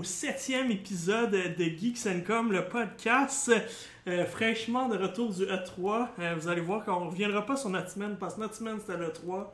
[0.00, 3.52] au septième épisode de Geeks and Com, le podcast
[4.08, 6.08] euh, fraîchement de retour du E3.
[6.18, 8.78] Euh, vous allez voir qu'on ne reviendra pas sur notre semaine parce que notre semaine
[8.80, 9.44] c'était l'E3.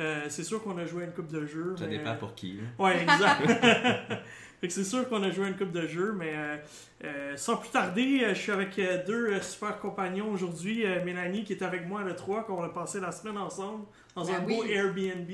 [0.00, 1.74] Euh, c'est sûr qu'on a joué à une coupe de jeux.
[1.78, 2.58] Ça mais- dépend pour qui.
[2.58, 2.62] là.
[2.84, 3.46] Ouais, exact.
[4.60, 6.56] fait que c'est sûr qu'on a joué à une coupe de jeux, mais euh,
[7.04, 10.84] euh, sans plus tarder, euh, je suis avec euh, deux euh, super compagnons aujourd'hui.
[10.84, 14.26] Euh, Mélanie qui est avec moi à l'E3, qu'on a passé la semaine ensemble dans
[14.26, 14.64] Ben un beau.
[14.64, 15.30] Airbnb.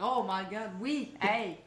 [0.00, 1.58] Oh my god, oui, hey!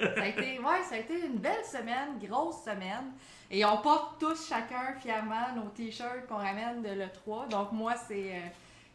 [0.00, 3.12] Ça a été, ouais, ça a été une belle semaine, grosse semaine.
[3.50, 7.48] Et on porte tous chacun fièrement nos t-shirts qu'on ramène de l'E3.
[7.48, 8.40] Donc moi, c'est euh,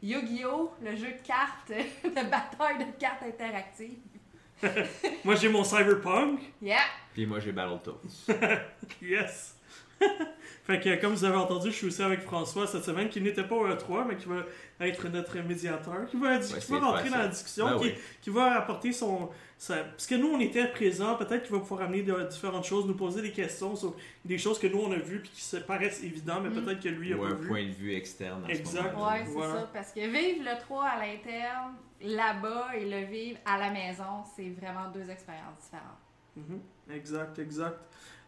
[0.02, 0.72] Yu-Gi-Oh!
[0.81, 1.70] le jeu de cartes,
[2.03, 3.98] de bataille de cartes interactives.
[5.26, 6.39] Moi j'ai mon Cyberpunk.
[6.61, 6.78] Yeah!
[7.14, 8.00] Puis moi j'ai Battletoads.
[9.02, 9.58] Yes!
[10.66, 13.44] fait que, comme vous avez entendu, je suis aussi avec François cette semaine, qui n'était
[13.44, 14.44] pas au E3, mais qui va
[14.81, 17.11] être notre médiateur, qui va, qui va rentrer facile.
[17.11, 17.95] dans la discussion, Ben qui, oui.
[18.22, 19.30] qui va apporter son.
[19.66, 22.85] Sa- parce que nous, on était présents, peut-être qu'il va pouvoir amener de- différentes choses,
[22.85, 25.58] nous poser des questions sur des choses que nous, on a vues, puis qui se
[25.58, 26.63] paraissent évidentes, mais Mm.
[26.63, 27.47] peut-être que lui, il a Ou pas un vu.
[27.47, 28.93] point de vue externe à Exact.
[28.95, 29.53] ce Ouais, c'est Voilà.
[29.61, 29.69] ça.
[29.73, 34.49] Parce que vivre le 3 à l'interne, là-bas, et le vivre à la maison, c'est
[34.49, 36.03] vraiment deux expériences différentes.
[36.36, 36.59] Mhm.
[36.95, 37.80] Exact, exact.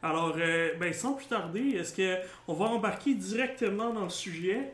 [0.01, 4.73] Alors, euh, ben, sans plus tarder, est-ce que on va embarquer directement dans le sujet?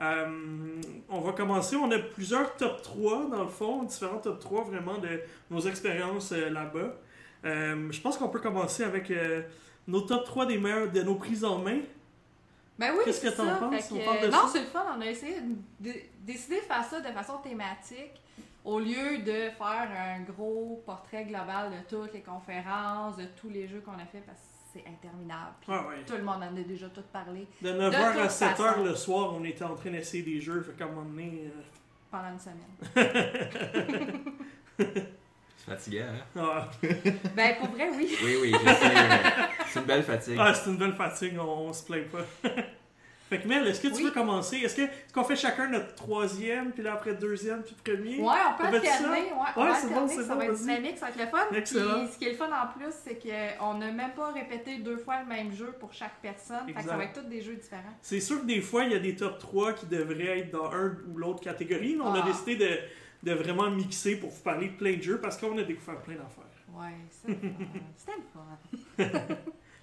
[0.00, 1.76] Euh, on va commencer.
[1.76, 5.20] On a plusieurs top 3, dans le fond, différents top 3 vraiment de
[5.50, 6.94] nos expériences euh, là-bas.
[7.44, 9.12] Euh, je pense qu'on peut commencer avec
[9.86, 11.80] nos top 3 des meilleurs, de nos prises en main.
[12.78, 13.54] Ben oui, Qu'est-ce que t'en ça.
[13.56, 13.92] penses?
[13.92, 14.84] On parle de non, c'est le fun.
[14.96, 18.22] On a essayé de, de- décidé de faire ça de façon thématique
[18.64, 23.68] au lieu de faire un gros portrait global de toutes les conférences, de tous les
[23.68, 25.54] jeux qu'on a fait parce que c'est interminable.
[25.60, 26.04] Puis Ouais, ouais.
[26.06, 28.84] Tout le monde en a déjà tout parlé De 9h De à toute 7h façon.
[28.84, 30.60] le soir, on était en train d'essayer des jeux.
[30.62, 31.44] Fait qu'à un moment donné.
[31.46, 31.60] euh,
[32.10, 32.76] pendant une semaine.
[35.56, 36.24] C'est fatigant, hein?
[36.36, 36.70] ah.
[37.36, 38.16] ben pour vrai, oui.
[38.24, 38.94] Oui, oui, je sais.
[39.68, 40.36] c'est une belle fatigue.
[40.40, 42.24] Ah, c'est une belle fatigue, on, on se plaint pas.
[43.30, 44.02] fait que Mel, est-ce que tu Oui.
[44.04, 44.58] veux commencer?
[44.58, 48.18] Est-ce que- qu'on fait chacun notre troisième, puis là après deuxième, puis premier?
[48.18, 49.08] Ouais, on peut alterner.
[49.32, 51.46] Ouais, Ouais, c'est bon, ça va être dynamique, ça va être le fun.
[51.56, 52.04] Excellent.
[52.04, 54.98] Puis ce qui est le fun en plus, c'est qu'on n'a même pas répété deux
[54.98, 56.66] fois le même jeu pour chaque personne.
[56.66, 56.90] Fait que Exact.
[56.90, 57.94] ça va être tous des jeux différents.
[58.02, 60.70] C'est sûr que des fois, il y a des top 3 qui devraient être dans
[60.70, 62.26] un ou l'autre catégorie, mais on a Ah.
[62.26, 65.62] décidé de, de vraiment mixer pour vous parler de plein de jeux parce qu'on a
[65.62, 66.44] découvert plein d'affaires.
[66.72, 66.94] Ouais.
[67.96, 69.36] C'était le fun.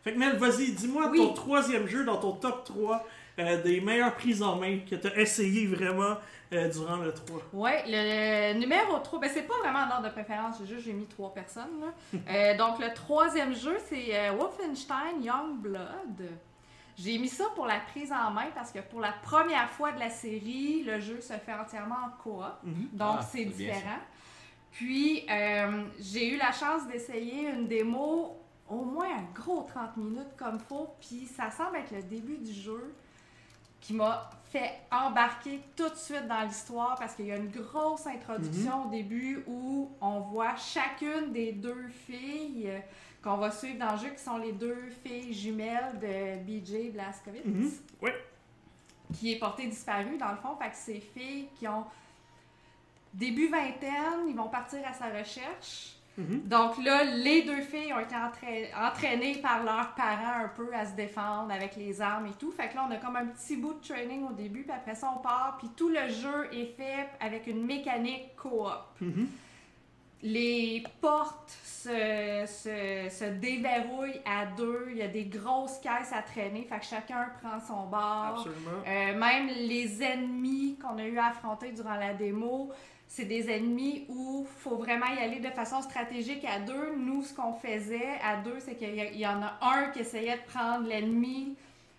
[0.04, 1.18] Fait que Mel, vas-y, dis-moi Oui.
[1.18, 3.06] ton troisième jeu dans ton top 3
[3.40, 6.18] euh, des meilleures prises en main que tu as essayé vraiment
[6.54, 7.42] euh, durant le 3.
[7.54, 10.94] Ouais, le numéro 3, ben c'est pas vraiment en ordre de préférence, j'ai juste j'ai
[10.94, 11.80] mis trois personnes.
[11.82, 11.88] Là.
[12.30, 16.30] Euh, donc le troisième jeu, c'est euh, Wolfenstein Youngblood.
[16.98, 20.00] J'ai mis ça pour la prise en main parce que pour la première fois de
[20.00, 22.44] la série, le jeu se fait entièrement en coop.
[22.64, 22.90] Mhm.
[22.94, 24.00] Donc, Ah, c'est différent.
[24.72, 28.38] Puis, euh, j'ai eu la chance d'essayer une démo
[28.70, 30.96] au moins un gros 30 minutes comme faut.
[31.00, 32.94] Puis, ça semble être le début du jeu
[33.88, 38.06] qui m'a fait embarquer tout de suite dans l'histoire parce qu'il y a une grosse
[38.06, 42.80] introduction au début où on voit chacune des deux filles euh,
[43.24, 47.46] qu'on va suivre dans le jeu qui sont les deux filles jumelles de BJ Blazkowicz
[47.46, 47.72] Mhm.
[48.02, 48.12] Oui.
[49.14, 50.56] qui est porté disparu dans le fond.
[50.62, 51.86] Fait que ces filles qui ont
[53.14, 55.97] début vingtaine, ils vont partir à sa recherche.
[56.18, 56.42] Mhm.
[56.46, 60.86] Donc là, les deux filles ont été entra- entraînées par leurs parents un peu à
[60.86, 62.52] se défendre avec les armes et tout.
[62.52, 64.96] Fait que là, on a comme un petit bout de training au début, puis après
[64.96, 65.58] ça, on part.
[65.60, 68.68] Puis tout le jeu est fait avec une mécanique coop.
[69.00, 69.28] Mhm.
[70.24, 74.88] Les portes se, se, se déverrouillent à deux.
[74.90, 76.64] Il y a des grosses caisses à traîner.
[76.68, 78.38] Fait que chacun prend son bord.
[78.40, 78.82] Absolument.
[78.88, 82.72] Euh, même les ennemis qu'on a eu à affronter durant la démo,
[83.08, 86.96] c'est des ennemis où faut vraiment y aller de façon stratégique à deux.
[86.98, 90.44] Nous, ce qu'on faisait à deux, c'est qu'il y, en a un qui essayait de
[90.44, 91.56] prendre l'ennemi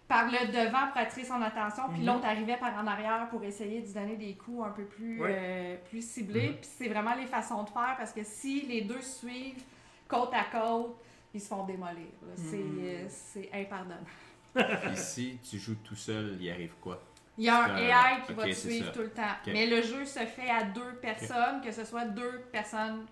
[0.06, 2.06] par le devant pour attirer son attention, puis Mhm.
[2.06, 5.18] l'autre arrivait par en arrière pour essayer de lui donner des coups un peu plus,
[5.22, 6.48] euh, plus ciblés.
[6.48, 6.54] Mhm.
[6.56, 9.62] Puis c'est vraiment les façons de faire parce que si les deux suivent
[10.06, 10.96] côte à côte,
[11.34, 12.06] ils se font démolir.
[12.36, 12.78] C'est Mhm.
[12.80, 14.06] euh, c'est impardonnable.
[14.54, 17.02] Puis si tu joues tout seul, il arrive quoi?
[17.38, 18.92] Il y a un AI qui va te suivre ça.
[18.92, 19.22] tout le temps.
[19.46, 23.06] Mais le jeu se fait à deux personnes, que ce soit deux personnes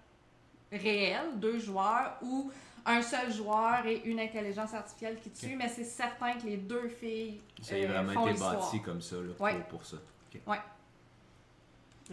[0.72, 2.50] réelles, deux joueurs, ou
[2.84, 5.54] un seul joueur et une intelligence artificielle qui te suit.
[5.56, 9.00] Mais c'est certain que les deux filles Ça a euh, vraiment font été bâti comme
[9.00, 9.54] ça là, Ouais.
[9.54, 9.96] pour, pour ça.
[10.34, 10.40] Ok.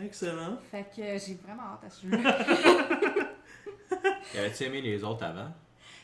[0.04, 0.58] Excellent.
[0.72, 2.12] Fait que euh, j'ai vraiment hâte à ce jeu.
[4.38, 5.52] Avais-tu aimé les autres avant?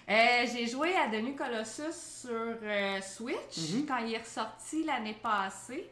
[0.10, 3.86] Euh, j'ai joué à The New Colossus sur euh, Switch Mhm.
[3.88, 5.90] quand il est ressorti l'année passée.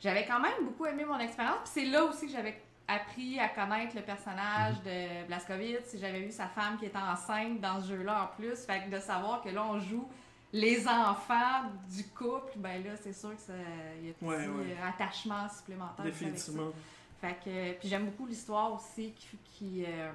[0.00, 1.58] J'avais quand même beaucoup aimé mon expérience.
[1.64, 6.32] Puis c'est là aussi que j'avais appris à connaître le personnage de Blaskowitz, j'avais vu
[6.32, 8.56] sa femme qui était enceinte dans ce jeu-là en plus.
[8.64, 10.08] Fait que de savoir que là, on joue
[10.52, 13.52] les enfants du couple, ben là, c'est sûr que ça,
[14.00, 14.76] il y a un petit Ouais, ouais.
[14.84, 16.04] attachement supplémentaire.
[16.04, 16.72] Définitivement.
[17.20, 20.10] Fait que, puis j'aime beaucoup l'histoire aussi qui, qui euh,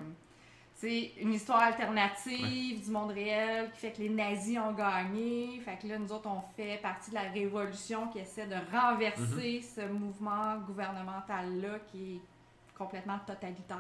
[0.76, 5.62] c'est une histoire alternative du monde réel qui fait que les nazis ont gagné.
[5.64, 9.62] Fait que là, nous autres, on fait partie de la révolution qui essaie de renverser
[9.62, 12.22] ce mouvement gouvernemental-là qui est
[12.78, 13.78] complètement totalitaire.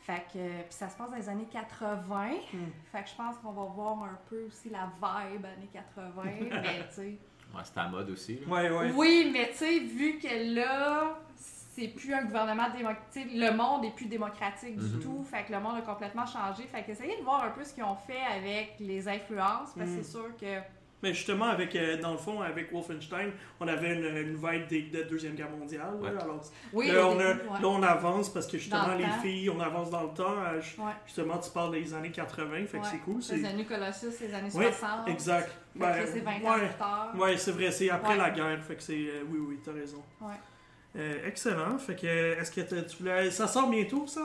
[0.00, 2.28] Fait que, puis ça se passe dans les années 80.
[2.52, 2.58] Hmm.
[2.92, 6.22] Fait que je pense qu'on va voir un peu aussi la vibe années 80.
[6.62, 7.18] mais tu sais.
[7.52, 8.38] Ouais, c'était à mode aussi.
[8.38, 8.46] là.
[8.46, 8.92] Ouais, ouais.
[8.94, 11.18] Oui, mais tu sais, vu que là,
[11.76, 15.00] c'est plus un gouvernement démocratique, le monde est plus démocratique du Mhm.
[15.02, 16.62] tout, fait que le monde a complètement changé.
[16.72, 19.90] Fait que essayez de voir un peu ce qu'ils ont fait avec les influences, parce
[19.90, 20.02] que Mhm.
[20.02, 20.60] c'est sûr que.
[21.02, 23.30] Mais justement, avec, euh, dans le fond, avec Wolfenstein,
[23.60, 25.92] on avait une, une vibe des- de Deuxième Guerre mondiale.
[26.02, 26.08] là.
[26.08, 26.40] Alors,
[26.72, 27.60] Oui, là, on a- début, ouais.
[27.60, 29.20] là, on avance parce que justement, le les temps.
[29.20, 30.24] filles, on avance dans le temps.
[30.42, 30.92] euh, Ouais.
[31.04, 33.16] Justement, tu parles des années 80, fait que c'est cool.
[33.16, 33.44] Les C'est...
[33.46, 35.06] années Colossus, les années Ouais, 60.
[35.08, 35.50] Exact.
[35.74, 36.66] Ben, c'est 20 ans ouais.
[36.68, 37.12] plus tard.
[37.14, 38.16] Ouais, c'est vrai, c'est après Ouais.
[38.16, 38.94] la guerre, fait que c'est...
[38.94, 40.02] euh, oui, oui, t'as raison.
[40.22, 40.32] Ouais.
[40.96, 42.06] Euh, excellent, fait que,
[42.40, 43.30] est-ce que tu voulais...
[43.30, 44.22] Ça sort bientôt, ça?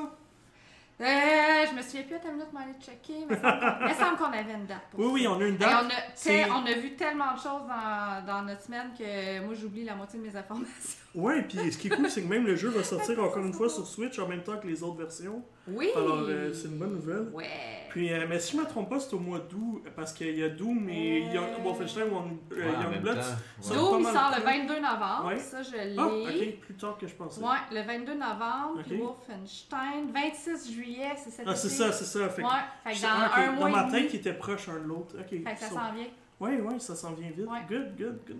[1.02, 3.26] Euh, je me souviens plus, attends une minute, m'aller checker.
[3.28, 5.14] Mais il me semble qu'on avait une date pour Oui, ça.
[5.14, 5.86] oui, on a une date.
[5.86, 9.84] on, a, on a vu tellement de choses dans, dans notre semaine que moi j'oublie
[9.84, 11.01] la moitié de mes informations.
[11.14, 13.52] Ouais, puis ce qui est cool, c'est que même le jeu va sortir encore une
[13.54, 15.44] fois sur Switch en même temps que les autres versions.
[15.68, 15.90] Oui!
[15.96, 17.28] Alors, euh, c'est une bonne nouvelle.
[17.34, 17.50] Ouais!
[17.90, 20.44] Puis, euh, mais si je me trompe pas, c'est au mois d'août, parce qu'il y
[20.44, 21.20] a Doom et.
[21.34, 23.18] Young- Wolfenstein One- euh, Youngblood.
[23.18, 23.24] Doom,
[23.62, 24.06] sort le
[24.42, 24.46] temps.
[24.46, 25.38] 22 novembre, Ouais.
[25.40, 25.96] ça je l'ai.
[25.98, 27.42] Ah, ok, plus tard que je pensais.
[27.42, 28.98] Ouais, le 22 novembre, puis.
[28.98, 32.30] Wolfenstein, 26 juillet, c'est cet Ah, c'est ça, c'est ça.
[32.30, 32.54] Fait que- Ouais,
[32.86, 34.88] fait que dans ah, ok, un mois dans ma tête, qui était proche un de
[34.88, 35.16] l'autre.
[35.20, 35.28] Ok.
[35.30, 36.08] fait que ça s'en vient.
[36.40, 37.46] Ouais, ouais, ça s'en vient vite.
[37.48, 37.60] Ouais.
[37.68, 38.38] Good, good, good.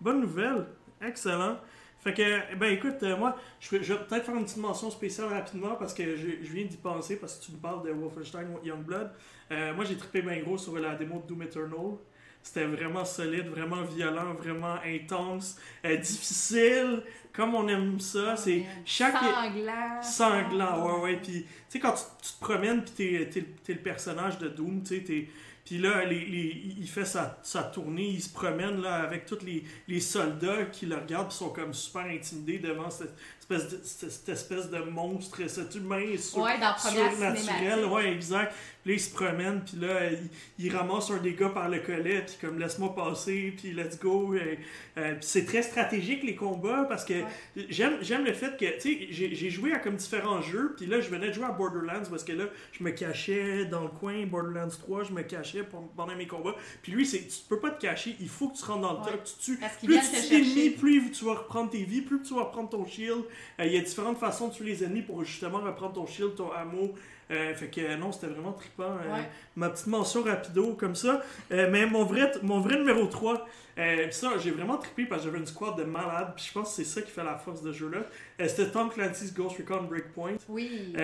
[0.00, 0.66] Bonne nouvelle.
[1.00, 1.58] Excellent.
[2.00, 4.90] Fait que, ben écoute, euh, moi, je vais, je vais peut-être faire une petite mention
[4.90, 7.90] spéciale rapidement parce que je, je viens d'y penser parce que tu me parles de
[7.90, 9.10] Wolfenstein Youngblood.
[9.50, 11.96] Euh, moi, j'ai trippé bien gros sur la démo de Doom Eternal.
[12.40, 17.02] C'était vraiment solide, vraiment violent, vraiment intense, euh, difficile,
[17.32, 18.36] comme on aime ça.
[18.36, 20.02] C'est chaque Sanglant.
[20.02, 21.16] sanglant, ouais, ouais.
[21.16, 24.48] Puis, tu sais, quand tu, tu te promènes, puis t'es, t'es, t'es le personnage de
[24.48, 25.28] Doom, tu sais, t'es.
[25.68, 30.00] Puis là, il fait sa, sa tournée, il se promène là, avec tous les, les
[30.00, 33.14] soldats qui le regardent, puis sont comme super intimidés devant cette
[33.50, 37.84] espèce de, cette, espèce de monstre, cet humain sur, Ouais, dans surnaturel.
[37.86, 38.54] Ouais, exact.
[38.82, 40.28] Puis là, il se promène, puis là, il,
[40.66, 44.34] il ramasse un des gars par le collet, puis comme laisse-moi passer, puis let's go.
[44.34, 44.58] Et,
[44.98, 47.24] euh, puis c'est très stratégique les combats parce que Ouais.
[47.70, 51.00] j'aime j'aime le fait que, tu sais, j'ai joué à comme différents jeux, puis là,
[51.00, 54.24] je venais de jouer à Borderlands parce que là, je me cachais dans le coin,
[54.26, 56.54] Borderlands 3, je me cachais pour- pendant mes combats.
[56.82, 58.98] Puis lui, c'est tu peux pas te cacher, il faut que tu rentres dans le
[59.00, 59.10] Ouais.
[59.12, 59.98] top, tu tues Parce plus
[60.28, 63.24] tu tues plus tu vas reprendre tes vies, plus tu vas reprendre ton shield.
[63.60, 66.34] Euh, Il y a différentes façons de tuer les ennemis pour justement reprendre ton shield,
[66.34, 66.94] ton ammo.
[67.30, 68.96] Euh, fait que euh, non, c'était vraiment trippant.
[69.04, 69.28] euh, Ouais.
[69.56, 71.22] Ma petite mention rapido comme ça.
[71.50, 73.46] Mais mon vrai, mon vrai numéro 3,
[73.78, 76.32] euh, pis ça, j'ai vraiment trippé parce que j'avais une squad de malades.
[76.36, 78.00] Puis je pense que c'est ça qui fait la force de ce jeu-là.
[78.48, 80.36] C'était Tom Clancy's Ghost Recon Breakpoint.
[80.48, 80.94] Oui.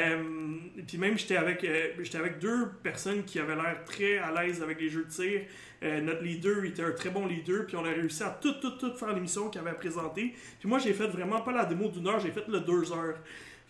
[0.87, 1.67] Puis même, j'étais avec,
[2.01, 5.43] j'étais avec deux personnes qui avaient l'air très à l'aise avec les jeux de tir.
[5.83, 8.71] Euh, notre leader était un très bon leader, puis on a réussi à tout, tout,
[8.79, 10.33] tout faire l'émission qu'il avait présentée.
[10.59, 13.17] Puis moi, j'ai fait vraiment pas la démo d'une heure, j'ai fait le deux heures.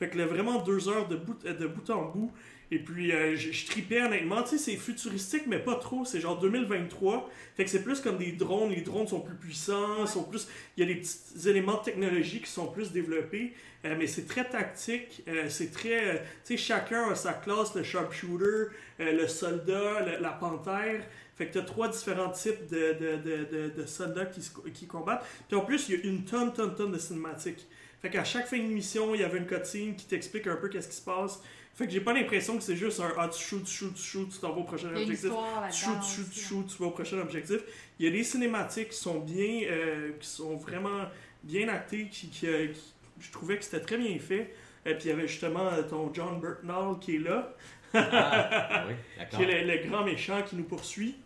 [0.05, 2.31] Fait que là, vraiment deux heures de bout, de bout en bout.
[2.71, 4.43] Et puis, euh, je, je tripais honnêtement.
[4.43, 6.05] Tu sais, c'est futuristique, mais pas trop.
[6.05, 7.31] C'est genre 2023.
[7.57, 8.71] Fait que c'est plus comme des drones.
[8.71, 10.47] Les drones sont plus puissants, sont plus...
[10.77, 13.55] Il y a des petits éléments de technologie qui sont plus développés.
[13.87, 15.23] Euh, mais c'est très tactique.
[15.29, 16.07] euh, c'est très...
[16.07, 17.75] euh, tu sais, chacun a sa classe.
[17.75, 18.69] Le sharpshooter, euh,
[18.99, 21.03] le soldat, le- la panthère.
[21.37, 25.25] Fait que tu as trois différents types de, de, de, de, de soldats qui combattent.
[25.49, 27.67] Puis en plus, il y a une tonne, tonne, tonne de cinématiques.
[28.05, 30.69] Fait qu'à chaque fin de mission, il y avait une cutscene qui t'explique un peu
[30.69, 31.43] qu'est-ce qui se passe.
[31.75, 34.03] Fait que j'ai pas l'impression que c'est juste un ah, tu shoot, tu shoot, tu
[34.03, 35.31] shoot, tu t'en vas au prochain Il y a une objectif.
[35.73, 36.43] Tu shoot, tu shoot, tu hein.
[36.47, 37.61] shoot, tu vas au prochain objectif.
[37.99, 41.07] Il y a des cinématiques qui sont bien, euh, qui sont vraiment
[41.43, 44.55] bien actées, qui, qui, euh, qui- je trouvais que c'était très bien fait.
[44.85, 47.55] Et puis il y avait justement euh, ton John Burtnall qui est là,
[47.95, 49.39] Ah, oui, d'accord.
[49.39, 51.17] qui est le, le grand méchant qui nous poursuit.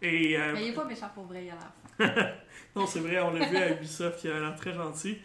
[0.00, 2.36] Et euh, Mais il est pas méchant pour vrai, il a l'air.
[2.76, 5.18] non, c'est vrai, on l'a vu à Ubisoft, il a l'air très gentil.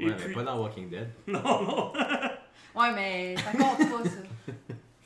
[0.00, 1.08] Et Ouais, puis, mais pas dans Walking Dead.
[1.26, 1.92] non, non.
[2.74, 4.52] Ouais, mais ça compte pas, ça.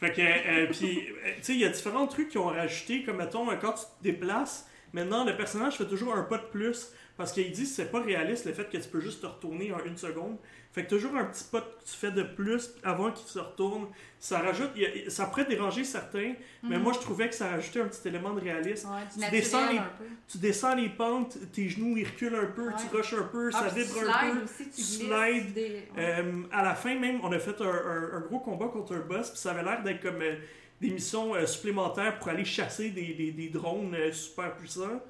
[0.00, 3.04] Fait que, euh, puis, euh, tu sais, il y a différents trucs qui ont rajouté,
[3.04, 6.88] comme mettons, quand tu te déplaces, maintenant le personnage fait toujours un pas de plus
[7.16, 9.72] Parce qu'il dit que c'est pas réaliste le fait que tu peux juste te retourner
[9.72, 10.36] en une seconde.
[10.72, 13.86] Fait que toujours un petit pas que tu fais de plus avant qu'il se retourne.
[14.18, 16.82] Ça rajoute, a- ça pourrait déranger certains, mais Mhm.
[16.82, 18.88] moi je trouvais que ça rajoutait un petit élément de réalisme.
[18.88, 20.04] Ouais, tu descends les- un peu.
[20.26, 22.72] Tu descends les pentes, tes genoux ils reculent un peu, Ouais.
[22.76, 24.42] tu rushes un peu, Ah, ça vibre un peu.
[24.42, 25.52] aussi, tu tu slides.
[25.54, 25.88] des- ouais.
[25.98, 29.00] Euh, à la fin même, on a fait un, un- un gros combat contre un
[29.00, 30.34] boss, puis ça avait l'air d'être comme euh,
[30.80, 35.00] des missions euh, supplémentaires pour aller chasser des, des- des drones euh, super puissants.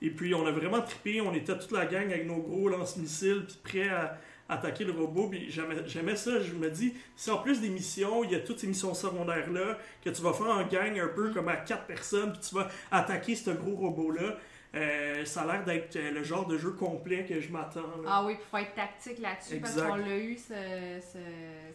[0.00, 3.44] Et puis on a vraiment trippé, on était toute la gang avec nos gros lance-missiles,
[3.46, 5.28] puis prêts à attaquer le robot.
[5.28, 8.60] Puis j'aimais ça, je me dis, si en plus des missions, il y a toutes
[8.60, 11.34] ces missions secondaires-là, que tu vas faire en gang un peu Mm.
[11.34, 14.36] comme à quatre personnes, puis tu vas attaquer ce gros robot-là,
[14.74, 17.80] euh, ça a l'air d'être euh, le genre de jeu complet que je m'attends.
[18.06, 20.52] Ah oui, il faut être tactique là-dessus parce qu'on l'a eu, ce,
[21.00, 21.18] ce-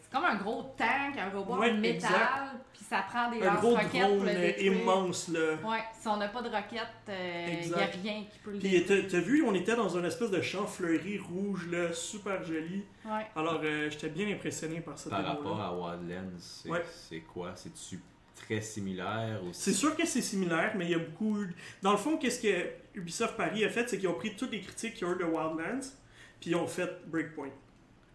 [0.01, 2.11] c'est comme un gros tank, un robot Ouais, en métal,
[2.71, 4.73] puis ça prend des un gros lance-roquettes pour drone le euh, détruire.
[4.73, 5.53] immense, là.
[5.67, 8.85] Ouais, si on n'a pas de roquettes, il n'y a rien qui peut le Puis
[8.85, 12.83] t'as t'as vu, on était dans un espèce de champ fleuri rouge, là, super joli.
[13.05, 13.25] Ouais.
[13.35, 16.83] Alors, euh, j'étais bien impressionné par cette Par rapport à Wildlands, c'est Ouais.
[17.09, 17.51] c'est quoi?
[17.55, 17.99] C'est-tu
[18.57, 21.37] très similaire ou C'est sûr que c'est similaire, mais il y a beaucoup.
[21.81, 24.61] Dans le fond, qu'est-ce que Ubisoft Paris a fait, c'est qu'ils ont pris toutes les
[24.61, 25.87] critiques qu'il y a eu de Wildlands,
[26.39, 27.49] puis ils ont fait Breakpoint.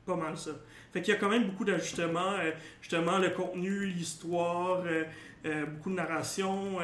[0.06, 0.52] Pas mal ça.
[0.92, 2.32] Fait qu'il y a quand même beaucoup d'ajustements.
[2.40, 5.04] euh, justement, le contenu, l'histoire, euh,
[5.44, 6.78] euh, beaucoup de narration,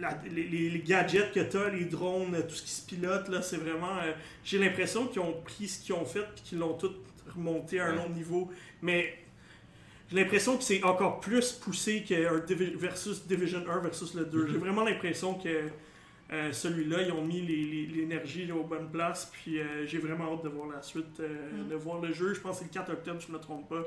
[0.00, 3.56] la- les, gadgets que tu as, les drones, tout ce qui se pilote, là, c'est
[3.56, 3.96] vraiment.
[4.44, 6.92] J'ai l'impression qu'ils ont pris ce qu'ils ont fait puis qu'ils l'ont tout
[7.34, 8.04] remonté à un Ouais.
[8.04, 8.50] autre niveau.
[8.80, 9.14] Mais
[10.10, 14.24] j'ai l'impression que c'est encore plus poussé que un Divi- versus Division 1 versus le
[14.24, 14.42] 2.
[14.44, 14.48] Mhm.
[14.52, 15.48] J'ai vraiment l'impression que
[16.30, 17.40] euh, celui-là, ils ont mis
[17.86, 19.30] l'énergie aux bonnes places.
[19.32, 21.68] Puis euh, j'ai vraiment hâte de voir la suite, euh, Mhm.
[21.70, 22.34] de voir le jeu.
[22.34, 23.82] Je pense que c'est le 4 octobre, je ne me trompe pas.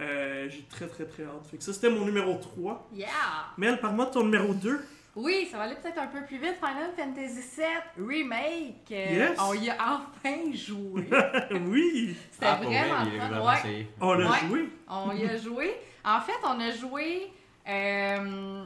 [0.00, 1.46] Euh, j'ai très très très hâte.
[1.50, 2.88] Fait que ça, c'était mon numéro 3.
[2.94, 3.08] Yeah!
[3.56, 4.80] Mel, parle-moi de ton numéro 2.
[5.20, 6.54] Oui, ça va aller peut-être un peu plus vite.
[6.56, 8.90] Final Fantasy VII Remake.
[8.90, 9.38] Yes.
[9.40, 11.08] On y a enfin joué.
[11.66, 13.64] oui, C'était Ah, vraiment fun.
[13.68, 13.86] Ouais.
[14.00, 14.38] on l'a Ouais.
[14.48, 14.68] joué.
[14.88, 15.74] On y a joué.
[16.04, 17.32] En fait, on a joué
[17.68, 18.64] euh,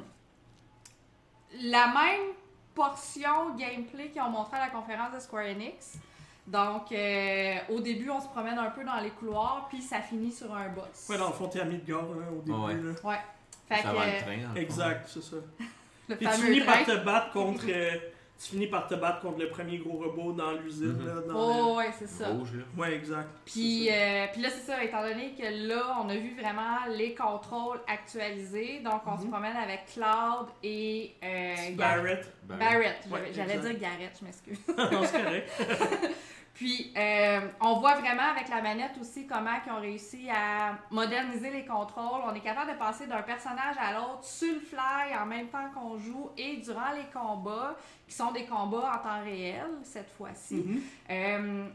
[1.63, 2.33] la même
[2.75, 5.95] portion gameplay qu'ils ont montré à la conférence de Square Enix.
[6.47, 10.33] Donc, euh, au début, on se promène un peu dans les couloirs, puis ça finit
[10.33, 11.07] sur un boss.
[11.09, 12.59] Ouais, dans le fond, t'es à Midgard hein, au début.
[12.59, 12.75] Ouais.
[12.75, 13.09] là.
[13.11, 13.21] Ouais.
[13.69, 14.49] Fait Ça que, va euh, le train.
[14.49, 14.61] dans le.
[14.61, 15.37] Exact, c'est ça.
[16.13, 17.65] Le Puis tu finis par te battre contre.
[17.69, 17.91] euh,
[18.43, 20.97] tu finis par te battre contre le premier gros robot dans l'usine.
[20.99, 21.07] Mhm.
[21.07, 22.29] là, dans Oh, ouais, c'est ça.
[22.29, 22.65] Rouge, là.
[22.75, 23.29] le- Ouais, exact.
[23.45, 27.15] Puis, euh, puis là, c'est ça, étant donné que là, on a vu vraiment les
[27.15, 28.81] contrôles actualisés.
[28.81, 29.31] Donc, on se Mhm.
[29.31, 31.77] promène avec Cloud et euh, Garrett.
[31.77, 32.33] Barrett.
[32.45, 32.97] Ben, Barrett.
[33.13, 33.71] Ouais, J'allais exact.
[33.79, 34.59] dire Garrett, je m'excuse.
[34.77, 35.51] non, c'est correct.
[36.55, 41.51] Puis, euh, on voit vraiment avec la manette aussi comment ils ont réussi à moderniser
[41.51, 42.21] les contrôles.
[42.25, 45.71] On est capable de passer d'un personnage à l'autre sur le fly en même temps
[45.75, 47.75] qu'on joue et durant les combats,
[48.07, 50.57] qui sont des combats en temps réel cette fois-ci.
[50.57, 50.83] Mhm.
[51.11, 51.69] Euh,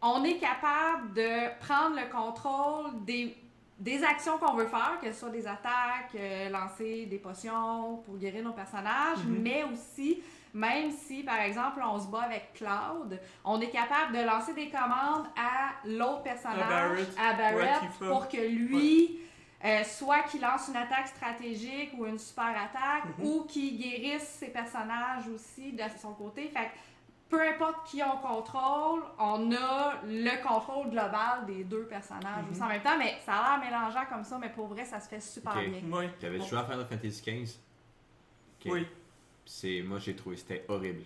[0.00, 3.36] on est capable de prendre le contrôle des,
[3.78, 8.16] des actions qu'on veut faire, que ce soit des attaques, euh, lancer des potions pour
[8.16, 9.42] guérir nos personnages, Mhm.
[9.42, 10.22] mais aussi,
[10.54, 14.68] même si par exemple on se bat avec Cloud, on est capable de lancer des
[14.70, 17.08] commandes à l'autre personnage, Barrett.
[17.18, 19.20] à Barrett, Ouais, pour que lui.
[19.64, 23.26] euh, soit qu'il lance une attaque stratégique ou une super attaque, Mhm.
[23.26, 26.48] ou qu'il guérisse ses personnages aussi de son côté.
[26.48, 26.70] Fait que
[27.28, 32.50] peu importe qui on contrôle, on a le contrôle global des deux personnages Mhm.
[32.52, 34.98] aussi en même temps, mais ça a l'air mélangeant comme ça, mais pour vrai, ça
[34.98, 35.96] se fait super bien.
[35.96, 36.08] Ouais.
[36.18, 37.58] T'avais joué à Final Fantasy XV
[38.64, 38.72] Ok.
[38.72, 38.86] Oui.
[39.52, 41.02] C'est, moi, j'ai trouvé c'était horrible.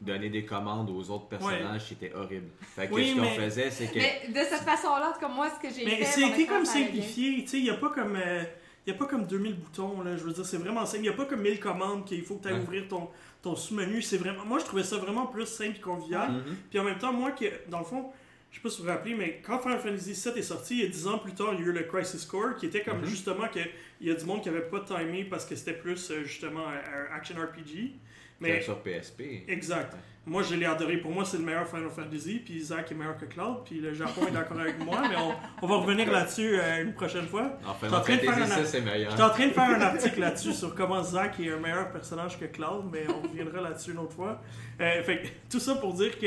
[0.00, 2.46] Donner des commandes aux autres personnages, c'était horrible.
[2.60, 3.98] Fait que Oui, ce qu'on mais- faisait, c'est que.
[3.98, 6.04] Mais de cette façon-là, cas, moi, ce que j'ai Mais fait.
[6.04, 7.42] c'est mon été comme simplifié.
[7.42, 8.14] Tu sais, il n'y a pas comme.
[8.14, 8.44] euh,
[8.86, 10.16] y a pas comme 2000 boutons, là.
[10.16, 11.00] Je veux dire, c'est vraiment simple.
[11.00, 12.60] Il n'y a pas comme 1000 commandes qu'il faut que tu ailles Ouais.
[12.62, 13.08] ouvrir ton,
[13.42, 14.00] ton sous-menu.
[14.00, 14.44] C'est vraiment.
[14.44, 16.30] Moi, je trouvais ça vraiment plus simple et convivial.
[16.30, 16.56] Mhm.
[16.70, 18.12] Puis en même temps, moi, qui, dans le fond,
[18.52, 20.82] je sais pas si vous vous rappelez, mais quand Final Fantasy VII est sorti, il
[20.84, 22.82] y a 10 ans plus tard, il y a eu le Crisis Core, qui était
[22.84, 23.06] comme Mhm.
[23.06, 23.58] justement que
[24.00, 26.66] il y a du monde qui avait pas timé parce que c'était plus euh, justement
[26.68, 27.92] un, un action RPG.
[28.40, 29.20] Mais sur PSP.
[29.48, 29.96] exact.
[30.28, 30.98] Moi, je l'ai adoré.
[30.98, 32.40] Pour moi, c'est le meilleur Final Fantasy.
[32.44, 33.58] Puis Isaac est meilleur que Cloud.
[33.64, 35.02] Puis le Japon est d'accord avec moi.
[35.08, 35.32] Mais on,
[35.62, 37.58] on va revenir là-dessus euh, une prochaine fois.
[37.66, 39.10] En Final train de faire Fantasy un- 6, c'est meilleur.
[39.10, 42.38] J'étais en train de faire un article là-dessus sur comment Zack est un meilleur personnage
[42.38, 44.40] que Cloud, mais on reviendra là-dessus une autre fois.
[44.80, 46.26] Euh, fait tout ça pour dire que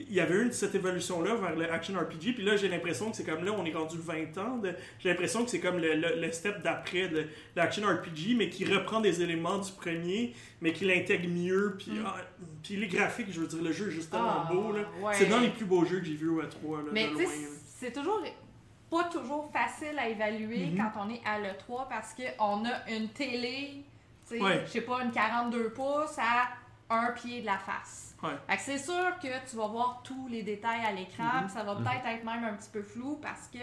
[0.00, 3.16] il y avait eu cette évolution-là vers le action RPG, puis là j'ai l'impression que
[3.16, 5.94] c'est comme là on est rendu 20 ans, de- j'ai l'impression que c'est comme le,
[5.94, 10.72] le- le step d'après de l'action RPG, mais qui reprend des éléments du premier, mais
[10.72, 12.04] qui l'intègre mieux, puis Mm.
[12.06, 12.16] ah,
[12.64, 14.82] puis les graphiques, je veux dire, le jeu est juste tellement Ah, beau, là.
[15.02, 15.14] ouais.
[15.14, 17.22] C'est dans les plus beaux jeux que j'ai vus au E3, là, Mais de tu
[17.22, 17.30] loin.
[17.32, 17.48] sais, là.
[17.78, 18.20] c'est toujours
[18.90, 20.76] pas toujours facile à évaluer Mhm.
[20.76, 23.84] quand on est à l'E3 parce qu'on a une télé,
[24.30, 24.62] Ouais.
[24.66, 26.48] je sais pas, une 42 pouces à
[26.90, 28.14] un pied de la face.
[28.22, 28.30] Ouais.
[28.58, 31.44] C'est sûr que tu vas voir tous les détails à l'écran, Mhm.
[31.44, 31.82] puis ça va Mhm.
[31.84, 33.58] peut-être être même un petit peu flou parce que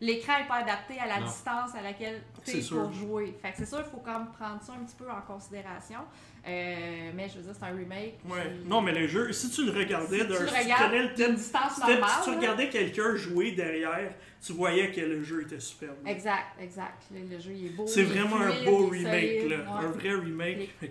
[0.00, 1.26] l'écran n'est pas adapté à la Non.
[1.26, 3.34] distance à laquelle tu es pour jouer.
[3.40, 6.00] Fait que c'est sûr, il faut quand même prendre ça un petit peu en considération.
[6.46, 8.18] Euh, mais je veux dire, c'est un remake.
[8.28, 8.50] Ouais.
[8.60, 10.90] puis- Non, mais le jeu, si tu le regardais, si d'un- tu si tu regardes
[10.90, 12.10] connais le thème, distance normale.
[12.22, 14.12] si tu regardais quelqu'un jouer derrière,
[14.44, 15.96] tu voyais que le jeu était superbe.
[16.06, 17.02] Exact, exact.
[17.12, 17.86] Le, le jeu, il est beau.
[17.88, 19.56] C'est vraiment un beau remake, là.
[19.56, 19.86] Ouais.
[19.86, 20.70] Un vrai remake.
[20.78, 20.90] Puis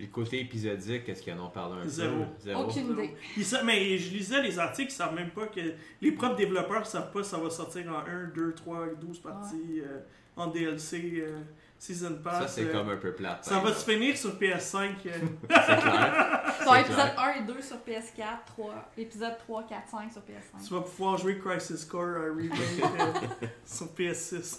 [0.00, 2.16] le côté épisodique, est-ce qu'ils en ont parlé un Zéro.
[2.18, 2.24] peu?
[2.40, 2.64] Zéro.
[2.64, 3.14] Aucune idée.
[3.36, 5.60] Ils sa- mais je lisais les articles, ils savent même pas que.
[6.00, 9.80] Les propres développeurs savent pas si ça va sortir en 1, 2, 3, 12 parties
[9.84, 9.98] euh,
[10.36, 11.40] en DLC, euh,
[11.78, 12.42] Season Pass.
[12.42, 13.44] Ça, c'est euh, comme un peu plate.
[13.44, 14.90] Ça va se finir sur PS5.
[15.06, 15.10] euh,
[15.48, 15.48] C'est
[15.80, 16.44] clair.
[16.62, 17.20] Sur C'est épisode clair.
[17.20, 20.66] 1 et 2 sur PS4, 3, épisode 3, 4, 5 sur PS5.
[20.66, 24.58] tu vas pouvoir jouer Crisis Core euh, Remake euh, sur PS6.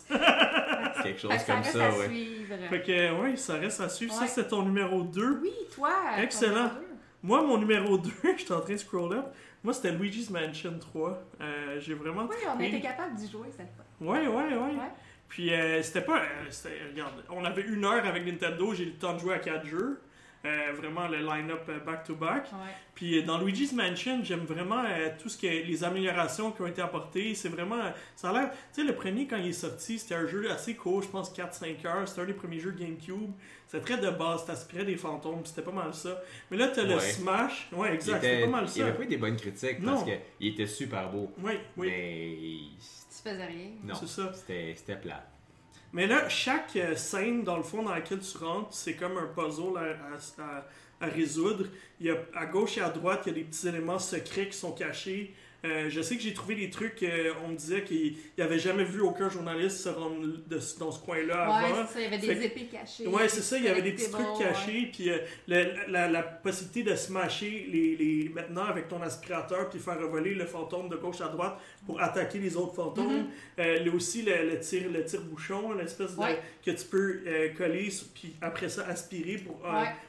[1.03, 2.07] Quelque chose ça comme reste ça, à ouais.
[2.07, 2.55] suivre.
[2.69, 4.13] Fait que, ouais, ça reste à suivre.
[4.13, 5.39] Ça, c'est ton numéro 2.
[5.41, 5.91] Oui, toi.
[6.21, 6.71] Excellent.
[7.21, 9.25] Moi, mon numéro 2, je suis en train de scroll up.
[9.63, 11.21] Moi, c'était Luigi's Mansion 3.
[11.41, 13.85] Euh, J'ai vraiment Oui, on était capable d'y jouer cette fois.
[13.99, 14.55] Ouais, ouais, ouais.
[14.55, 14.91] Ouais.
[15.27, 16.17] Puis euh, c'était pas.
[16.21, 19.39] euh, regarde, on avait une heure avec Nintendo, j'ai eu le temps de jouer à
[19.39, 19.99] 4 jeux.
[20.45, 22.43] Euh, vraiment le line-up euh, back-to-back.
[22.53, 22.71] Ouais.
[22.95, 26.67] Puis euh, dans Luigi's Mansion, j'aime vraiment euh, tout ce que les améliorations qui ont
[26.67, 27.35] été apportées.
[27.35, 27.81] C'est vraiment.
[28.15, 28.51] Ça a l'air.
[28.73, 31.33] Tu sais, le premier, quand il est sorti, c'était un jeu assez court, je pense
[31.37, 32.07] 4-5 heures.
[32.07, 33.31] C'était un des premiers jeux GameCube.
[33.67, 36.21] C'était très de base, t'aspirais des fantômes, c'était pas mal ça.
[36.49, 36.99] Mais là, t'as le Ouais.
[37.01, 37.67] Smash.
[37.73, 38.81] Ouais, Il, exact, était- c'était pas mal il ça.
[38.87, 39.91] avait pas eu des bonnes critiques Non.
[39.91, 41.31] parce qu'il était super beau.
[41.43, 41.87] Oui, oui.
[41.87, 42.37] Mais
[42.79, 43.69] Tu faisais rien.
[43.83, 44.31] non, C'est ça.
[44.33, 45.23] c'était plat.
[45.91, 49.27] Mais là, chaque euh, scène, dans le fond, dans laquelle tu rentres, c'est comme un
[49.27, 49.77] puzzle
[50.99, 51.65] à, résoudre.
[51.99, 54.49] Il y a, à gauche et à droite, il y a des petits éléments secrets
[54.49, 55.33] qui sont cachés.
[55.65, 58.59] Euh, je sais que j'ai trouvé des trucs, euh, on me disait qu'il n'y avait
[58.59, 61.85] jamais vu aucun journaliste se rendre de- dans ce coin-là Ouais, avant.
[61.87, 63.07] c'est ça, il y avait des Fait épées cachées.
[63.07, 65.17] Ouais, c'est ça, il y avait des petits trucs cachés, puis euh,
[65.47, 70.45] la, la possibilité de smasher les, les, maintenant avec ton aspirateur, puis faire revoler le
[70.45, 73.17] fantôme de gauche à droite pour attaquer les autres fantômes.
[73.23, 73.27] Mhm.
[73.59, 76.21] Euh, là aussi, le, le tir, le tire-bouchon, l'espèce de.
[76.21, 76.39] Ouais.
[76.65, 77.19] que tu peux
[77.57, 79.61] coller, puis après ça aspirer pour,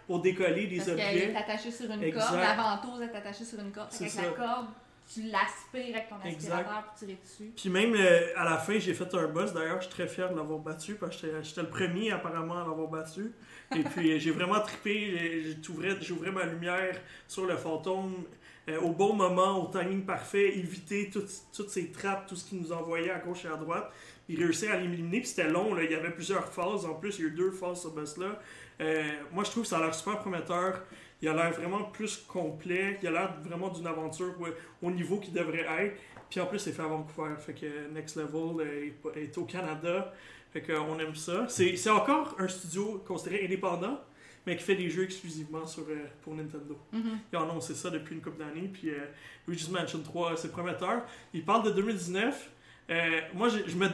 [0.06, 1.30] pour décoller des Parce objets.
[1.30, 2.20] est attachée sur une Exact.
[2.28, 3.88] corde, la ventouse est attachée sur une corde.
[3.98, 4.22] Avec ça.
[4.22, 4.66] la corde,
[5.12, 7.52] tu l'aspires avec ton aspirateur pour tirer dessus.
[7.56, 9.52] Puis même euh, à la fin, j'ai fait un boss.
[9.52, 12.66] D'ailleurs, je suis très fier de l'avoir battu parce que j'étais- le premier apparemment à
[12.66, 13.32] l'avoir battu.
[13.76, 15.56] Et puis euh, j'ai vraiment trippé.
[16.00, 16.96] J'ouvrais ma lumière
[17.26, 18.24] sur le fantôme
[18.68, 22.56] euh, au bon moment, au timing parfait, éviter toutes, toutes ces trappes, tout ce qui
[22.56, 23.90] nous envoyait à gauche et à droite.
[24.28, 25.20] Il réussir à l'éliminer.
[25.20, 25.74] Puis c'était long.
[25.74, 25.82] Là.
[25.82, 26.84] Il y avait plusieurs phases.
[26.84, 28.38] En plus, il y a eu deux phases sur ce boss-là.
[28.80, 30.82] Euh, moi, je trouve que ça a l'air super prometteur.
[31.22, 32.98] Il a l'air vraiment plus complet.
[33.02, 35.96] Il a l'air vraiment d'une aventure ouais, au niveau qu'il devrait être.
[36.30, 37.34] Puis en plus, c'est fait à Vancouver.
[37.38, 40.12] Fait que Next Level euh, est, au Canada.
[40.52, 41.46] Fait qu'on aime ça.
[41.48, 44.00] C'est encore un studio considéré indépendant,
[44.46, 46.76] mais qui fait des jeux exclusivement sur, euh, pour Nintendo.
[46.92, 47.18] Mhm.
[47.32, 48.68] Ils ont annoncé ça depuis une couple d'années.
[48.72, 49.06] Puis euh,
[49.46, 51.02] Luigi's Mansion 3, c'est prometteur.
[51.34, 52.50] Il parle de 2019.
[52.90, 53.88] Euh, moi, j'avais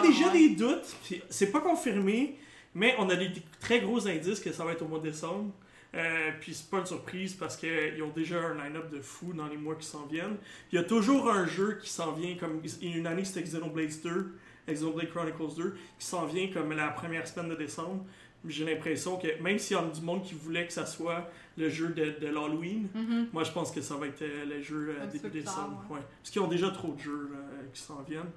[0.00, 0.32] déjà ouais.
[0.32, 0.96] des doutes.
[1.28, 2.38] C'est pas confirmé,
[2.74, 5.10] mais on a des des très gros indices que ça va être au mois de
[5.10, 5.52] décembre.
[5.94, 9.48] Euh, puis c'est pas une surprise parce qu'ils ont déjà un line-up de fou dans
[9.48, 10.36] les mois qui s'en viennent.
[10.70, 14.32] Il y a toujours un jeu qui s'en vient, comme une année c'était Xenoblade 2,
[14.68, 18.04] Xenoblade Chronicles 2, qui s'en vient comme la première semaine de décembre.
[18.46, 21.68] J'ai l'impression que même s'il y a du monde qui voulait que ça soit le
[21.68, 23.28] jeu de, de l'Halloween, Mhm.
[23.32, 25.84] moi je pense que ça va être euh, le jeu euh, début décembre.
[25.90, 25.96] ouais.
[25.96, 26.02] ouais.
[26.22, 27.30] Parce qu'ils ont déjà trop de jeux
[27.74, 28.30] qui s'en viennent.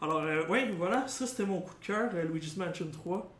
[0.00, 3.30] Alors, ouais, voilà, ça c'était mon coup de cœur, Luigi's Mansion 3.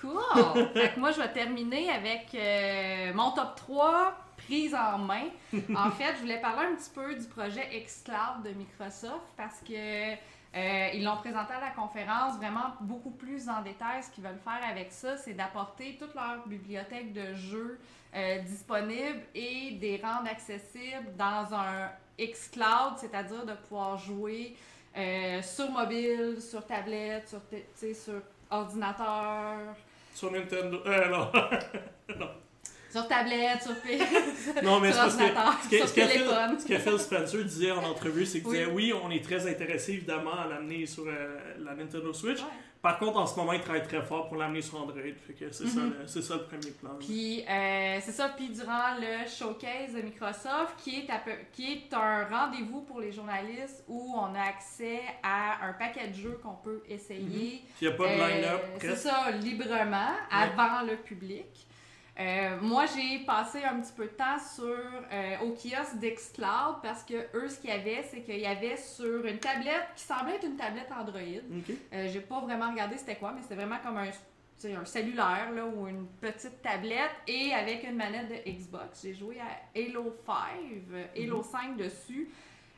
[0.00, 0.66] Cool!
[0.74, 5.26] fait que moi, je vais terminer avec euh, mon top 3 prise en main.
[5.74, 10.14] En fait, je voulais parler un petit peu du projet xCloud de Microsoft parce que
[10.54, 14.02] euh, ils l'ont présenté à la conférence vraiment beaucoup plus en détail.
[14.02, 17.78] Ce qu'ils veulent faire avec ça, c'est d'apporter toute leur bibliothèque de jeux
[18.14, 24.56] euh, disponibles et des rendre accessibles dans un xCloud, c'est-à-dire de pouvoir jouer
[24.96, 27.40] euh, sur mobile, sur tablette, sur,
[27.94, 29.76] sur ordinateur,
[30.18, 30.80] Sur Nintendo.
[30.84, 31.08] Euh,
[32.18, 32.28] non.
[32.90, 33.98] sur tablette, sur, P-
[34.64, 35.06] non, mais sur que.
[35.10, 36.58] ordinateur, Ce que, sur ce que Phil, téléphone.
[36.58, 38.58] ce que Phil Spencer disait en entrevue, c'est qu'il Oui.
[38.58, 42.38] disait oui, on est très intéressé évidemment à l'amener sur euh, la Nintendo Switch.
[42.40, 42.46] Ouais.
[42.80, 45.00] Par contre, en ce moment, il travaille très fort pour l'amener sur Android.
[45.26, 45.94] Fait que c'est ça, Mhm.
[46.00, 46.90] le- c'est ça le premier plan.
[47.00, 51.72] Puis euh, c'est ça, puis durant le showcase de Microsoft, qui est, à peu- qui
[51.72, 56.38] est un rendez-vous pour les journalistes où on a accès à un paquet de jeux
[56.42, 57.64] qu'on peut essayer.
[57.76, 58.60] Puis il n'y a pas de Euh, line-up.
[58.80, 61.66] c'est ça, librement, avant le public.
[62.18, 67.04] Euh, moi, j'ai passé un petit peu de temps sur euh, au kiosque d'Xcloud parce
[67.04, 70.34] que eux, ce qu'il y avait, c'est qu'il y avait sur une tablette qui semblait
[70.34, 71.20] être une tablette Android.
[71.20, 71.74] Ok.
[71.92, 74.10] Euh, j'ai pas vraiment regardé c'était quoi, mais c'était vraiment comme un
[74.66, 79.02] un cellulaire là, ou une petite tablette et avec une manette de Xbox.
[79.02, 80.34] J'ai joué à Halo 5,
[80.92, 82.28] euh, Halo 5 dessus.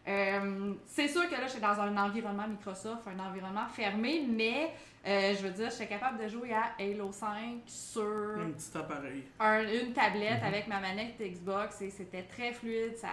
[0.06, 4.72] Euh, c'est sûr que là, j'étais dans un environnement Microsoft, un environnement fermé, mais
[5.06, 9.24] euh, je veux dire, j'étais capable de jouer à Halo 5 sur Un petit appareil.
[9.38, 10.46] un- une tablette Mhm.
[10.48, 13.08] avec ma manette Xbox et c'était très fluide, ça,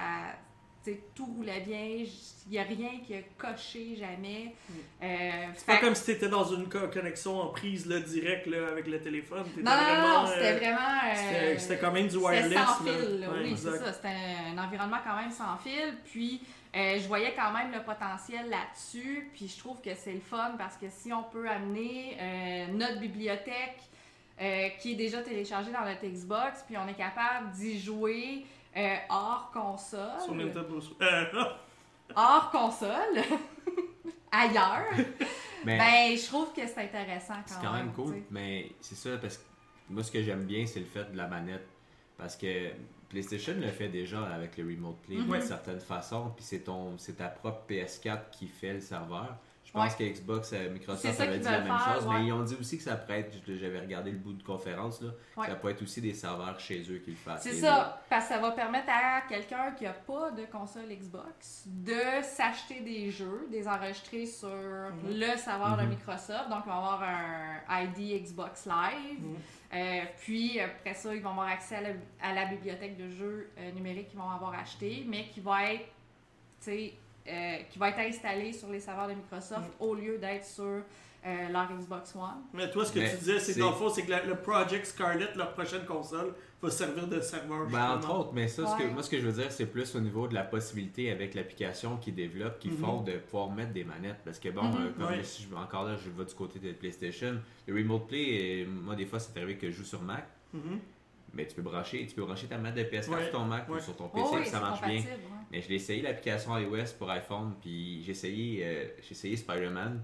[1.15, 4.53] tout roulait bien, il n'y a rien qui a coché jamais.
[5.03, 8.67] Euh, C'est pas comme si t'étais dans une co- connexion en prise là, direct là,
[8.71, 9.45] avec le téléphone.
[9.57, 10.99] Non, non, non, vraiment, non, c'était euh, vraiment.
[11.05, 12.53] euh, c'était- quand même du C'était wireless.
[12.59, 12.91] sans là.
[12.93, 13.93] fil, là, Ouais, oui, c'est ça.
[13.93, 14.07] C'était
[14.53, 15.93] un environnement quand même sans fil.
[16.05, 16.41] Puis,
[16.75, 19.29] euh, je voyais quand même le potentiel là-dessus.
[19.33, 22.99] Puis, je trouve que c'est le fun parce que si on peut amener euh, notre
[22.99, 23.79] bibliothèque
[24.39, 28.45] euh, qui est déjà téléchargée dans notre Xbox, puis on est capable d'y jouer
[28.77, 30.21] euh, hors console.
[30.23, 30.97] Sur Nintendo Switch.
[31.01, 31.25] Euh,
[32.15, 33.21] Hors console.
[34.31, 34.85] ailleurs.
[35.65, 38.23] Mais Ben, je trouve que c'est intéressant quand, c'est quand même cool.
[38.31, 39.43] Mais c'est ça, parce que
[39.89, 41.67] moi, ce que j'aime bien, c'est le fait de la manette.
[42.17, 42.69] Parce que
[43.09, 45.31] PlayStation le fait déjà avec le Remote Play Mhm.
[45.31, 46.31] d'une certaine façon.
[46.35, 49.35] Puis c'est ton c'est ta propre PS4 qui fait le serveur.
[49.77, 52.13] Je pense que Xbox, euh, Microsoft ça avait dit la même faire, chose, ouais.
[52.19, 55.01] mais ils ont dit aussi que ça pourrait être, j'avais regardé le bout de conférence,
[55.01, 55.47] là, Ouais.
[55.47, 57.43] ça pourrait être aussi des serveurs chez eux qui le fassent.
[57.43, 61.63] C'est ça, parce que ça va permettre à quelqu'un qui n'a pas de console Xbox
[61.67, 65.89] de s'acheter des jeux, des enregistrer sur le serveur de Mhm.
[65.89, 66.49] Microsoft.
[66.49, 69.19] Donc, ils vont avoir un ID Xbox Live.
[69.21, 69.35] Mhm.
[69.73, 71.89] Euh, puis, après ça, ils vont avoir accès à la,
[72.21, 75.85] à la bibliothèque de jeux euh, numériques qu'ils vont avoir acheté, mais qui va être,
[76.61, 76.93] tu sais,
[77.27, 80.63] euh, qui va être installé sur les serveurs de Microsoft au lieu d'être sur
[81.25, 82.43] euh, leur Xbox One.
[82.53, 84.23] Mais toi, ce que Mais tu disais, c'est c'est- dans le fond, c'est que la-
[84.23, 87.67] le Project Scarlet, leur prochaine console, va servir de serveur.
[87.67, 89.93] Ben, entre autres, mais ça, ce que, moi, ce que je veux dire, c'est plus
[89.95, 92.77] au niveau de la possibilité avec l'application qu'ils développent, qu'ils Mhm.
[92.77, 94.21] font de pouvoir mettre des manettes.
[94.23, 95.23] Parce que, bon, euh, comme Ouais.
[95.23, 98.95] si je, encore là, je vais du côté de PlayStation, le Remote Play, euh, moi,
[98.95, 100.79] des fois, c'est arrivé que je joue sur Mac, Mhm.
[101.33, 103.23] mais tu peux brancher, tu peux brancher ta manette de PS4 Ouais.
[103.23, 103.77] sur ton Mac Ouais.
[103.77, 105.01] ou sur ton PC, Oh oui, puis ça c'est marche bien.
[105.51, 110.03] Mais je l'ai essayé l'application iOS pour iPhone, puis j'ai essayé, euh, j'ai essayé Spider-Man.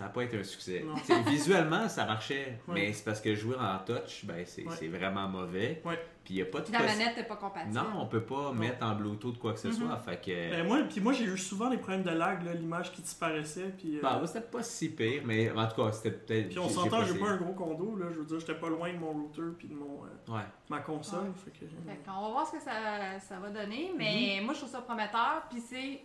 [0.00, 0.82] Ça n'a pas été un succès.
[1.26, 2.74] Visuellement, ça marchait, Ouais.
[2.74, 4.88] mais c'est parce que jouer en touch, ben, c'est Ouais.
[4.88, 5.82] vraiment mauvais.
[5.84, 5.98] Ouais.
[6.24, 7.74] Puis n'y a pas de la manette n'est pas compatible.
[7.74, 9.74] Non, on peut pas mettre en Bluetooth quoi que ce Mhm.
[9.74, 9.96] soit.
[9.98, 10.50] Fait que.
[10.50, 13.72] Ben, moi, puis moi, j'ai eu souvent des problèmes de lag, l'image qui disparaissait.
[13.76, 16.48] Puis, euh, Bah, moi, c'était pas si pire, mais en tout cas, c'était peut-être.
[16.50, 18.06] puis on s'entend, j'ai pas un gros condo, là.
[18.10, 20.44] Je veux dire, j'étais pas loin de mon router puis de mon, euh, Ouais.
[20.68, 21.20] ma console.
[21.24, 21.32] Ouais.
[21.44, 24.44] Fait que, Fait qu'on va voir ce que ça, ça va donner, mais Mhm.
[24.46, 26.00] moi je trouve ça prometteur, puis c'est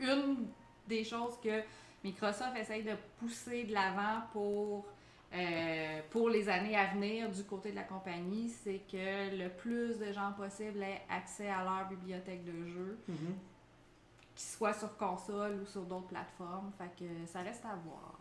[0.00, 0.46] une
[0.88, 1.60] des choses que
[2.04, 4.86] Microsoft essaye de pousser de l'avant pour,
[5.34, 9.98] euh, pour les années à venir du côté de la compagnie, c'est que le plus
[9.98, 13.34] de gens possible aient accès à leur bibliothèque de jeux, Mhm.
[14.34, 18.14] qu'ils soient sur console ou sur d'autres plateformes, fait que ça reste à voir.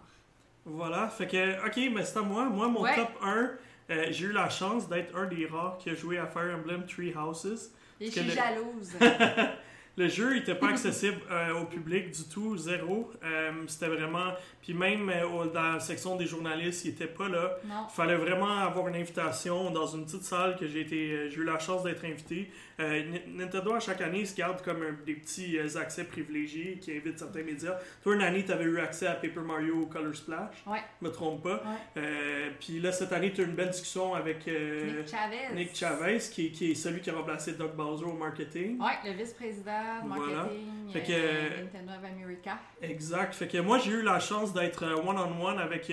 [0.65, 2.45] Voilà, fait que, ok, mais c'est à moi.
[2.45, 2.95] Moi, mon Ouais.
[2.95, 3.51] top 1,
[3.89, 6.85] euh, j'ai eu la chance d'être un des rares qui a joué à Fire Emblem
[6.85, 7.71] Three Houses.
[8.01, 8.91] Et je suis le- jalouse.
[9.97, 13.11] Le jeu n'était pas accessible euh, au public du tout, zéro.
[13.23, 14.33] Euh, C'était vraiment.
[14.61, 17.57] Puis même euh, dans la section des journalistes, il était pas là.
[17.65, 21.43] Il fallait vraiment avoir une invitation dans une petite salle que j'ai été, j'ai eu
[21.43, 22.49] la chance d'être invité.
[22.79, 26.91] Euh, Nintendo, à chaque année, se garde comme un- des petits euh, accès privilégiés qui
[26.95, 27.75] invitent certains médias.
[28.03, 30.55] Toi, une année, tu avais eu accès à Paper Mario Color Splash.
[30.67, 30.81] Ouais.
[31.01, 31.55] Je me trompe pas.
[31.55, 32.01] Ouais.
[32.03, 35.55] Euh, Puis là, cette année, tu as eu une belle discussion avec Nick Chavez.
[35.55, 38.79] Nick Chavez, qui, qui est celui qui a remplacé Doug Bowser au marketing.
[38.79, 40.35] Ouais, le vice-président de Voilà.
[40.43, 42.59] marketing Fait que- Nintendo of America.
[42.81, 43.33] Exact.
[43.33, 45.91] Fait que moi, j'ai eu la chance d'être one-on-one avec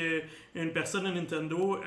[0.54, 1.80] une personne de Nintendo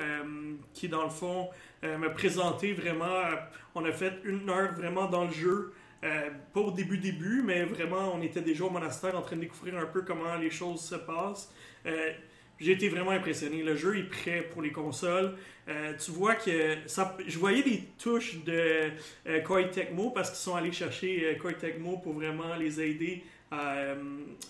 [0.74, 1.48] qui, dans le fond,
[1.82, 3.04] me présentait vraiment.
[3.06, 3.36] euh,
[3.74, 5.72] on a fait une heure vraiment dans le jeu.
[6.04, 9.40] Euh, pas au début début, mais vraiment, on était déjà au monastère en train de
[9.40, 11.52] découvrir un peu comment les choses se passent.
[11.86, 12.12] Euh,
[12.60, 13.62] j'ai été vraiment impressionné.
[13.62, 15.34] Le jeu est prêt pour les consoles.
[15.68, 18.90] Euh, tu vois que ça, je voyais des touches de
[19.28, 23.24] euh, Koei Tecmo parce qu'ils sont allés chercher euh, Koei Tecmo pour vraiment les aider
[23.50, 23.94] à, euh,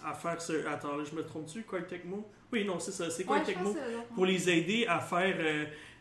[0.04, 0.66] à faire ce.
[0.66, 2.30] Attends, là, je me trompe-tu, Koei Tecmo?
[2.52, 3.74] Oui, non, c'est ça, c'est Koei Ouais, Tecmo
[4.14, 5.36] pour les aider à faire.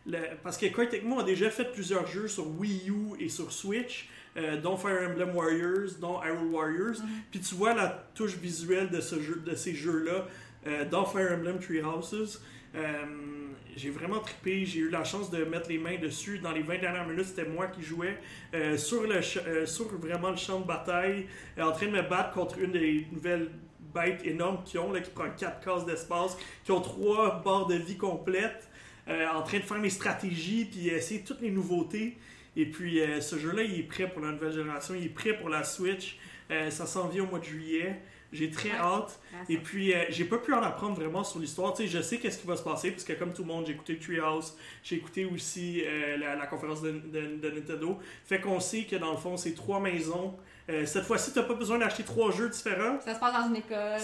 [0.06, 3.52] Le- Parce que Koei Tecmo a déjà fait plusieurs jeux sur Wii U et sur
[3.52, 7.00] Switch, euh, dont Fire Emblem Warriors, dont Hyrule Warriors.
[7.02, 7.08] Mhm.
[7.30, 10.26] Puis tu vois la touche visuelle de, ce jeu, de ces jeux-là
[10.66, 12.40] euh, dans Fire Emblem Three Houses.
[12.74, 13.04] Euh,
[13.76, 16.38] j'ai vraiment trippé, j'ai eu la chance de mettre les mains dessus.
[16.38, 18.18] Dans les 20 dernières minutes, c'était moi qui jouais
[18.54, 21.26] euh, sur, le ch- sur vraiment le champ de bataille,
[21.60, 23.50] en train de me battre contre une des nouvelles
[23.94, 27.76] bêtes énormes qu'ils ont, là, qui prend 4 cases d'espace, qui ont 3 barres de
[27.76, 28.67] vie complètes,
[29.08, 32.16] en train de faire mes stratégies, puis essayer toutes les nouveautés.
[32.56, 35.36] Et puis euh, ce jeu-là, il est prêt pour la nouvelle génération, il est prêt
[35.38, 36.18] pour la Switch.
[36.50, 38.00] Euh, ça s'en vient au mois de juillet.
[38.32, 38.76] J'ai très Ouais.
[38.76, 39.18] hâte.
[39.32, 41.72] Ah, Et puis, euh, j'ai pas pu en apprendre vraiment sur l'histoire.
[41.72, 43.64] Tu sais, je sais qu'est-ce qui va se passer, parce que comme tout le monde,
[43.66, 47.98] j'ai écouté Treehouse, j'ai écouté aussi euh, la, la conférence de, de- de Nintendo.
[48.26, 50.36] Fait qu'on sait que dans le fond, c'est trois maisons.
[50.70, 53.00] Euh, cette fois-ci, t'as pas besoin d'acheter trois jeux différents.
[53.00, 53.98] Ça se passe dans une école.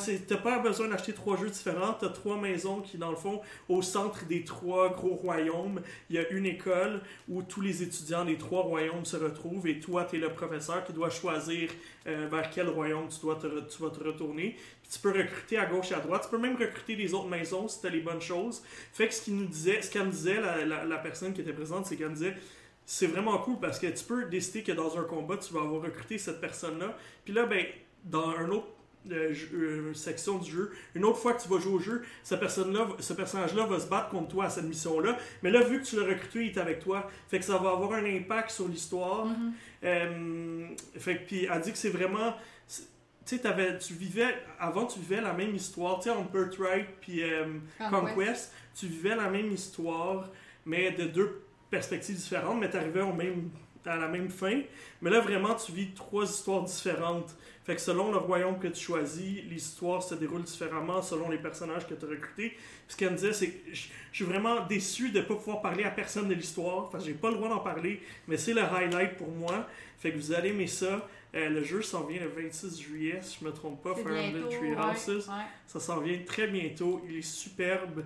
[0.00, 1.92] C'est- t'as pas besoin d'acheter trois jeux différents.
[1.92, 6.18] T'as trois maisons qui, dans le fond, au centre des trois gros royaumes, il y
[6.18, 10.16] a une école où tous les étudiants des trois royaumes se retrouvent et toi, tu
[10.16, 11.68] es le professeur qui doit choisir
[12.06, 14.56] euh, vers quel royaume tu, dois te tu vas te retourner.
[14.82, 16.22] Puis tu peux recruter à gauche et à droite.
[16.24, 18.62] Tu peux même recruter les autres maisons si tu les bonnes choses.
[18.94, 21.42] Fait que ce qu'il nous disait, ce qu'elle me disait, la, la- la personne qui
[21.42, 22.34] était présente, c'est qu'elle me disait
[22.90, 25.82] c'est vraiment cool parce que tu peux décider que dans un combat, tu vas avoir
[25.82, 26.96] recruté cette personne-là.
[27.22, 27.66] Puis là, ben,
[28.04, 28.68] dans un autre
[29.10, 32.02] euh, jeu- euh, section du jeu, une autre fois que tu vas jouer au jeu,
[32.22, 35.18] cette personne-là, ce personnage-là va se battre contre toi à cette mission-là.
[35.42, 37.10] Mais là, vu que tu l'as recruté, il est avec toi.
[37.28, 39.26] Fait que ça va avoir un impact sur l'histoire.
[39.26, 39.52] Mhm.
[39.84, 40.66] Euh,
[40.98, 42.34] fait que, puis elle dit que c'est vraiment.
[42.66, 42.84] c'est-
[43.26, 44.34] Tu vivais.
[44.58, 45.98] Avant, tu vivais la même histoire.
[45.98, 47.22] Tu sais, en Birthright puis
[47.90, 48.14] Conquest.
[48.14, 50.30] Conquest, tu vivais la même histoire,
[50.64, 53.50] mais de deux perspectives différentes, mais t'arrivais au même,
[53.84, 54.60] à la même fin.
[55.00, 57.36] Mais là, vraiment, tu vis trois histoires différentes.
[57.64, 61.86] Fait que selon le royaume que tu choisis, l'histoire se déroule différemment selon les personnages
[61.86, 62.48] que tu as recrutés.
[62.50, 65.60] Puis ce qu'elle me disait, c'est que je suis vraiment déçu de ne pas pouvoir
[65.60, 66.88] parler à personne de l'histoire.
[66.88, 69.66] Que j'ai pas le droit d'en parler, mais c'est le highlight pour moi.
[69.98, 71.06] Fait que vous allez aimer ça.
[71.34, 74.32] Euh, le jeu s'en vient le 26 juillet, si je me trompe pas, Fire Emblem
[74.32, 74.48] bientôt.
[74.48, 75.28] Three ouais, Houses.
[75.28, 75.44] ouais.
[75.66, 77.02] Ça s'en vient très bientôt.
[77.06, 78.02] Il est superbe.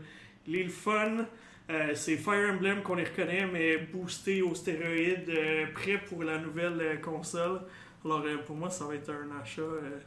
[0.48, 1.24] Il est le fun.
[1.70, 6.38] Euh, c'est Fire Emblem qu'on les reconnaît, mais boosté aux stéroïdes, euh, prêt pour la
[6.38, 7.60] nouvelle euh, console.
[8.04, 9.98] Alors euh, pour moi, ça va être un achat euh,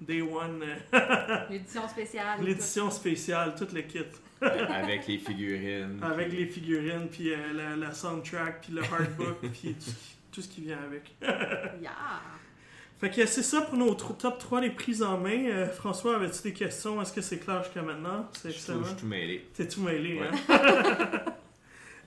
[0.00, 0.64] Day One.
[1.50, 2.42] L'édition spéciale.
[2.42, 4.00] L'édition spéciale, tout le kit.
[4.40, 6.00] Avec les figurines.
[6.02, 10.16] Avec les figurines, puis euh, la, la soundtrack, puis le hardbook, puis tout, ce qui-
[10.32, 11.14] tout ce qui vient avec.
[11.80, 11.92] Yeah.
[12.98, 15.44] Fait que c'est ça pour nos tr- top 3 des prises en main.
[15.46, 17.00] Euh, François, avais-tu des questions?
[17.02, 18.26] Est-ce que c'est clair jusqu'à maintenant?
[18.32, 18.78] C'est Je suis excellent.
[18.78, 19.46] tout, je suis tout mêlé.
[19.54, 20.28] T'es tout mêlé, Ouais.
[20.48, 21.08] hein?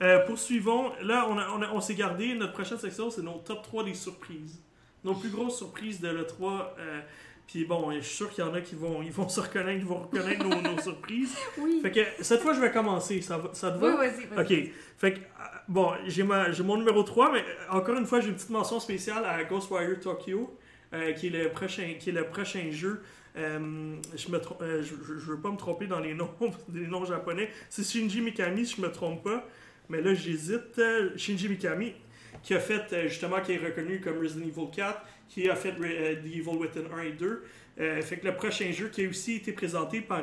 [0.02, 0.92] Euh, poursuivons.
[1.02, 2.34] Là, on, a- on, a- on s'est gardé.
[2.34, 4.58] Notre prochaine section, c'est nos top 3 des surprises.
[5.04, 6.62] Nos plus grosses surprises de l'E3.
[6.78, 7.00] Euh,
[7.46, 9.78] Puis bon, je suis sûr qu'il y en a qui vont, ils vont se reconnaître,
[9.78, 11.36] ils vont reconnaître nos, nos surprises.
[11.58, 11.80] Oui.
[11.82, 13.20] Fait que cette fois, je vais commencer.
[13.20, 13.96] Ça, va- ça te Oui, va?
[13.96, 14.40] vas-y, vas-y.
[14.68, 14.72] Ok.
[14.96, 15.22] Fait que, euh,
[15.68, 18.80] bon, j'ai ma- j'ai mon numéro 3, mais encore une fois, j'ai une petite mention
[18.80, 20.56] spéciale à Ghostwire Tokyo,
[20.94, 23.02] euh, qui, est le prochain, qui est le prochain jeu.
[23.36, 26.30] Euh, je, trom- euh, veux pas me tromper dans les noms,
[26.68, 27.50] des noms japonais.
[27.68, 29.46] C'est Shinji Mikami, si je me trompe pas.
[29.88, 30.80] Mais là, j'hésite.
[31.16, 31.94] Shinji Mikami,
[32.42, 36.26] qui a fait, justement, qui est reconnu comme Resident Evil 4, qui a fait The
[36.26, 37.42] Evil Within 1 et 2.
[37.80, 40.22] Euh, fait que le prochain jeu qui a aussi été présenté par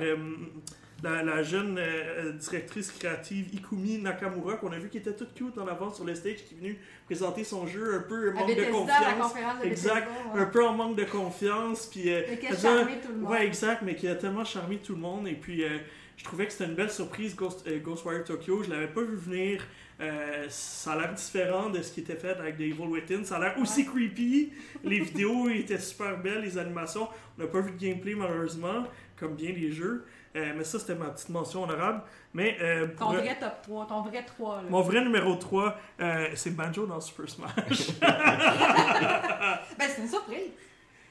[1.03, 5.57] la, la jeune euh, directrice créative Ikumi Nakamura, qu'on a vu qui était toute cute
[5.57, 8.49] en avant sur le stage, qui est venue présenter son jeu un peu À manque
[8.49, 9.33] de Bethesda, confiance.
[9.61, 10.07] de Exact.
[10.07, 10.41] Bethesda, ouais.
[10.41, 11.85] Un peu en manque de confiance.
[11.85, 13.31] Puis, euh, Mais qui a charmé tout le monde.
[13.31, 15.27] Ouais, exact, mais qui a tellement charmé tout le monde.
[15.27, 15.77] Et puis, euh,
[16.17, 18.63] je trouvais que c'était une belle surprise, Ghost, euh, Ghostwire Tokyo.
[18.63, 19.63] Je l'avais pas vu venir.
[19.99, 23.23] Euh, ça a l'air différent de ce qui était fait avec The Evil Within.
[23.23, 24.51] Ça a l'air aussi creepy.
[24.83, 27.07] Les vidéos étaient super belles, les animations.
[27.37, 28.83] On n'a pas vu de gameplay, malheureusement,
[29.15, 30.05] comme bien les jeux.
[30.37, 32.01] Euh, mais ça, c'était ma petite mention honorable.
[32.33, 34.55] Mais euh, Ton vrai top 3, ton vrai 3.
[34.57, 34.61] Là.
[34.69, 37.89] mon vrai numéro 3, euh, c'est Banjo dans Super Smash.
[38.01, 40.51] Ben, c'est une surprise.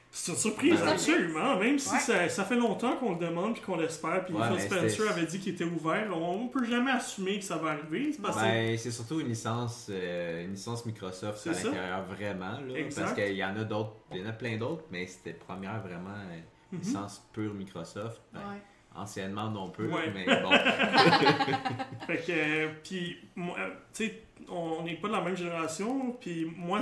[0.09, 1.57] C'est une surprise, absolument.
[1.57, 1.99] Même si Ouais.
[1.99, 4.23] ça, ça fait longtemps qu'on le demande puis qu'on l'espère.
[4.25, 6.07] Puis Ouais, Phil Spencer avait dit qu'il était ouvert.
[6.15, 8.13] On ne peut jamais assumer que ça va arriver.
[8.13, 12.51] C'est Ben, c'est surtout une licence, euh, une licence Microsoft C'est à l'intérieur vraiment.
[12.61, 15.33] Là, parce qu'il y en a d'autres, il y en a plein d'autres, mais c'était
[15.33, 16.39] première vraiment euh,
[16.71, 16.79] Mhm.
[16.79, 18.21] licence pure Microsoft.
[18.33, 18.61] Ben, Ouais.
[18.97, 20.11] Anciennement non Ouais.
[20.13, 20.49] mais bon.
[22.07, 26.11] Fait que, euh, puis, moi, euh, tu sais, on n'est pas de la même génération,
[26.19, 26.81] puis moi,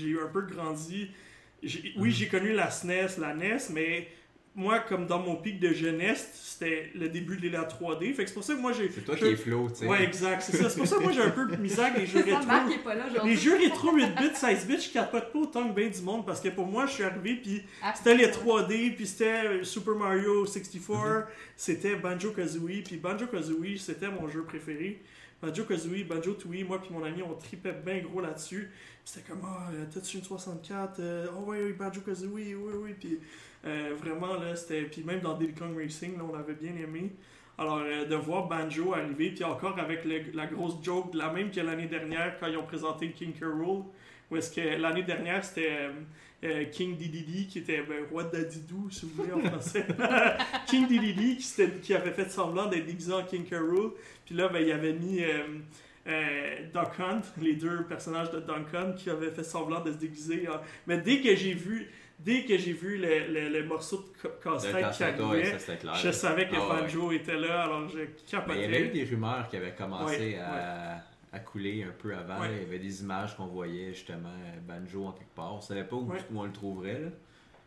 [0.00, 1.10] j'ai un peu grandi.
[1.62, 2.10] Oui, Mhm.
[2.10, 4.08] j'ai connu la SNES, la NES, mais
[4.56, 8.14] moi, comme dans mon pic de jeunesse, c'était le début de la 3D.
[8.14, 8.90] Fait que c'est pour ça que moi, j'ai.
[8.90, 9.86] C'est toi qui es flow, tu sais.
[9.86, 10.70] Ouais, exact, c'est ça.
[10.70, 12.40] C'est pour ça que moi, j'ai un peu de misère avec les jeux rétro.
[12.82, 13.04] Pas là.
[13.24, 16.24] Les jeux rétro 8 bits, 16 bits, je capote pas autant que bien du monde
[16.24, 18.30] parce que pour moi, je suis arrivé puis Ah, c'était les ouais.
[18.32, 20.86] 3D, puis c'était euh, Super Mario 64,
[21.18, 21.24] Mhm.
[21.56, 25.00] c'était Banjo Kazooie, puis Banjo Kazooie, c'était mon jeu préféré.
[25.42, 28.70] Banjo Kazooie, Banjo Tooie, moi puis mon ami, on tripait bien gros là-dessus.
[29.04, 32.94] C'était comme, ah, euh, t'as-tu une 64 Euh, Oh, ouais, oui, Banjo Kazooie, oui, oui.
[32.98, 33.18] Puis
[33.64, 34.82] euh, vraiment, là, c'était.
[34.82, 37.12] Puis même dans Diddy Racing, là, on avait bien aimé.
[37.58, 41.86] Alors, de voir Banjo arriver, puis encore avec la grosse joke, la même que l'année
[41.86, 43.44] dernière quand ils ont présenté King K.
[43.44, 43.84] Rool,
[44.30, 45.90] où est-ce que l'année dernière c'était euh,
[46.44, 49.86] euh, King Dididi qui était ben, roi de Dadidou, si vous voulez en français.
[50.66, 51.38] King Dididi
[51.82, 53.46] qui, avait fait semblant d'être déguisé en King.
[53.52, 53.92] Rool,
[54.24, 55.42] puis là ben, il avait mis euh,
[56.06, 59.96] euh, Duck Hunt, les deux personnages de Duck Hunt qui avaient fait semblant de se
[59.98, 60.46] déguiser.
[60.86, 64.28] Mais dès que j'ai vu dès que j'ai vu le, le, le morceau de ca-
[64.28, 65.58] De casse-tête qui arrivait,
[66.02, 66.80] je savais que ouais.
[66.82, 70.16] Banjo était là, alors je Mais il y avait eu des rumeurs qui avaient commencé
[70.18, 71.02] Ouais, à,
[71.36, 72.40] à couler un peu avant.
[72.40, 72.48] Ouais.
[72.56, 75.54] Il y avait des images qu'on voyait justement euh, Banjo en quelque part.
[75.54, 76.18] On savait pas où, Ouais.
[76.32, 77.00] où on le trouverait.
[77.00, 77.08] Là.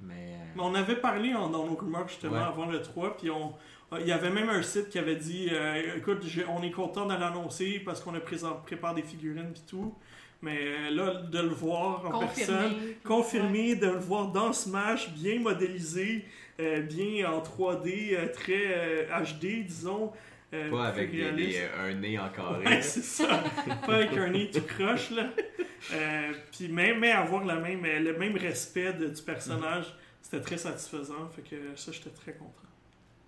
[0.02, 2.40] Mais euh, Mais on avait parlé en- dans nos rumeurs justement Ouais.
[2.44, 3.54] avant le 3, puis on,
[4.00, 7.06] il y avait même un site qui avait dit euh, écoute, j'ai- on est content
[7.06, 9.94] de l'annoncer parce qu'on a présent, prépare des figurines et tout.
[10.42, 13.76] Mais euh, là, de le voir en personne, Confirmé.
[13.76, 16.24] de le voir dans Smash, bien modélisé,
[16.62, 20.14] euh, bien en 3D, euh, très euh, HD, disons.
[20.54, 22.66] Euh, pas avec des, des- un nez en carré.
[22.66, 23.44] Ouais, c'est ça.
[23.86, 25.30] pas avec un nez tout croche, là.
[25.94, 30.58] Euh, puis même, mais avoir la même, le même respect de- du personnage, c'était très
[30.58, 31.30] satisfaisant.
[31.36, 32.54] Fait que ça, j'étais très content.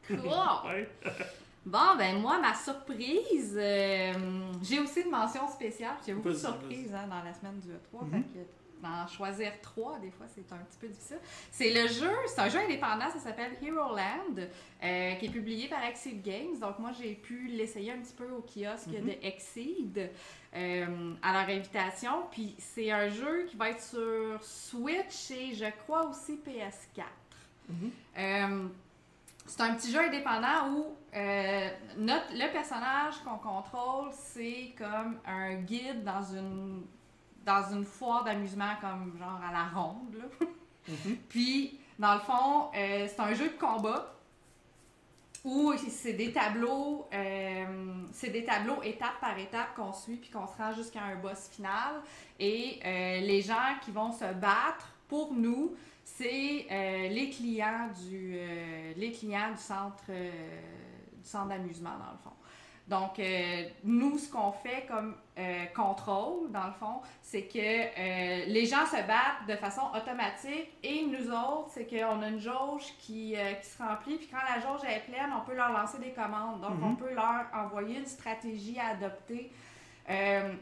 [0.08, 0.20] Cool.
[0.66, 0.90] Ouais.
[1.64, 4.14] Bon, ben moi, ma surprise, euh,
[4.64, 5.94] j'ai aussi une mention spéciale.
[6.04, 8.04] J'ai beaucoup de surprises hein, dans la semaine du E3.
[8.06, 8.12] Mhm.
[8.12, 8.46] fait que
[8.82, 11.20] d'en choisir trois, des fois, c'est un petit peu difficile.
[11.52, 14.42] C'est le jeu, c'est un jeu indépendant, ça s'appelle Hero Land,
[14.84, 16.58] euh, qui est publié par Exceed Games.
[16.60, 19.06] Donc moi, j'ai pu l'essayer un petit peu au kiosque Mhm.
[19.06, 20.10] de Exceed
[20.56, 22.24] euh, à leur invitation.
[22.32, 27.06] Puis c'est un jeu qui va être sur Switch et je crois aussi PS4.
[27.70, 27.92] Mhm.
[28.18, 28.68] Euh,
[29.46, 35.56] c'est un petit jeu indépendant où euh, notre, le personnage qu'on contrôle, c'est comme un
[35.56, 36.84] guide dans une,
[37.46, 40.16] dans une foire d'amusement, comme genre à la ronde.
[40.16, 40.48] là.
[40.88, 41.18] Mhm.
[41.30, 44.16] Puis, dans le fond, euh, c'est un jeu de combat
[45.44, 47.66] où c'est des tableaux, euh,
[48.12, 51.48] c'est des tableaux étape par étape qu'on suit puis qu'on se rend jusqu'à un boss
[51.50, 52.02] final.
[52.40, 56.68] Et euh, les gens qui vont se battre pour nous, c'est
[57.10, 58.38] les clients du
[58.98, 62.36] les clients du centre du centre d'amusement dans le fond.
[62.92, 68.46] Donc euh, nous ce qu'on fait comme euh, contrôle dans le fond, c'est que euh,
[68.48, 72.84] les gens se battent de façon automatique et nous autres, c'est qu'on a une jauge
[73.00, 76.12] qui, qui se remplit puis quand la jauge est pleine, on peut leur lancer des
[76.12, 76.60] commandes.
[76.62, 76.84] Donc Mhm.
[76.92, 79.52] on peut leur envoyer une stratégie à adopter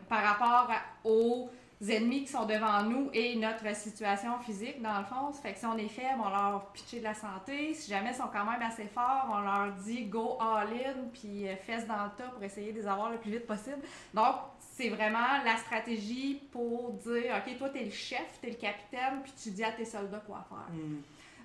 [0.07, 1.49] par rapport à- aux
[1.87, 5.31] ennemis qui sont devant nous et notre situation physique, dans le fond.
[5.31, 7.73] Ça fait que si on est faible, on leur pitcher de la santé.
[7.73, 11.55] Si jamais ils sont quand même assez forts, on leur dit go all-in, puis euh,
[11.55, 13.79] fesses dans le tas pour essayer de les avoir le plus vite possible.
[14.13, 19.21] Donc, c'est vraiment la stratégie pour dire, OK, toi, t'es le chef, t'es le capitaine,
[19.23, 20.73] puis tu dis à tes soldats quoi faire.
[20.73, 21.01] Mhm.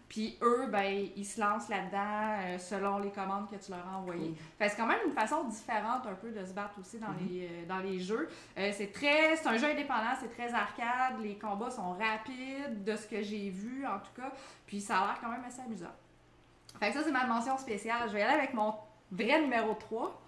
[0.09, 3.99] Puis eux, ben, ils se lancent là-dedans euh, selon les commandes que tu leur as
[3.99, 4.29] envoyées.
[4.29, 4.37] Cool.
[4.59, 7.09] Fait que c'est quand même une façon différente un peu de se battre aussi dans,
[7.09, 7.29] Mhm.
[7.31, 8.29] les, euh, dans les jeux.
[8.59, 12.97] Euh, c'est très, c'est un jeu indépendant, c'est très arcade, les combats sont rapides de
[12.97, 14.31] ce que j'ai vu en tout cas,
[14.67, 15.93] puis ça a l'air quand même assez amusant.
[16.79, 18.09] Fait que ça c'est ma mention spéciale.
[18.09, 18.75] Je vais y aller avec mon
[19.11, 20.21] vrai numéro 3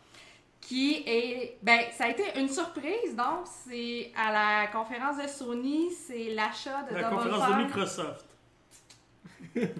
[0.60, 5.90] qui est ben ça a été une surprise donc c'est à la conférence de Sony,
[5.92, 8.14] c'est l'achat de La Double conférence de Fine.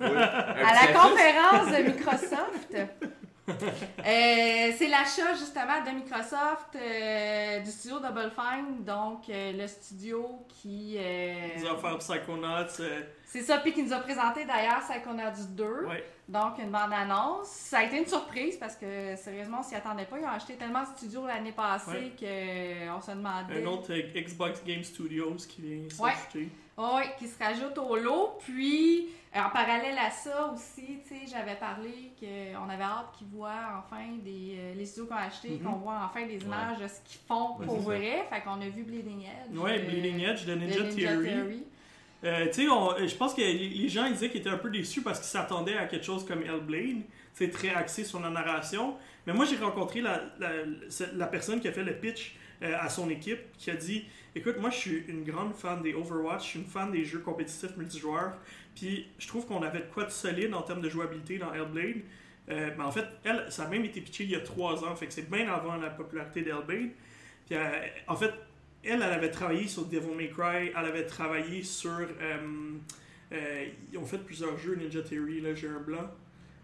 [0.01, 2.77] À la conférence de Microsoft.
[3.49, 10.47] Euh, c'est l'achat justement de Microsoft euh, du studio Double Fine, donc euh, le studio
[10.49, 10.95] qui.
[10.97, 12.69] Ils ont fait Psychonauts.
[13.25, 16.05] c'est ça, puis qui nous a présenté d'ailleurs Psychonauts 2, ouais.
[16.29, 17.47] donc une bande-annonce.
[17.47, 20.19] Ça a été une surprise parce que sérieusement, on s'y attendait pas.
[20.19, 23.63] Ils ont acheté tellement de studios l'année passée qu'on se demandait.
[23.63, 26.13] Un autre Xbox Game Studios qui vient Ouais.
[26.79, 28.39] Oui, qui se rajoute au lot.
[28.45, 33.83] Puis, en parallèle à ça aussi, tu sais, j'avais parlé qu'on avait hâte qu'ils voient
[33.85, 35.63] enfin des, euh, les studios qu'on a achetés, Mhm.
[35.63, 37.87] qu'on voit enfin des images de ce qu'ils font Ouais, pour c'est ça.
[37.87, 38.27] vrai.
[38.31, 39.59] Fait qu'on a vu Bleeding Edge.
[39.59, 41.65] Ouais, euh, Bleeding Edge de de Ninja, Theory.
[42.25, 44.57] Euh, tu sais, on- je pense que les les gens ils disaient qu'ils étaient un
[44.59, 47.03] peu déçus parce qu'ils s'attendaient à quelque chose comme Hellblade,
[47.35, 48.97] c'est très axé sur la narration.
[49.27, 50.49] Mais moi, j'ai rencontré la, la,
[51.15, 54.05] la personne qui a fait le pitch euh, à son équipe qui a dit
[54.37, 57.21] Écoute, moi, je suis une grande fan des Overwatch, je suis une fan des jeux
[57.21, 58.37] compétitifs multijoueurs,
[58.75, 62.03] puis je trouve qu'on avait de quoi de solide en termes de jouabilité dans Hellblade.
[62.51, 64.95] Euh, mais en fait, elle, ça a même été pitché il y a trois ans,
[65.09, 66.91] c'est bien avant la popularité d'Hellblade.
[67.47, 68.35] Puis euh, en fait,
[68.85, 72.07] elle, elle avait travaillé sur Devil May Cry, elle avait travaillé sur.
[72.21, 76.11] euh, ils ont fait plusieurs jeux Ninja Theory, là, j'ai un blanc.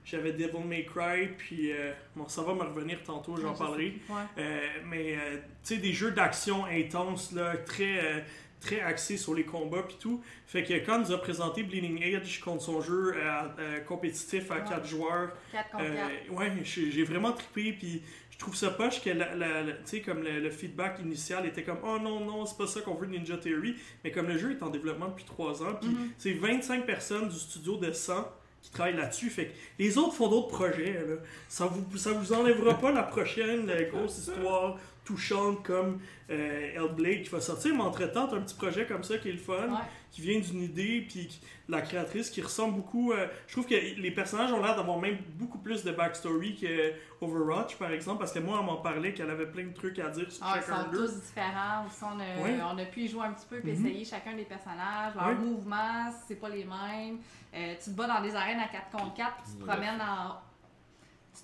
[0.05, 3.94] J'avais Devil May Cry, puis euh, bon, ça va me revenir tantôt, j'en parlerai.
[4.09, 4.16] Ouais.
[4.38, 8.24] Euh, mais euh, tu sais, des jeux d'action intenses, là, très,
[8.61, 10.20] très axés sur les combats puis tout.
[10.46, 13.14] Fait que quand nous a présenté Bleeding Edge contre son jeu
[13.86, 14.64] compétitif à Ouais.
[14.68, 16.32] 4 joueurs, 4 contre 4.
[16.32, 20.00] ouais, j'ai vraiment trippé, puis je trouve ça poche que la, la- la- tu sais,
[20.00, 23.07] comme le, le feedback initial était comme oh non non c'est pas ça qu'on veut
[23.07, 26.11] de Ninja Theory, mais comme le jeu est en développement depuis 3 ans, puis Mhm.
[26.18, 28.26] c'est 25 personnes du studio de 100
[28.62, 31.16] qui travaillent là-dessus, fait que les autres font d'autres projets, là.
[31.48, 35.98] ça vous ça vous enlèvera pas la prochaine euh, grosse histoire touchante comme
[36.30, 39.38] euh, Hellblade qui va sortir, mais entre-temps, un petit projet comme ça qui est le
[39.38, 39.68] fun.
[40.12, 43.12] Qui vient d'une idée, puis la créatrice qui ressemble beaucoup.
[43.12, 46.92] euh, je trouve que les personnages ont l'air d'avoir même beaucoup plus de backstory que
[47.22, 50.10] Overwatch, par exemple, parce que moi, on m'en parlait qu'elle avait plein de trucs à
[50.10, 51.06] dire sur Ah, ils chacun sont d'eux.
[51.06, 51.86] tous différents.
[51.86, 52.58] Aussi, on, a, Ouais.
[52.62, 53.86] on a pu y jouer un petit peu puis Mhm.
[53.86, 55.14] essayer chacun des personnages.
[55.14, 55.34] Leurs Ouais.
[55.34, 57.18] mouvements, c'est pas les mêmes.
[57.54, 59.68] Euh, tu te bats dans des arènes à 4 contre 4 puis tu te Ouais.
[59.70, 60.36] promènes en.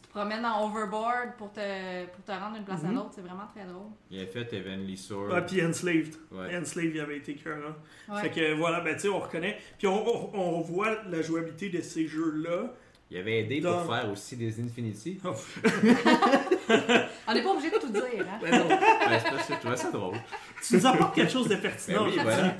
[0.09, 2.90] Te promènes en overboard pour te, pour te rendre d'une place Mhm.
[2.90, 3.11] à l'autre.
[3.14, 3.88] C'est vraiment très drôle.
[4.11, 5.30] Il a fait Heavenly Sword.
[5.34, 6.14] Ah, puis Enslaved.
[6.32, 6.56] Ouais.
[6.56, 7.76] Enslaved, il avait été cœur.
[8.09, 8.22] Ouais.
[8.22, 9.59] Fait que voilà, ben tu sais, on reconnaît.
[9.76, 12.72] Puis on, on, on voit la jouabilité de ces jeux-là.
[13.11, 15.18] Il avait aidé Dans- pour faire aussi des Infinity.
[15.24, 15.32] Oh,
[17.26, 18.02] On n'est pas obligé de tout dire.
[18.20, 18.38] Hein?
[18.42, 18.68] ben non.
[18.68, 20.16] Ouais, c'est pas ça, je trouvais ça drôle.
[20.66, 22.04] tu nous apportes quelque chose de Ben pertinent.
[22.06, 22.50] oui, je voilà.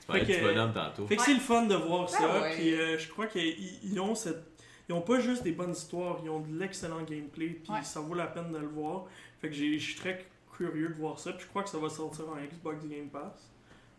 [0.00, 1.06] Tu parlais du bonhomme tantôt.
[1.06, 1.26] Fait que Ouais.
[1.26, 2.18] c'est le fun de voir ça.
[2.26, 2.54] Ben ouais.
[2.56, 4.53] Puis euh, je crois qu'ils ils ont cette.
[4.88, 7.82] Ils ont pas juste des bonnes histoires, ils ont de l'excellent gameplay, puis Ouais.
[7.82, 9.04] ça vaut la peine de le voir.
[9.40, 10.26] Fait que je suis très
[10.56, 13.50] curieux de voir ça, puis je crois que ça va sortir en Xbox Game Pass.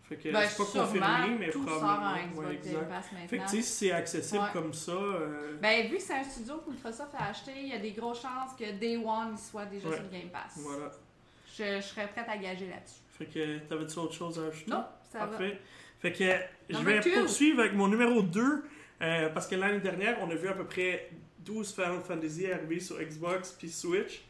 [0.08, 1.96] Fait que Ben, c'est pas confirmé, mais tout probablement.
[1.96, 2.90] sort en Xbox ouais, Game exact.
[2.90, 3.50] Pass Fait que maintenant.
[3.50, 4.50] tu sais, si c'est accessible Ouais.
[4.54, 7.74] comme ça, euh, Ben, vu que c'est un studio que Microsoft a acheté, il y
[7.74, 10.54] a des grosses chances que Day One il soit déjà sur le Game Pass.
[10.58, 10.92] voilà.
[11.58, 13.00] Je, je serais prête à gager là-dessus.
[13.18, 14.70] Fait que t'avais-tu autre chose à ajouter?
[14.70, 15.38] Non, ça va.
[16.00, 16.24] Fait que
[16.70, 17.10] je vais two.
[17.22, 18.64] poursuivre avec mon numéro 2.
[19.00, 22.98] Parce que l'année dernière, on a vu à peu près 12 Final Fantasy arriver sur
[23.00, 24.24] Xbox puis Switch.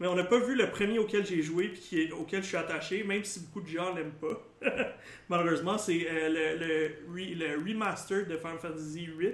[0.00, 3.02] Mais on n'a pas vu le premier auquel j'ai joué puis auquel je suis attaché,
[3.02, 4.46] même si beaucoup de gens l'aiment pas.
[5.28, 9.32] Malheureusement, c'est euh, le, le, re- le remaster de Final Fantasy VIII.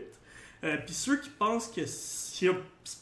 [0.64, 2.49] Euh, puis ceux qui pensent que c'est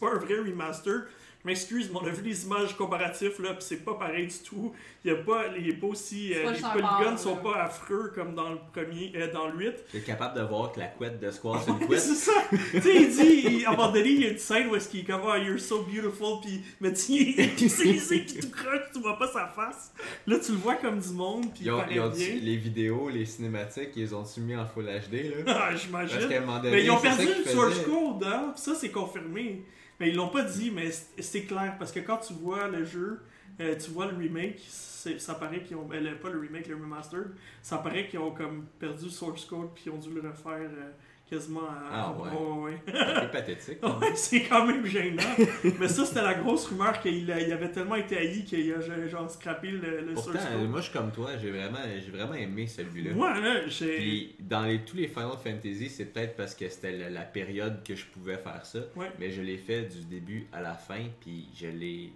[0.00, 1.02] pas un vrai remaster,
[1.44, 4.72] m'excuse, mais on a vu les images comparatives là, puis c'est pas pareil du tout.
[5.04, 8.34] Il y a pas, il est pas aussi, euh, les polygones sont pas affreux comme
[8.36, 9.72] dans le premier, euh, dans le 8.
[9.92, 11.98] J'étais capable de voir que la couette de Squall, c'est une couette.
[11.98, 12.32] c'est ça.
[12.50, 14.76] tu sais, il dit, il- à un moment donné, il y a une scène où
[14.76, 18.34] est-ce qu'il est comme, oh, you're so beautiful, puis, mais tu il est pixelisé, puis
[18.40, 19.92] tout croche, tu vois pas sa face.
[20.28, 22.28] Là, tu le vois comme du monde, puis il Ils ont, paraît ils ont bien.
[22.40, 25.36] les vidéos, les cinématiques, ils ont mis en Full HD là?
[25.48, 26.28] Ah, Parce j'imagine.
[26.28, 28.52] qu'à un moment donné, Mais ils ont perdu le source code, hein?
[28.56, 29.64] Ça, c'est confirmé.
[30.02, 30.90] Mais ils l'ont pas dit, mais
[31.20, 31.76] c'est clair.
[31.78, 33.20] Parce que quand tu vois le jeu,
[33.60, 35.88] euh, tu vois le remake, ça paraît qu'ils ont.
[35.88, 37.30] le- pas le remake, le remastered.
[37.62, 40.90] Ça paraît qu'ils ont comme perdu source code, puis ils ont dû le refaire euh,
[41.32, 41.82] quasiment à.
[41.90, 42.72] Ah, ouais.
[42.72, 42.78] ouais.
[42.86, 43.78] C'est pathétique.
[43.82, 45.22] Ouais, c'est quand même gênant.
[45.80, 49.30] mais ça, c'était la grosse rumeur qu'il il avait tellement été haï qu'il a genre
[49.30, 52.66] scrappé le, le Pourtant, source moi je suis comme toi, j'ai vraiment, j'ai vraiment aimé
[52.66, 53.12] celui-là.
[53.12, 53.96] Moi, là, j'ai.
[53.96, 57.82] Puis dans les, tous les Final Fantasy, c'est peut-être parce que c'était la, la période
[57.82, 58.80] que je pouvais faire ça.
[58.96, 59.10] Ouais.
[59.18, 62.12] Mais je l'ai fait du début à la fin, puis je l'ai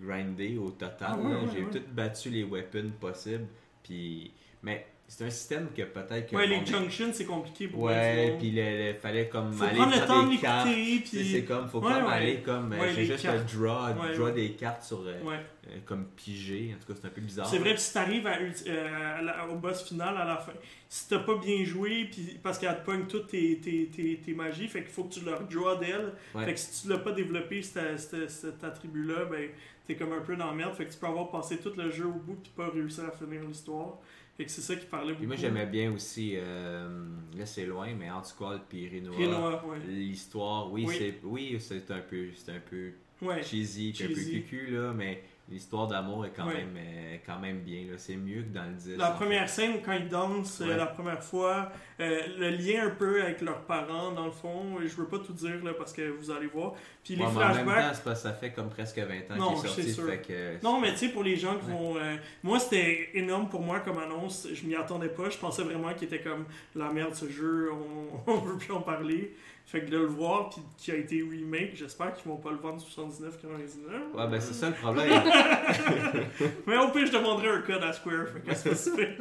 [0.00, 1.10] grindé au total.
[1.12, 1.40] Ah ouais, là.
[1.40, 3.46] ouais, J'ai tout battu les weapons possibles.
[3.82, 4.32] Puis...
[4.62, 6.36] Mais c'est un système que peut-être que.
[6.36, 10.06] Ouais, les junctions, c'est compliqué pour Ouais, puis le- fallait comme Faut aller prendre le
[10.06, 11.32] temps de l'écouter, puis.
[11.32, 12.12] C'est comme, faut Ouais, comme ouais.
[12.12, 14.32] aller comme, euh, Ouais, j'ai juste le draw, Ouais, draw ouais.
[14.32, 15.40] des cartes sur, euh, Ouais.
[15.68, 17.46] euh, comme pigé, en tout cas c'est un peu bizarre.
[17.48, 20.52] C'est vrai, puis si t'arrives à, euh, au boss final à la fin,
[20.88, 24.32] si t'as pas bien joué, puis parce qu'elle te pogne toutes tes, tes, tes, tes
[24.32, 26.12] magies, fait qu'il faut que tu leur draw d'elle.
[26.36, 26.44] Ouais.
[26.44, 29.48] Fait que si tu l'as pas développé, cet attribut-là, ben
[29.86, 30.74] t'es comme un peu dans la merde.
[30.74, 33.10] Fait que tu peux avoir passé tout le jeu au bout, puis pas réussir à
[33.10, 33.98] finir l'histoire.
[34.40, 35.18] Fait que c'est ça qui parlait beaucoup.
[35.18, 36.88] Puis moi j'aimais bien aussi, euh,
[37.36, 39.18] là c'est loin, mais Antiqual puis Renoir.
[39.18, 39.76] Renoir, ouais.
[39.86, 40.94] L'histoire, oui, Oui.
[40.98, 43.42] c'est oui, c'est un peu un peu Ouais.
[43.42, 44.42] cheesy, puis un peu Cheesy.
[44.42, 48.48] cucu là, mais l'histoire d'amour est quand même euh, quand même bien c'est mieux que
[48.54, 48.96] dans le 10.
[48.96, 50.76] La première scène, quand ils dansent euh, Ouais.
[50.76, 51.70] la première fois,
[52.00, 55.32] euh, le lien un peu avec leurs parents, dans le fond, je veux pas tout
[55.32, 56.74] dire là, parce que vous allez voir.
[57.02, 57.64] Puis les mais en même flashbacks.
[57.76, 60.06] temps, c'est parce que ça fait comme presque 20 ans Non, qu'il est sorti, sûr.
[60.06, 61.72] fait que Non, mais tu sais, pour les gens qui Ouais.
[61.72, 61.96] vont.
[62.42, 64.46] moi, c'était énorme pour moi comme annonce.
[64.52, 65.30] Je m'y attendais pas.
[65.30, 66.44] Je pensais vraiment qu'il était comme
[66.74, 67.70] la merde ce jeu.
[67.72, 69.34] On, on veut plus en parler.
[69.70, 72.56] Fait que de le voir, puis qui a été remake, j'espère qu'ils vont pas le
[72.56, 74.16] vendre 79,99.
[74.16, 75.08] Ouais, ben c'est ça le problème.
[76.66, 78.26] Mais au pire, je demanderai un code à Square.
[78.28, 79.14] Fait que c'est pas si pire.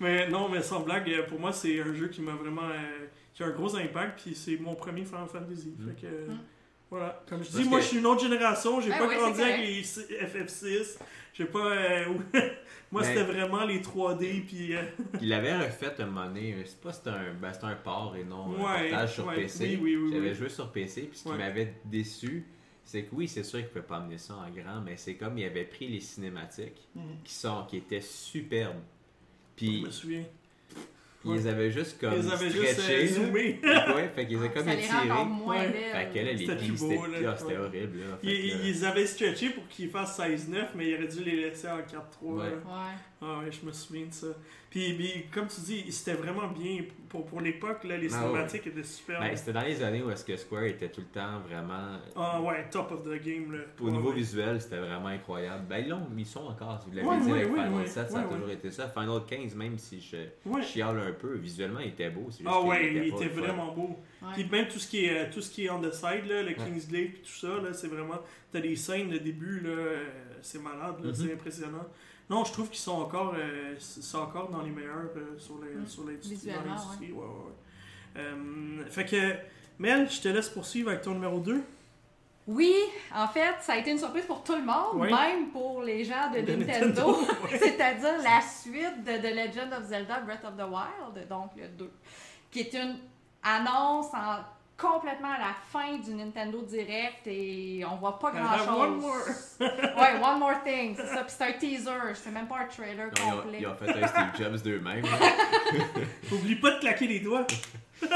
[0.00, 2.62] mais non, mais sans blague, euh, pour moi, c'est un jeu qui m'a vraiment.
[2.70, 5.74] euh, qui a un gros impact, puis c'est mon premier Final Fantasy.
[5.78, 5.88] Mm.
[5.88, 6.06] Fait que.
[6.06, 6.38] euh, Mm.
[6.90, 9.08] Voilà, comme je dis, Parce moi que- je suis une autre génération, j'ai Ben pas
[9.08, 10.98] ouais, grandi avec les C- FF6,
[11.34, 11.58] j'ai pas.
[11.72, 12.04] euh,
[12.92, 14.74] moi Mais- c'était vraiment les 3D, puis.
[14.76, 14.82] euh,
[15.20, 18.22] Il avait refait un moment donné, c'est pas c'était un, ben, c'était un port et
[18.24, 19.78] non un portage sur ouais, PC.
[19.82, 20.34] oui, oui, oui, J'avais oui.
[20.36, 21.38] joué sur PC, puis ce qui Ouais.
[21.38, 22.46] m'avait déçu,
[22.84, 25.14] c'est que oui, c'est sûr qu'il ne pouvait pas amener ça en grand, mais c'est
[25.16, 26.88] comme il avait pris les cinématiques
[27.24, 28.76] qui sont qui étaient superbes.
[28.76, 30.24] je Puis me souviens.
[31.34, 33.60] Ils avaient juste comme Ils avaient juste euh, zoomé.
[33.94, 35.24] ouais, fait qu'ils avaient comme ça étirés.
[35.24, 35.72] moins Ouais.
[35.92, 36.54] Fait que là, les c'était
[37.20, 37.30] là.
[37.32, 37.58] ah, c'était Ouais.
[37.58, 37.98] horrible.
[38.00, 38.16] Là.
[38.20, 41.24] Fait Ils, que, là, ils avaient stretché pour qu'ils fassent 16-9, mais ils auraient dû
[41.24, 42.34] les laisser en 4-3.
[42.38, 42.44] Ouais.
[43.22, 44.26] Ah ouais, je me souviens de ça.
[44.68, 46.80] Puis, puis, comme tu dis, c'était vraiment bien.
[47.08, 49.20] Pour, pour l'époque, là, les Ah cinématiques étaient super.
[49.20, 51.96] ben, c'était dans les années où est-ce que Square était tout le temps vraiment...
[52.14, 53.52] ah ouais, top of the game.
[53.52, 53.60] Là.
[53.80, 54.16] Au Ouais, niveau ouais.
[54.16, 55.64] visuel, c'était vraiment incroyable.
[55.66, 57.72] Ben ils, l'ont- ils sont encore, si vous l'avez Ouais, dit ouais, avec ouais, Final
[57.80, 57.86] ouais.
[57.86, 58.34] 7, ça Ouais, a ouais.
[58.34, 58.88] toujours été ça.
[58.88, 60.16] Final 15, même si je
[60.50, 60.62] Ouais.
[60.62, 62.26] chiale un peu, visuellement il était beau.
[62.26, 63.96] juste Ah ouais, il était vraiment beau.
[64.20, 64.28] Ouais.
[64.34, 66.42] Puis même tout ce qui est, euh, tout ce qui est on the side, là,
[66.42, 68.18] le Kingsglaive et tout ça, là, c'est vraiment.
[68.52, 70.04] T'as des scènes, le début, là, euh,
[70.42, 71.14] c'est malade, là, Mhm.
[71.14, 71.86] c'est impressionnant.
[72.28, 75.86] Non, je trouve qu'ils sont encore, euh, c'est encore dans les meilleurs euh, sur les-
[75.88, 76.50] sur l'industrie.
[76.64, 78.20] L'industrie, ouais, ouais, ouais.
[78.22, 79.34] Euh, fait que,
[79.78, 81.62] Mel, je te laisse poursuivre avec ton numéro 2.
[82.48, 82.72] Oui,
[83.14, 85.10] en fait, ça a été une surprise pour tout le monde, Oui.
[85.12, 86.86] même pour les gens de, De Nintendo.
[87.10, 87.58] Nintendo, ouais.
[87.58, 91.90] C'est-à-dire la suite de The Legend of Zelda Breath of the Wild, donc le 2,
[92.50, 92.98] qui est une
[93.42, 94.38] annonce en
[94.76, 98.68] complètement à la fin du Nintendo Direct et on voit pas grand chose.
[98.68, 99.26] one more.
[99.60, 101.24] ouais, one more thing, c'est ça.
[101.24, 103.58] Puis c'est un teaser, c'est même pas un trailer Non, ils, ont, complet.
[103.60, 105.04] ils ont fait un Steve Jobs d'eux-mêmes.
[105.04, 105.18] là.
[106.32, 107.46] Oublie pas de claquer les doigts.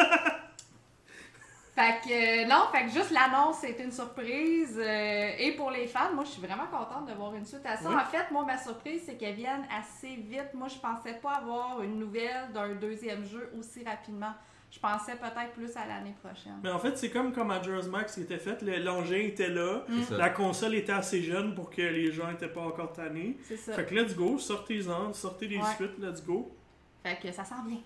[1.72, 5.86] Fait que euh, non, fait que juste l'annonce c'était une surprise euh, et pour les
[5.86, 7.88] fans, moi je suis vraiment contente de voir une suite à ça.
[7.88, 7.94] Oui.
[7.94, 10.52] En fait, moi ma surprise c'est qu'elle vienne assez vite.
[10.52, 14.34] Moi je pensais pas avoir une nouvelle d'un deuxième jeu aussi rapidement.
[14.70, 16.60] Je pensais peut-être plus à l'année prochaine.
[16.62, 20.16] Mais en fait, c'est comme quand Majora's Max était fait, le- l'engin était là, ça.
[20.16, 23.36] la console était assez jeune pour que les gens étaient pas encore tannés.
[23.42, 23.72] C'est ça.
[23.72, 25.74] Fait que let's go, sortez-en, sortez les Ouais.
[25.76, 26.54] suites, let's go.
[27.02, 27.78] Fait que ça sent bien.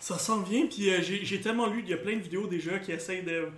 [0.00, 2.78] Ça s'en vient, puis euh, j'ai tellement lu, il y a plein de vidéos déjà
[2.78, 3.48] qui essayent de,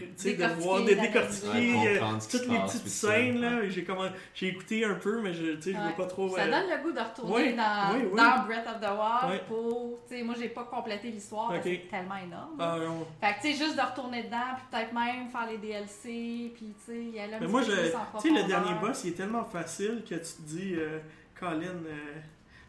[0.00, 3.56] de Décortiquer, voir, de décortiquer Ouais, euh, toutes les passe, petites scènes, là.
[3.56, 3.66] ouais.
[3.66, 5.92] et J'ai comment- j'ai écouté un peu, mais je, sais, je veux Ouais.
[5.96, 6.34] pas trop...
[6.36, 8.16] Ça euh, donne le goût de retourner ouais, dans, ouais, ouais.
[8.16, 9.42] dans Breath of the Wild Ouais.
[9.48, 9.98] pour.
[10.24, 12.56] Moi j'ai pas complété l'histoire parce que c'est tellement énorme.
[12.58, 13.06] ah, non.
[13.20, 16.74] Fait que tu sais, juste de retourner dedans, puis peut-être même faire les DLC, puis
[16.84, 18.46] tu sais, y aller un Mais petit moi, peu je, plus en tu sais, le
[18.48, 20.98] dernier boss, il est tellement facile que tu te dis, euh,
[21.38, 21.62] Colin...
[21.86, 22.20] euh,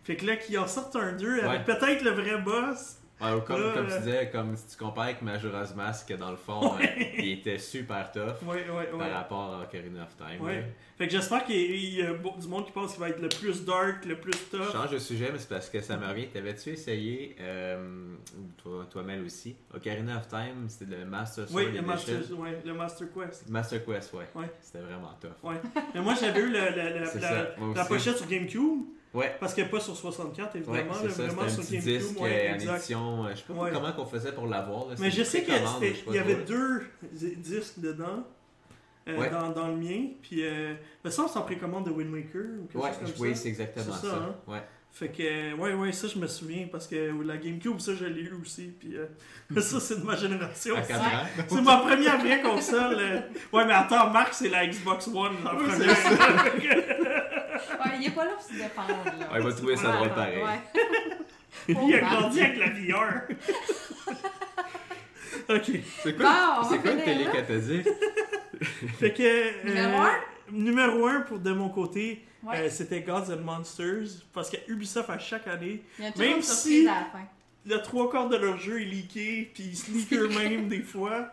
[0.04, 1.76] Fait que là, qu'ils en sortent un 2 avec Ouais.
[1.76, 2.98] peut-être le vrai boss.
[3.26, 6.14] Ouais, ou comme, Là, comme tu disais, comme si tu compares avec Majora's Mask, que
[6.16, 6.86] dans le fond, euh,
[7.18, 8.64] il était super tough Ouais,
[8.98, 10.46] par rapport à Ocarina of Time.
[10.98, 13.66] Fait que j'espère qu'il y a- du monde qui pense qu'il va être le plus
[13.66, 14.72] dark, le plus Je tough.
[14.72, 16.28] change de sujet, mais c'est parce que ça me revient.
[16.28, 18.14] T'avais-tu essayé, euh,
[18.62, 21.82] toi, toi Mel aussi, Ocarina of Time, c'était le Master Sword Oui, le.
[21.82, 23.50] Master, ouais, le Master Quest.
[23.50, 24.26] Master Quest, ouais.
[24.62, 25.32] C'était vraiment tough.
[25.44, 25.56] Ouais.
[25.96, 28.84] Mais moi, j'avais eu le- la, pochette sur GameCube,
[29.14, 29.36] Ouais.
[29.40, 31.80] parce qu'elle n'est pas sur 64, Ouais, évidemment, c'est là, ça, vraiment sur GameCube.
[31.82, 32.76] disque ouais, euh, en exact.
[32.78, 33.26] édition.
[33.26, 33.70] euh, Je sais pas Ouais.
[33.74, 34.86] comment qu'on faisait pour l'avoir.
[35.00, 35.54] Mais je sais qu'il
[36.14, 38.24] y avait deux di- disques dedans.
[39.10, 39.30] euh, Ouais.
[39.30, 42.42] dans, dans le mien, puis euh, me semble que c'est en précommande de Wind Waker
[42.62, 43.42] ou quelque Ouais, chose comme oui, ça.
[43.42, 44.14] c'est exactement C'est ça.
[44.14, 44.36] ça, hein.
[44.48, 44.62] Ouais.
[44.94, 48.06] Fait que, euh, ouais, ouais, ça je me souviens parce que la GameCube, ça je
[48.06, 49.08] l'ai eu aussi, puis euh,
[49.60, 50.76] ça c'est de ma génération.
[50.78, 50.88] À ça.
[50.88, 51.44] 4 ans.
[51.50, 52.96] C'est ma première vraie console.
[53.00, 53.20] euh.
[53.52, 55.96] Ouais, mais attends, Marc, c'est la Xbox One, la Oui, première.
[57.72, 58.90] Ouais, il est pas là pour se défendre.
[59.06, 59.12] Là.
[59.32, 60.44] Ouais, il va trouver ça drôle pareil.
[60.44, 60.60] Ouais.
[61.70, 63.22] Et puis il a grandi avec la VR.
[65.50, 65.72] ok.
[66.04, 67.32] C'est Bon, quoi, on c'est quoi une finir télé là.
[67.32, 67.84] qu'elle t'a dit?
[69.00, 69.24] Fait que.
[69.24, 70.16] euh, Numéro un?
[70.52, 72.58] Numéro un pour de mon côté, Ouais.
[72.60, 74.24] euh, c'était Gods and Monsters.
[74.34, 76.92] Parce que Ubisoft, à chaque année, Il y a toujours même une si- surprise à
[76.92, 77.28] la fin.
[77.66, 81.30] Le trois quarts de leur jeu est leaké, puis ils se leakent eux-mêmes des fois.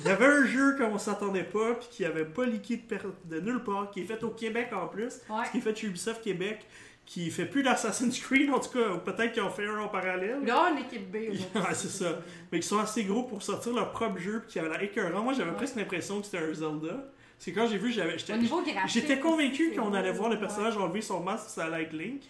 [0.00, 3.08] Il y avait un jeu qu'on s'attendait pas, puis qui avait pas leaké de, per-
[3.26, 5.44] de nulle part, qui est fait au Québec en plus, Ouais.
[5.52, 6.66] qui est fait chez Ubisoft Québec,
[7.06, 9.88] qui fait plus d'Assassin's Creed en tout cas, ou peut-être qu'ils ont fait un en
[9.88, 10.44] parallèle.
[10.44, 11.16] Là, une équipe B.
[11.56, 12.18] Ouais, c'est ça.
[12.52, 15.22] Mais qui sont assez gros pour sortir leur propre jeu, puis qui avaient l'air écœurant.
[15.22, 15.56] Moi, j'avais Ouais.
[15.56, 17.12] presque l'impression que c'était un Zelda.
[17.38, 21.46] C'est quand j'ai vu, j'avais, j'étais, convaincu qu'on allait voir le personnage enlever son masque,
[21.48, 22.20] ça allait être Link.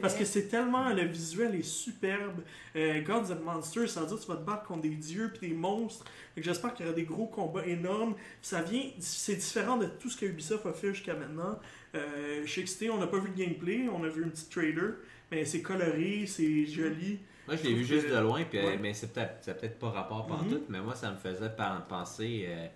[0.00, 0.22] Parce vrai.
[0.22, 0.88] que c'est tellement.
[0.90, 2.40] Le visuel est superbe.
[2.76, 5.30] Euh, Gods and Monsters, ça veut dire que tu vas te battre contre des dieux
[5.36, 6.04] puis des monstres.
[6.36, 8.14] J'espère qu'il y aura des gros combats énormes.
[8.42, 8.84] Ça vient.
[9.00, 11.58] C'est différent de tout ce que Ubisoft a fait jusqu'à maintenant.
[11.94, 14.48] Euh, je suis excité, on n'a pas vu le gameplay, on a vu un petit
[14.48, 14.94] trailer.
[15.30, 17.18] Mais c'est coloré, c'est joli.
[17.46, 18.78] Moi, je l'ai vu juste de loin, puis, euh, Ouais.
[18.80, 20.50] mais c'est peut-être ça peut-être pas rapport par Mhm.
[20.50, 22.66] tout, mais moi, ça me faisait pen- penser euh,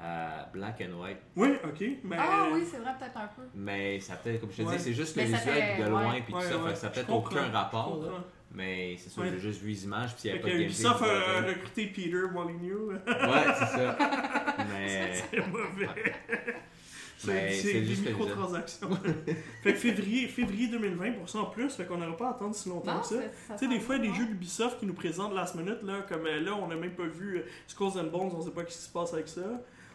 [0.00, 1.18] à Black and White.
[1.36, 1.84] Oui, ok.
[2.04, 3.42] Mais, Ah oui, c'est vrai, peut-être un peu.
[3.54, 4.76] Mais ça peut-être, comme je te Ouais.
[4.76, 6.22] dis, c'est juste le ça visuel fait- de loin, ouais.
[6.22, 6.70] puis Ouais, tout ça, ouais.
[6.70, 8.00] fait ça peut-être aucun rapport.
[8.02, 8.24] là.
[8.54, 9.30] Mais c'est sûr, Ouais.
[9.32, 11.20] j'ai juste vu les images, puis s'il n'y avait pas de Ubisoft gameplay.
[11.36, 12.88] a recruté Peter Molyneux.
[13.06, 13.96] Ouais, c'est ça.
[14.72, 15.88] Mais, c'est mauvais.
[17.18, 18.90] C'est des microtransactions.
[19.62, 22.54] fait que février, février 2020 pour ça en plus, fait qu'on n'aura pas à attendre
[22.54, 23.16] si longtemps Non, que ça.
[23.50, 25.82] Tu sais, des fois, il y a des jeux d'Ubisoft qui nous présentent last minute,
[25.82, 28.50] là, comme euh, là, on n'a même pas vu euh, Skulls and Bones, on sait
[28.52, 29.40] pas ce qui se passe avec ça.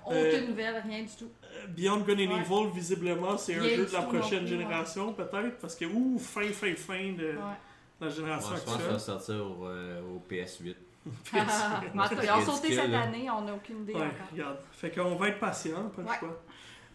[0.06, 1.30] Aucune Euh, nouvelle, rien du tout.
[1.44, 2.42] Euh, Beyond Good and Ouais.
[2.42, 6.74] Evil, visiblement, c'est un jeu de la prochaine génération, peut-être, parce que, ouh, fin, fin,
[6.76, 7.36] fin de Ouais.
[8.02, 8.92] la Ouais, génération je pense que ça actuelle.
[8.94, 10.76] va sortir au, euh, au PS8.
[11.34, 13.02] Ah, en tout cas, ils ont sauté cette là.
[13.02, 14.28] année, on n'a aucune idée Ouais, encore.
[14.32, 14.58] regarde.
[14.72, 16.14] Fait qu'on va être patient, pas le Ouais.
[16.20, 16.42] choix.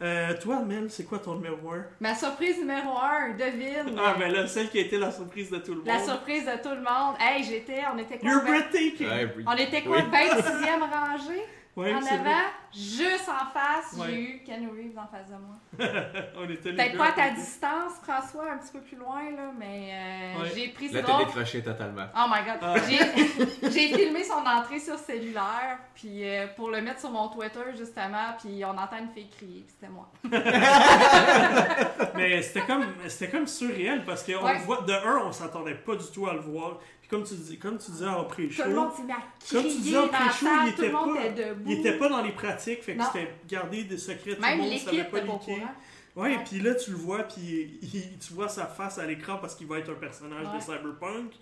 [0.01, 1.85] Euh, toi, Mel, c'est quoi ton numéro 1?
[2.01, 3.99] Ma surprise numéro 1, devine.
[3.99, 5.87] Ah, ben là, celle qui a été la surprise de tout le monde.
[5.89, 7.17] La surprise de tout le monde.
[7.19, 8.31] Hey, j'étais, on était quoi?
[8.31, 9.09] You're breathtaking!
[9.47, 9.97] On était quoi?
[9.97, 10.03] Oui.
[10.11, 11.43] 26e rangée?
[11.79, 12.41] Ouais, en avant,
[12.74, 14.07] juste en face, Ouais.
[14.09, 15.57] j'ai eu Ken Reeves en face de moi.
[16.37, 19.53] On était les Peut-être pas à ta distance, François, un petit peu plus loin, là,
[19.59, 20.51] mais euh, Ouais.
[20.55, 22.07] j'ai pris Là, t'as décroché totalement.
[22.16, 22.59] Oh my god.
[22.62, 22.74] Ah.
[23.70, 28.35] J'ai- filmé son entrée sur cellulaire, puis euh, pour le mettre sur mon Twitter, justement,
[28.43, 30.09] puis on entend une fille crier, puis c'était moi.
[32.14, 34.55] Mais c'était comme, c'était comme surréel parce que on Ouais.
[34.59, 36.79] le voit, de un, on s'attendait pas du tout à le voir.
[37.09, 38.91] Puis comme tu, dis, comme tu disais en Tout pré-show, le monde
[39.51, 41.07] Comme tu disais en pré-show, il tout le était pas-
[41.67, 44.65] il était pas dans les pratiques, fait que c'était gardé des secrets, tout Même le
[44.65, 45.57] monde savait pas courant.
[46.17, 46.45] Ouais, Ouais.
[46.49, 47.79] puis là tu le vois, puis
[48.21, 50.61] tu vois sa face à l'écran parce qu'il va être un personnage de Ouais.
[50.61, 51.33] Cyberpunk.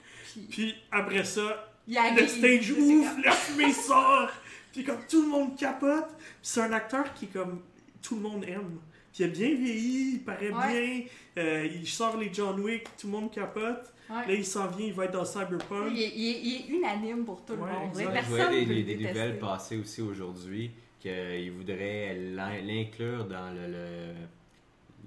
[0.51, 4.29] Puis, après ça, le stage ouvre, comme- la fumée sort,
[4.73, 6.09] puis comme tout le monde capote.
[6.19, 7.63] Puis c'est un acteur qui comme
[8.03, 8.79] tout le monde aime.
[9.13, 11.07] Puis il a bien vieilli, il paraît Ouais.
[11.35, 13.93] bien, euh, il sort les John Wick, tout le monde capote.
[14.09, 15.91] Là il s'en vient, il va être dans Cyberpunk.
[15.93, 17.69] Il est, il est- il est unanime pour tout le monde.
[17.91, 18.05] exact.
[18.07, 23.51] Je Personne voyais des, des- des nouvelles passer aussi aujourd'hui qu'ils voudraient l'in- l'inclure dans
[23.53, 24.15] le- le-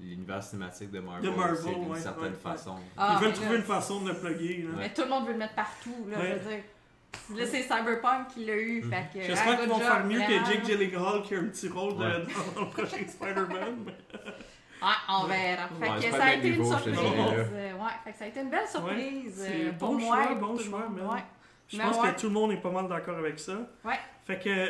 [0.01, 2.35] l'univers cinématique de Marvel, De Marvel, d'une ouais, certaine ouais, ouais.
[2.35, 2.75] façon.
[2.97, 4.63] Ah, Ils veulent trouver là, une façon de le plugger.
[4.63, 4.69] Là.
[4.77, 6.27] Mais tout le monde veut le mettre partout, là, Ouais.
[6.27, 6.63] je veux dire.
[7.35, 9.21] Là, c'est Cyberpunk qui l'a eu, fait que...
[9.25, 10.43] J'espère ah, qu'ils vont job, faire mieux vraiment.
[10.45, 11.97] que Jake Gyllenhaal qui a un petit rôle de-
[12.55, 13.85] dans le prochain Spider-Man.
[14.81, 15.67] Ah, on verra.
[15.67, 16.97] Fait Ouais, que ça a été une niveau, surprise.
[16.99, 20.23] euh, ouais, fait que ça a été une belle surprise Ouais, euh, pour bon moi
[20.23, 20.87] choix, bon choix.
[21.13, 21.23] Ouais.
[21.67, 22.13] Je Mais pense ouais.
[22.13, 23.53] que tout le monde est pas mal d'accord avec ça.
[23.83, 23.99] Ouais.
[24.25, 24.67] Fait que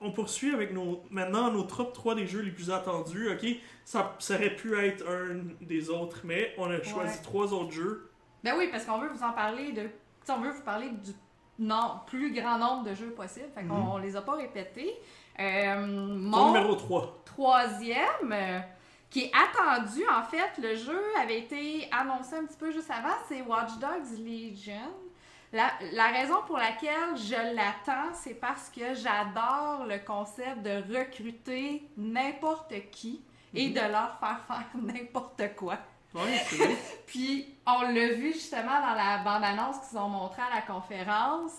[0.00, 3.30] on poursuit avec nos maintenant nos top 3 des jeux les plus attendus.
[3.30, 3.46] Ok,
[3.84, 7.22] ça, ça aurait pu être un des autres, mais on a choisi Ouais.
[7.22, 8.10] trois autres jeux.
[8.42, 9.82] Ben oui, parce qu'on veut vous en parler de.
[10.24, 11.12] t'sais, on veut vous parler du
[11.60, 13.46] non, plus grand nombre de jeux possible.
[13.54, 13.88] Fait qu'on Mhm.
[13.90, 14.94] on les a pas répétés.
[15.38, 17.22] Euh, Ton mon numéro 3.
[17.24, 18.58] troisième, euh,
[19.12, 23.14] qui est attendu, en fait, le jeu avait été annoncé un petit peu juste avant,
[23.28, 24.90] c'est Watch Dogs Legion.
[25.52, 31.86] La, la raison pour laquelle je l'attends, c'est parce que j'adore le concept de recruter
[31.98, 33.22] n'importe qui
[33.54, 33.74] et Mhm.
[33.74, 35.76] de leur faire faire n'importe quoi.
[36.14, 36.42] Ouais.
[37.06, 41.52] Puis on l'a vu justement dans la bande-annonce qu'ils ont montré à la conférence.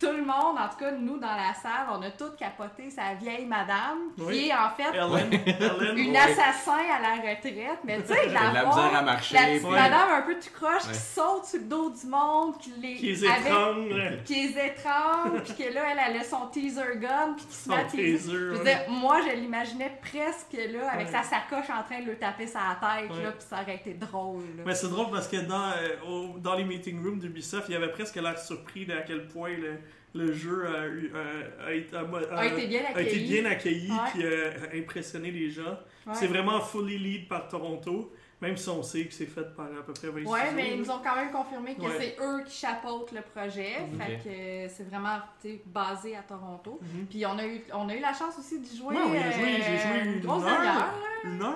[0.00, 3.12] Tout le monde, en tout cas nous dans la salle, on a tous capoté sa
[3.12, 4.48] vieille madame, qui Oui.
[4.48, 5.30] est en fait Ellen,
[5.60, 7.80] Ellen, une assassin à la retraite.
[7.84, 9.34] Mais tu sais, De la la misère à marcher.
[9.34, 9.70] la petite Ouais.
[9.78, 10.92] madame un peu tout croche Ouais.
[10.92, 14.24] qui saute sur le dos du monde, qui les, qui est avec- étrange.
[14.24, 17.68] qui les étrangle, puis que là, elle, elle a son teaser gun, puis qui se
[17.68, 18.12] met à teaser.
[18.16, 18.64] taser, Je veux ouais.
[18.64, 21.12] dire, moi, je l'imaginais presque là, avec Ouais.
[21.12, 23.22] sa sacoche en train de le taper sa tête, Ouais.
[23.22, 24.44] là, puis ça aurait été drôle.
[24.56, 24.62] là.
[24.64, 27.76] Mais c'est drôle parce que dans, euh, au- dans les meeting rooms d'Ubisoft, il y
[27.76, 29.78] avait presque l'air surpris de à quel point le,
[30.14, 33.28] le jeu a, eu- a- a été- a- a- a été bien a été accueilli.
[33.40, 33.96] bien accueilli Ouais.
[34.12, 35.78] puis euh, a impressionné les gens.
[36.06, 36.14] Ouais.
[36.14, 39.82] C'est vraiment fully lead par Toronto, même si on sait que c'est fait par à
[39.86, 41.96] peu près 20 Ouais, mais ils nous ont quand même confirmé que Ouais.
[41.98, 43.76] c'est eux qui chapeautent le projet.
[43.82, 44.00] Ok.
[44.02, 45.18] Fait que euh, c'est vraiment
[45.66, 46.80] basé à Toronto.
[46.82, 47.06] Mhm.
[47.06, 48.96] Puis on a eu, on a eu la chance aussi d'y jouer.
[48.96, 50.62] A joué, j'ai joué euh, une grosse heure.
[50.64, 50.90] là.
[51.24, 51.54] Une heure?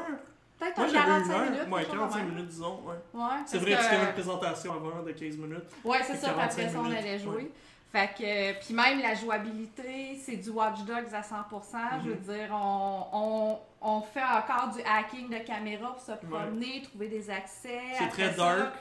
[0.57, 1.51] Peut-être j'avais 45 une heure.
[1.51, 1.61] minutes.
[1.73, 2.29] ouais, quelque chose de 45 même.
[2.35, 2.81] minutes, disons.
[2.87, 2.95] Ouais.
[3.15, 5.65] Ouais, C'est vrai, parce qu'il y avait que- une présentation avant de 15 minutes.
[5.85, 6.29] Ouais, c'est ça.
[6.29, 7.51] Puis 45 après ça, on allait jouer.
[7.95, 12.03] Fait que, puis même la jouabilité, c'est du Watch Dogs à 100%.
[12.05, 16.83] Je veux dire, on, on, on fait encore du hacking de caméra pour se promener,
[16.83, 17.79] trouver des accès.
[17.97, 18.75] C'est très ça, dark.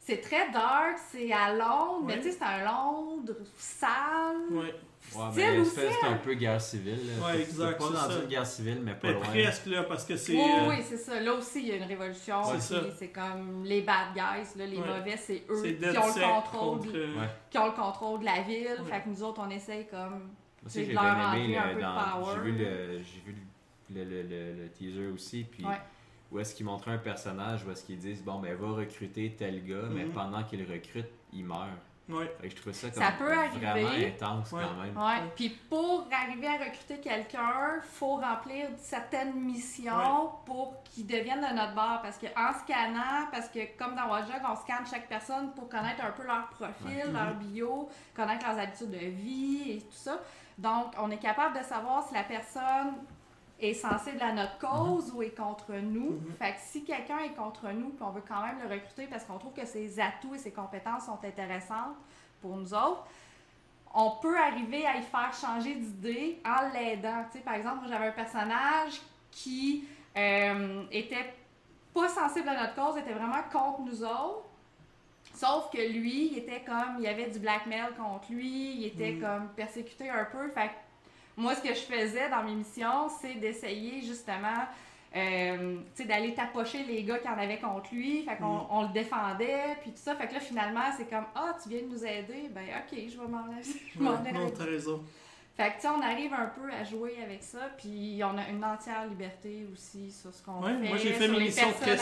[0.00, 4.36] C'est très dark, c'est à Londres, mais tu sais, c'est un Londres sale.
[4.50, 4.74] Ouais.
[5.16, 6.98] Ouais, aussi, c'est un peu guerre civile.
[7.06, 7.26] là.
[7.26, 9.22] Ouais, C'est- exact, C'est pas dans une guerre civile, mais pas Mais loin.
[9.26, 10.32] presque là, parce que c'est.
[10.34, 11.20] Oui, euh, oui, c'est ça.
[11.20, 12.42] Là aussi, il y a une révolution.
[12.60, 14.86] C'est comme les bad guys, là, les Ouais.
[14.98, 16.92] mauvais, c'est eux qui ont, le contrôle, contre.
[16.92, 17.28] de- euh, Ouais.
[17.50, 18.66] qui ont le contrôle de la ville.
[18.80, 18.90] Ouais.
[18.90, 20.10] Fait que nous autres, on essaye comme.
[20.60, 22.32] Moi C'est aussi, j'ai de leur bien aimé enlever un le- peu de dans- power.
[22.34, 23.36] J'ai vu, le, vu
[23.94, 25.80] le, le, le- le teaser aussi, puis Ouais.
[26.32, 29.64] où est-ce qu'ils montraient un personnage, où est-ce qu'ils disent, bon, ben, va recruter tel
[29.64, 30.10] gars, mais Mhm.
[30.12, 31.68] pendant qu'il recrute, il meurt.
[32.08, 32.34] Ouais.
[32.40, 34.14] Fait que je trouve ça comme Ça peut vraiment arriver.
[34.18, 34.62] intense Ouais.
[34.64, 34.96] quand même.
[34.96, 35.30] Ouais.
[35.36, 41.74] Puis pour arriver à recruter quelqu'un, faut remplir certaines missions pour qu'il devienne de notre
[41.74, 42.00] bord.
[42.02, 45.68] Parce que en scannant, parce que comme dans Watch Dogs, on scanne chaque personne pour
[45.68, 47.12] connaître un peu leur profil, Ouais.
[47.12, 50.18] leur bio, connaître leurs habitudes de vie et tout ça.
[50.56, 52.94] Donc, on est capable de savoir si la personne
[53.60, 56.12] est sensible à notre cause ou est contre nous.
[56.12, 56.34] Mhm.
[56.38, 59.24] Fait que si quelqu'un est contre nous, puis on veut quand même le recruter parce
[59.24, 61.96] qu'on trouve que ses atouts et ses compétences sont intéressantes
[62.40, 63.04] pour nous autres,
[63.94, 67.24] on peut arriver à y faire changer d'idée en l'aidant.
[67.32, 69.00] Tu sais, par exemple, moi, j'avais un personnage
[69.30, 69.84] qui
[70.16, 71.34] euh, était
[71.94, 74.44] pas sensible à notre cause, était vraiment contre nous autres.
[75.34, 79.12] Sauf que lui, il était comme, il y avait du blackmail contre lui, il était
[79.12, 79.20] Mm.
[79.20, 80.48] comme persécuté un peu.
[80.50, 80.70] Fait
[81.38, 84.66] moi, ce que je faisais dans mes missions, c'est d'essayer justement,
[85.16, 85.76] euh,
[86.06, 88.24] d'aller tapocher les gars qui en avaient contre lui.
[88.24, 88.66] Fait qu'on Mm.
[88.70, 90.14] on le défendait, puis tout ça.
[90.16, 93.18] Fait que là, finalement, c'est comme, ah, tu viens de nous aider, ben ok, je
[93.18, 93.62] vais m'en aller.
[94.00, 95.02] non, t'as raison.
[95.56, 98.48] fait que, tu sais, on arrive un peu à jouer avec ça, puis on a
[98.48, 100.88] une entière liberté aussi sur ce qu'on Ouais, fait.
[100.88, 101.96] moi, j'ai fait mes missions très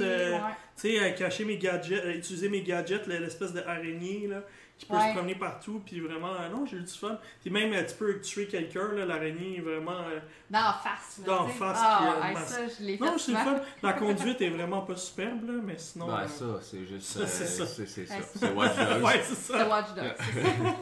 [0.00, 0.38] euh.
[0.80, 4.42] Tu sais, cacher mes gadgets, euh, utiliser mes gadgets, l'espèce d'araignée, là,
[4.80, 5.08] qui peut Ouais.
[5.10, 7.18] se promener partout, puis vraiment, euh, non, j'ai eu du fun.
[7.42, 9.92] Puis même, euh, tu peux tuer quelqu'un, là, l'araignée est vraiment...
[10.08, 10.18] euh,
[10.50, 11.20] D'en face.
[11.20, 13.60] là, D'en face, Ah, puis, euh, hey, ça, je l'ai fait Non, c'est le fun.
[13.82, 16.06] La conduite est vraiment pas superbe, là, mais sinon...
[16.06, 17.02] Ben, euh, ça, c'est juste.
[17.18, 17.66] ça, euh, c'est ça.
[17.66, 18.14] C'est c'est ça.
[18.34, 19.02] C'est Watch Dogs.
[19.04, 19.68] ouais, c'est C'est ça.
[19.68, 20.14] Watch Dogs.
[20.18, 20.74] c'est ça.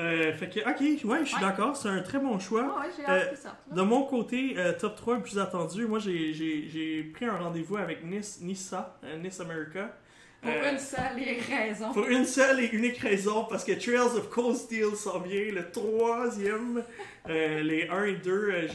[0.00, 1.40] Euh, fait que, ok, ouais, je suis Ouais.
[1.40, 2.74] d'accord, c'est un très bon choix.
[2.76, 3.56] Ah ouais, j'ai Euh, hâte là.
[3.76, 7.36] De mon côté, euh, top 3 le plus attendu, moi j'ai- j'ai j'ai pris un
[7.38, 9.96] rendez-vous avec Nice, Nissa, euh, Nice America.
[10.44, 11.92] Pour Euh, une seule et raison.
[11.92, 15.70] Pour une seule et unique raison, parce que Trails of Cold Steel s'en vient, le
[15.70, 16.84] troisième.
[17.28, 18.68] Euh, les 1 et 2, euh,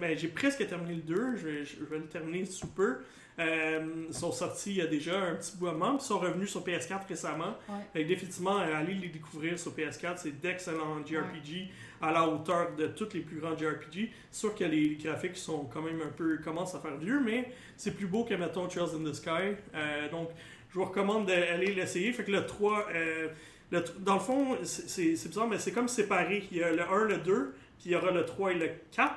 [0.00, 2.96] ben, j'ai presque terminé le 2, je vais, je vais le terminer sous peu.
[3.38, 6.08] Euh, ils sont sortis il y a déjà un petit bout de moment, puis ils
[6.08, 7.54] sont revenus sur PS4 récemment.
[7.94, 8.04] Ouais.
[8.04, 11.68] Définitivement, allez les découvrir sur PS4, c'est d'excellents JRPG
[12.02, 14.10] à la hauteur de tous les plus grands JRPG.
[14.32, 17.92] Sûr que les graphiques sont quand même un peu, commencent à faire vieux, mais c'est
[17.92, 19.54] plus beau que, mettons, Trails in the Sky.
[19.74, 20.30] Euh, donc,
[20.70, 22.12] je vous recommande d'aller l'essayer.
[22.12, 23.28] Fait que le 3, euh,
[23.70, 26.44] le dans le fond, c'est- bizarre, mais c'est comme séparé.
[26.50, 28.70] Il y a le 1, le 2, puis il y aura le 3 et le
[28.92, 29.14] 4.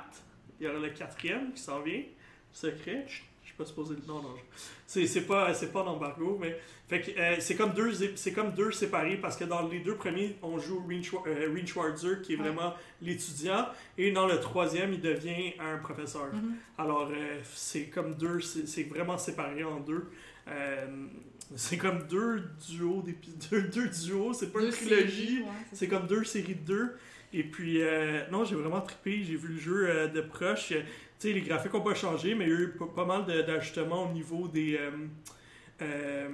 [0.60, 2.04] Il y aura le quatrième qui s'en vient.
[2.52, 3.06] Secret.
[3.08, 4.34] Je je suis pas supposé le nom, non.
[4.88, 6.58] C'est pas, pas d'embargo, mais.
[6.88, 9.96] Fait que euh, c'est comme, deux c'est comme deux séparés parce que dans les deux
[9.96, 12.44] premiers, on joue Schwa- euh, Schwarzer qui est Ouais.
[12.50, 16.34] vraiment l'étudiant, et dans le troisième, il devient un professeur.
[16.34, 16.56] Mhm.
[16.78, 20.06] Alors, euh, c'est comme deux, c'est c'est vraiment séparé en deux.
[21.56, 23.04] C'est comme deux duos,
[23.52, 26.96] deux, deux duos, c'est pas Deux une trilogie, ouais, c'est comme deux séries de deux.
[27.34, 30.72] Et puis, euh, non, j'ai vraiment trippé, j'ai vu le jeu euh, de proche.
[30.74, 30.82] Euh,
[31.20, 34.10] tu sais, les graphiques n'ont pas changé, mais il y a eu pas, mal d'ajustements
[34.10, 34.78] au niveau des.
[35.82, 36.28] euh,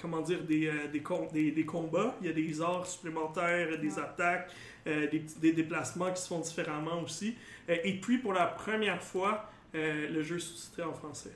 [0.00, 1.02] comment dire, des, des,
[1.32, 2.14] des, des combats.
[2.20, 4.02] Il y a des arts supplémentaires, des Ouais.
[4.02, 4.50] attaques,
[4.84, 7.36] des, des déplacements qui se font différemment aussi.
[7.68, 11.32] Et puis, pour la première fois, le jeu est sous-titré en français.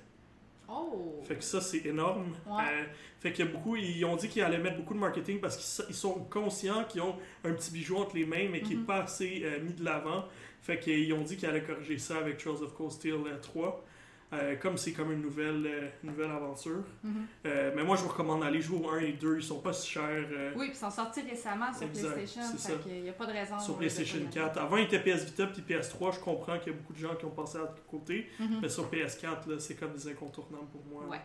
[0.71, 1.21] Oh!
[1.25, 2.37] Fait que ça, c'est énorme.
[2.47, 2.62] Ouais.
[2.62, 2.85] Euh,
[3.21, 5.57] fait qu'il y a beaucoup, ils ont dit qu'ils allaient mettre beaucoup de marketing parce
[5.57, 8.71] qu'ils so- ils sont conscients qu'ils ont un petit bijou entre les mains, mais qui
[8.75, 8.87] n'est Mhm.
[8.87, 10.25] pas assez euh, mis de l'avant.
[10.62, 13.85] Fait qu'ils ont dit qu'ils allaient corriger ça avec Trails of Cold Steel euh, 3.
[14.31, 16.83] Euh, comme c'est comme une nouvelle, euh, une nouvelle aventure.
[17.03, 17.26] Mhm.
[17.47, 19.37] Euh, mais moi, je vous recommande d'aller jouer au 1 et 2.
[19.39, 20.26] Ils sont pas si chers.
[20.55, 22.72] Oui, puis ils sont sortis récemment sur Exact, PlayStation, ça.
[22.83, 23.59] qu'il n'y a pas de raison.
[23.59, 24.59] sur de PlayStation pas y 4.
[24.59, 26.12] Avant, il était PS Vita puis PS3.
[26.16, 28.26] Je comprends qu'il y a beaucoup de gens qui ont passé à côté.
[28.39, 28.49] aller.
[28.49, 28.59] Mhm.
[28.61, 31.05] Mais sur PS4, là, c'est comme des incontournables pour moi.
[31.07, 31.20] Ouais.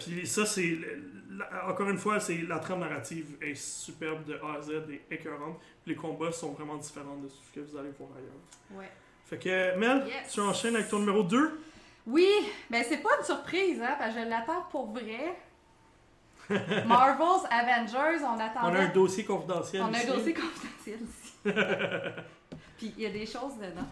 [0.00, 0.78] Puis ça, c'est.
[1.68, 5.58] Encore une fois, c'est la trame narrative est superbe de A à Z et écœurante.
[5.86, 8.80] Les combats sont vraiment différents de ce que vous allez voir ailleurs.
[8.80, 8.90] Ouais.
[9.26, 10.32] Fait que, Mel, Yes.
[10.32, 11.60] tu enchaînes avec ton numéro 2.
[12.06, 12.28] Oui,
[12.70, 15.36] mais c'est pas une surprise, hein, parce que je l'attends pour vrai.
[16.86, 19.82] Marvel's Avengers, on On a un dossier confidentiel.
[19.82, 20.10] On a ici.
[20.10, 21.32] un dossier confidentiel ici.
[22.76, 23.88] Puis il y a des choses dedans.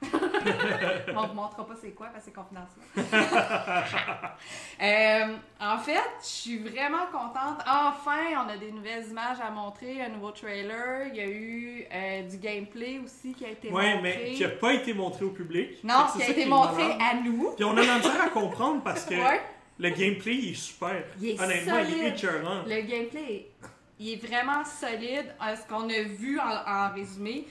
[1.16, 2.84] on ne vous montrera pas c'est quoi parce que c'est confidentiel.
[4.80, 7.58] Euh, en fait, je suis vraiment contente.
[7.66, 11.08] Enfin, on a des nouvelles images à montrer, un nouveau trailer.
[11.08, 14.18] Il y a eu euh, du gameplay aussi qui a été Ouais, montré.
[14.24, 15.82] mais qui n'a pas été montré au public.
[15.82, 17.52] Non, qui a été montré à nous.
[17.56, 19.40] Puis on a la misère à comprendre parce que Ouais.
[19.80, 21.02] le gameplay il est super.
[21.20, 22.14] Il est Honnêtement, il est solide.
[22.16, 22.62] écœurant.
[22.66, 23.50] Le gameplay,
[23.98, 25.34] il est vraiment solide.
[25.42, 27.48] Euh, ce qu'on a vu en, en résumé,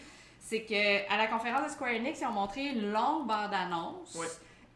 [0.47, 4.15] c'est que à la conférence de Square Enix, ils ont montré une longue bande-annonce.
[4.15, 4.27] Ouais.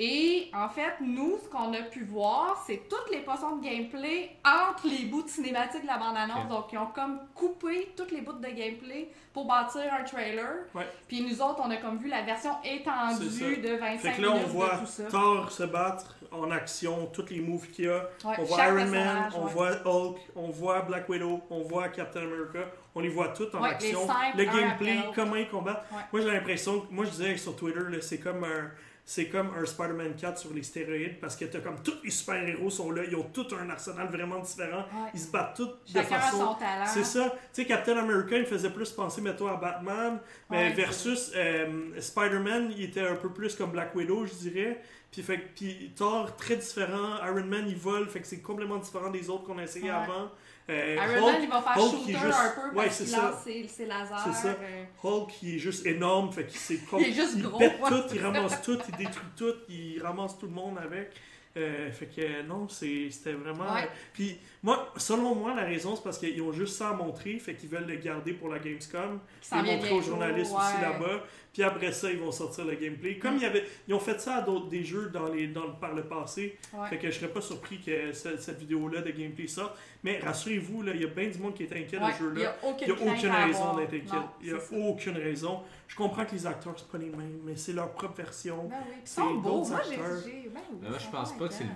[0.03, 4.31] Et en fait, nous, ce qu'on a pu voir, c'est toutes les portions de gameplay
[4.43, 6.49] entre les bouts de cinématique de la bande-annonce.
[6.49, 10.65] Donc, ils ont comme coupé toutes les bouts de gameplay pour bâtir un trailer.
[10.73, 10.87] Ouais.
[11.07, 14.31] Puis nous autres, on a comme vu la version étendue de 25 Fait que là,
[14.31, 15.03] on voit de tout ça.
[15.03, 18.09] Thor se battre en action, tous les moves qu'il y a.
[18.25, 19.51] Ouais, on voit Iron Man, on ouais.
[19.51, 22.71] voit Hulk, on voit Black Widow, on voit Captain America.
[22.95, 24.07] On les voit tous en action.
[24.35, 25.85] Le gameplay, comment ils combattent.
[26.11, 28.71] Moi, j'ai l'impression, moi je disais sur Twitter, c'est comme un.
[29.13, 32.69] C'est comme un Spider-Man 4 sur les stéroïdes parce que t'as comme tous les super-héros
[32.69, 35.09] sont là, ils ont tout un arsenal vraiment différent, Ouais.
[35.13, 36.85] ils se battent tous de façon son talent.
[36.87, 37.29] c'est ça.
[37.53, 40.17] Tu sais, Captain America, il me faisait plus penser, mettons, à Batman.
[40.49, 44.81] Mais Ouais, versus euh, Spider-Man, il était un peu plus comme Black Widow, je dirais.
[45.11, 47.17] Puis, fait, puis Thor, très différent.
[47.25, 49.91] Iron Man, il vole, fait que c'est complètement différent des autres qu'on a essayé Ouais.
[49.91, 50.31] avant.
[50.71, 52.95] Euh, Iron Hulk, Man, il va faire Hulk, shooter il juste- un peu ouais, parce
[52.95, 54.15] c'est qu'il lance ses, ses lasers.
[54.25, 54.47] C'est ça.
[54.49, 58.03] euh, Hulk, il est juste énorme, fait qu'il s'est Il est juste gros, pète tout,
[58.13, 61.11] il ramasse tout, il détruit tout, il ramasse tout le monde avec.
[61.57, 63.73] Euh, fait que non, c'était vraiment.
[63.73, 63.89] Ouais.
[64.13, 67.55] Puis moi, selon moi, la raison, c'est parce qu'ils ont juste ça à montrer, fait
[67.55, 69.19] qu'ils veulent le garder pour la Gamescom.
[69.51, 71.23] Vient montrer aux journalistes aussi là-bas.
[71.51, 73.17] Puis après ça, ils vont sortir le gameplay.
[73.17, 73.37] Comme Mm.
[73.37, 75.93] il y avait, ils ont fait ça à d'autres des jeux dans les, dans, par
[75.93, 76.57] le passé.
[76.73, 76.87] Ouais.
[76.87, 79.77] Fait que je serais pas surpris que ce- cette vidéo-là de gameplay sorte.
[80.05, 82.33] Mais rassurez-vous, il y a bien du monde qui est inquiet de ce jeu-là.
[82.35, 84.17] Il n'y a aucune, Il n'y a aucune raison d'être inquiet.
[84.41, 85.59] Il n'y a aucune raison.
[85.91, 88.63] Je comprends que les acteurs, c'est pas les mêmes, mais c'est leur propre version.
[88.69, 89.65] Ben oui, ils c'est sont beaux.
[89.65, 89.97] Moi, j'ai.
[89.97, 90.49] ben oui,
[90.89, 91.69] moi, je pense pas que c'est le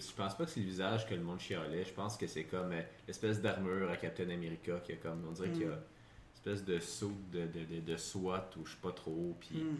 [0.00, 1.84] je pense pas que c'est le visage que le monde chialait.
[1.84, 5.32] Je pense que c'est comme euh, l'espèce d'armure à Captain America qui a comme on
[5.32, 5.72] dirait qu'il y a Mm.
[5.72, 9.36] une espèce de saut de, de, de, de SWAT ou je sais pas trop.
[9.38, 9.76] Puis Hmm.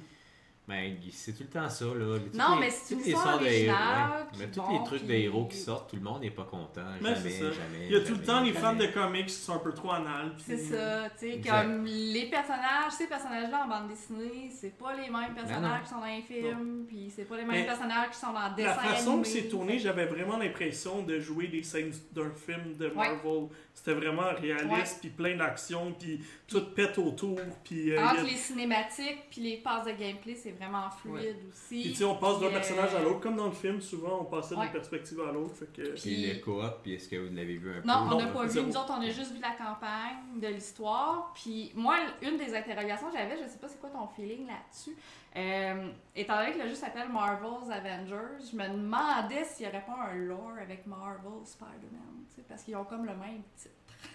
[0.70, 2.18] Ben, c'est tout le temps ça là.
[2.18, 4.38] Toutes Non, les- mais c'est une histoire de héros, ouais.
[4.38, 6.44] Mais tous bon, les trucs de puis- héros qui sortent, tout le monde n'est pas
[6.44, 6.80] content.
[7.02, 7.44] Mais jamais, c'est ça.
[7.50, 7.86] jamais.
[7.86, 9.72] Il y a tout le jamais, temps les fans de comics qui sont un peu
[9.72, 10.32] trop anal.
[10.36, 14.94] puis- C'est ça, tu sais, comme les personnages, ces personnages-là en bande dessinée, c'est pas
[14.94, 15.82] les mêmes personnages non.
[15.84, 18.48] qui sont dans les films, puis c'est pas les mêmes Mais personnages qui sont dans
[18.48, 21.92] le dessin La façon animé, que c'est tourné, j'avais vraiment l'impression de jouer des scènes
[22.12, 23.48] d'un film de Marvel.
[23.82, 27.92] C'était vraiment réaliste, puis plein d'action, puis tout pète autour, puis...
[27.92, 31.80] euh, a- Entre les cinématiques puis les passes de gameplay, c'est vraiment fluide aussi.
[31.80, 34.18] Puis tu sais, on passe d'un personnage à euh, l'autre, comme dans le film, souvent
[34.20, 34.64] on passait Ouais.
[34.64, 35.94] d'une perspective à l'autre, fait que...
[35.98, 38.14] Puis le coop, puis est-ce que vous l'avez vu un Non, peu?
[38.16, 38.60] on n'a Non, pas vu.
[38.60, 41.32] Nous autres, on a juste vu la campagne de l'histoire.
[41.34, 44.94] Puis moi, une des interrogations que j'avais, je sais pas c'est quoi ton feeling là-dessus.
[45.36, 49.84] Euh, étant donné que le jeu s'appelle Marvel's Avengers, je me demandais s'il n'y aurait
[49.86, 52.24] pas un lore avec Marvel Spider-Man.
[52.28, 53.74] tu sais, Parce qu'ils ont comme le même titre.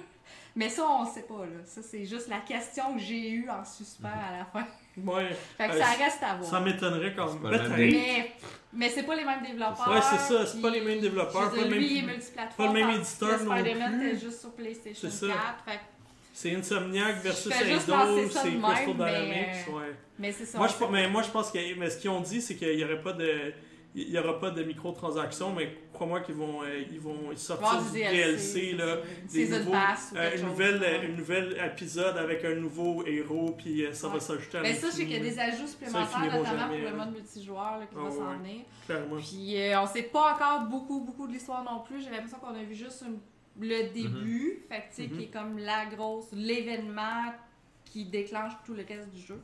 [0.55, 1.45] Mais ça, on sait pas.
[1.45, 1.63] là.
[1.65, 4.65] Ça, c'est juste la question que j'ai eue en suspens à la fin.
[4.97, 6.49] Ouais, Fait que Euh, ça reste à voir.
[6.49, 7.73] ça m'étonnerait quand même.
[7.77, 8.31] Mais,
[8.73, 9.89] mais c'est pas les mêmes développeurs.
[9.89, 12.19] Ouais, c'est ça, c'est pas les mêmes développeurs, pas dire, lui, même...
[12.57, 14.07] pas le même éditeur non Spider-Man plus.
[14.09, 15.37] était juste sur PlayStation C'est 4.
[15.39, 15.55] ça.
[15.65, 15.81] Fait que-
[16.41, 18.15] C'est Insomniac versus ça c'est Crystal
[18.95, 19.95] Dynamics, ouais.
[20.17, 20.57] mais c'est ça.
[20.57, 21.09] Moi je, sait mais pas.
[21.09, 23.53] moi, je pense que mais ce qu'ils ont dit, c'est qu'il n'y aurait pas de.
[23.93, 27.99] Il y aura pas de microtransactions, mais crois-moi qu'ils vont, euh, ils vont sortir du
[27.99, 28.97] DLC, là,
[29.29, 30.39] des nouveaux- pass euh, quelque
[31.09, 34.87] une, nouvelle, épisode avec un nouveau héros, puis euh, ça va s'ajouter à Mais ça,
[34.87, 37.05] je sais qu'il y a des ajouts supplémentaires, notamment jamais, pour le là.
[37.05, 38.37] mode multijoueur là, qui va s'en ouais.
[38.37, 38.61] venir.
[38.85, 39.17] clairement.
[39.17, 42.01] Puis euh, on sait pas encore beaucoup, beaucoup de l'histoire non plus.
[42.01, 43.19] J'ai l'impression qu'on a vu juste une-
[43.59, 45.17] le début, fait tu sais, Mhm.
[45.17, 47.33] qui est comme la grosse, l'événement
[47.85, 49.41] qui déclenche tout le reste du jeu.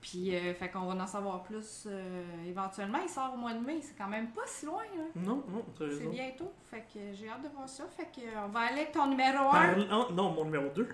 [0.00, 2.98] Puis, euh, fait qu'on va en savoir plus euh, éventuellement.
[3.02, 5.04] Il sort au mois de mai, c'est quand même pas si loin, là.
[5.14, 6.52] Non, non, C'est bientôt.
[6.70, 7.84] Fait que j'ai hâte de voir ça.
[7.96, 9.50] Fait que euh, on va aller avec ton numéro 1.
[9.50, 10.88] Parlant- non, mon numéro 2.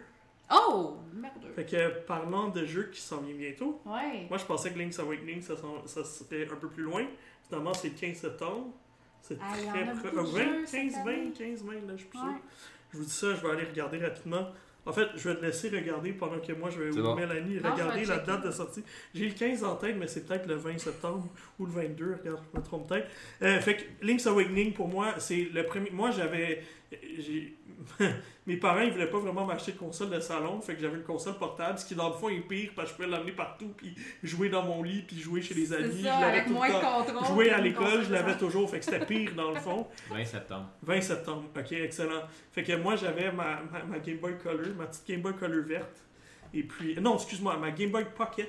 [0.53, 0.97] Oh!
[1.12, 1.53] Numéro 2.
[1.53, 4.26] Fait que parlant de jeux qui s'en viennent bientôt, Ouais.
[4.28, 5.55] moi je pensais que Link's Awakening ça,
[5.86, 7.05] ça serait un peu plus loin.
[7.49, 8.72] Finalement, c'est le 15 septembre.
[9.29, 10.11] C'est Ah, très près.
[10.11, 11.33] beaucoup de 20, jeux cette 15, 20, année.
[11.37, 12.29] 15, 20, là, je suis plus sûr.
[12.29, 12.35] Ouais.
[12.93, 14.49] Je vous dis ça, je vais aller regarder rapidement.
[14.89, 17.16] En fait, je vais te laisser regarder pendant que moi, je vais, ou bon.
[17.16, 18.85] Mélanie, Non, regarder la date de sortie.
[19.12, 22.41] J'ai le 15 en tête, mais c'est peut-être le 20 septembre ou le 22, regarde,
[22.55, 23.09] je me trompe peut-être.
[23.43, 25.91] Euh, fait que Link's Awakening, pour moi, c'est le premier...
[25.91, 26.62] Moi, j'avais...
[28.47, 31.03] Mes parents, ils voulaient pas vraiment m'acheter de console de salon, fait que j'avais une
[31.03, 33.72] console portable, ce qui dans le fond est pire, parce que je pouvais l'amener partout,
[33.76, 36.03] puis jouer dans mon lit, puis jouer chez les amis.
[36.03, 37.03] Je avec tout le moins de temps.
[37.03, 37.26] contrôle.
[37.26, 39.88] Jouer à l'école, je l'avais toujours, fait que c'était pire dans le fond.
[40.11, 40.68] 20 septembre.
[40.82, 42.22] 20 septembre, ok, excellent.
[42.53, 45.64] Fait que moi, j'avais ma, ma, ma Game Boy Color, ma petite Game Boy Color
[45.66, 46.05] verte.
[46.55, 48.49] Et puis, non, excuse-moi, ma Game Boy Pocket.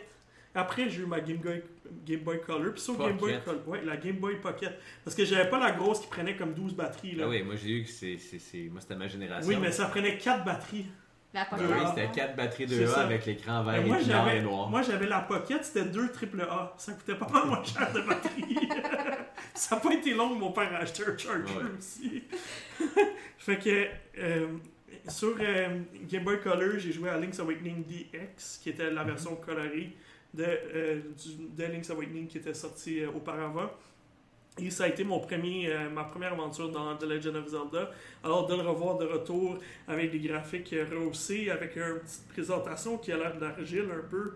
[0.58, 1.62] Après, j'ai eu ma Game Boy,
[2.06, 2.72] Game Boy Color.
[2.74, 3.46] Puis sur Game Boy Pocket.
[3.46, 4.78] Color, ouais, la Game Boy Pocket.
[5.04, 7.14] Parce que j'avais pas la grosse qui prenait comme 12 batteries.
[7.16, 7.26] Là.
[7.26, 8.18] Ah oui, moi j'ai eu que c'est.
[8.18, 9.48] c'est- c'est- Moi c'était ma génération.
[9.48, 10.88] oui, mais ça prenait 4 batteries.
[11.34, 11.68] La Oui, pochette.
[11.70, 13.02] oui, c'était 4 batteries 2A ça.
[13.04, 14.70] avec l'écran vert et moi, puis noir j'avais, et noir.
[14.70, 16.74] moi, j'avais la Pocket, c'était 2 AAA.
[16.78, 18.58] Ça coûtait pas mal moins cher de batterie.
[19.54, 21.64] ça n'a pas été long que mon père a acheté un Charger Ouais.
[21.78, 22.24] aussi.
[23.38, 23.88] fait que
[24.20, 24.48] euh,
[25.10, 25.80] sur euh,
[26.10, 29.10] Game Boy Color, j'ai joué à Link's Awakening DX, qui était la Mhm.
[29.10, 29.96] version colorée
[30.34, 31.02] de, euh,
[31.56, 33.70] du- Link's Awakening qui était sortie euh, auparavant.
[34.60, 37.92] Et ça a été mon premier, euh, ma première aventure dans The Legend of Zelda.
[38.24, 43.12] Alors de le revoir de retour avec des graphiques rehaussés, avec une petite présentation qui
[43.12, 44.34] a l'air d'argile un peu,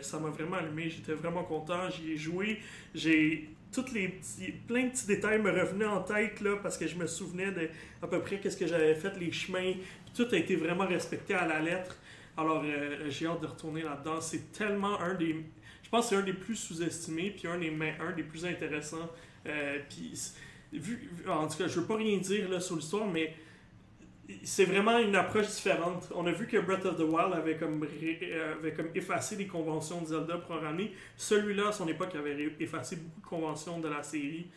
[0.00, 0.88] ça m'a vraiment allumé.
[0.88, 1.88] J'étais vraiment content.
[1.90, 2.58] J'y ai joué.
[2.94, 6.86] J'ai toutes les petits, plein de petits détails me revenaient en tête là parce que
[6.86, 7.68] je me souvenais de
[8.02, 9.72] à peu près qu'est-ce que j'avais fait, les chemins.
[10.14, 11.96] Tout a été vraiment respecté à la lettre.
[12.36, 14.20] Alors euh, j'ai hâte de retourner là-dedans.
[14.20, 15.44] C'est tellement un des,
[15.82, 19.10] je pense que c'est un des plus sous-estimés puis un des un des plus intéressants.
[19.46, 20.12] Euh, puis
[21.28, 23.34] en tout cas, je veux pas rien dire sur l'histoire, mais
[24.42, 26.10] c'est vraiment une approche différente.
[26.14, 28.54] On a vu que Breath of the Wild avait comme, euh,
[28.94, 30.92] effacé les conventions de Zelda pour en ramener.
[31.16, 34.48] Celui-là, à son époque, avait effacé beaucoup de conventions de la série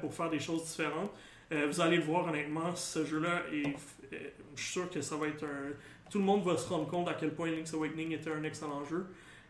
[0.00, 1.10] pour faire des choses différentes.
[1.50, 3.66] Vous allez le voir, honnêtement, ce jeu-là, est-
[4.12, 4.18] euh,
[4.56, 5.72] je suis sûr que ça va être un...
[6.10, 8.84] Tout le monde va se rendre compte à quel point Link's Awakening était un excellent
[8.84, 9.06] jeu.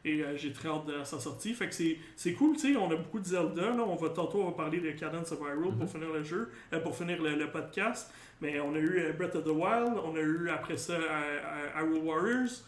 [0.07, 1.55] Et euh, j'ai très hâte de sa sortie.
[1.55, 3.71] Fait que c'est- cool, tu sais, on a beaucoup de Zelda.
[3.71, 3.83] Là.
[3.87, 5.89] On va, tantôt, on va parler de Cadence of Hyrule pour Mhm.
[5.89, 8.13] finir le jeu, euh, pour finir le, le podcast.
[8.43, 10.95] Mais on a eu euh, Breath of the Wild, on a eu après ça
[11.77, 12.65] Hyrule Warriors,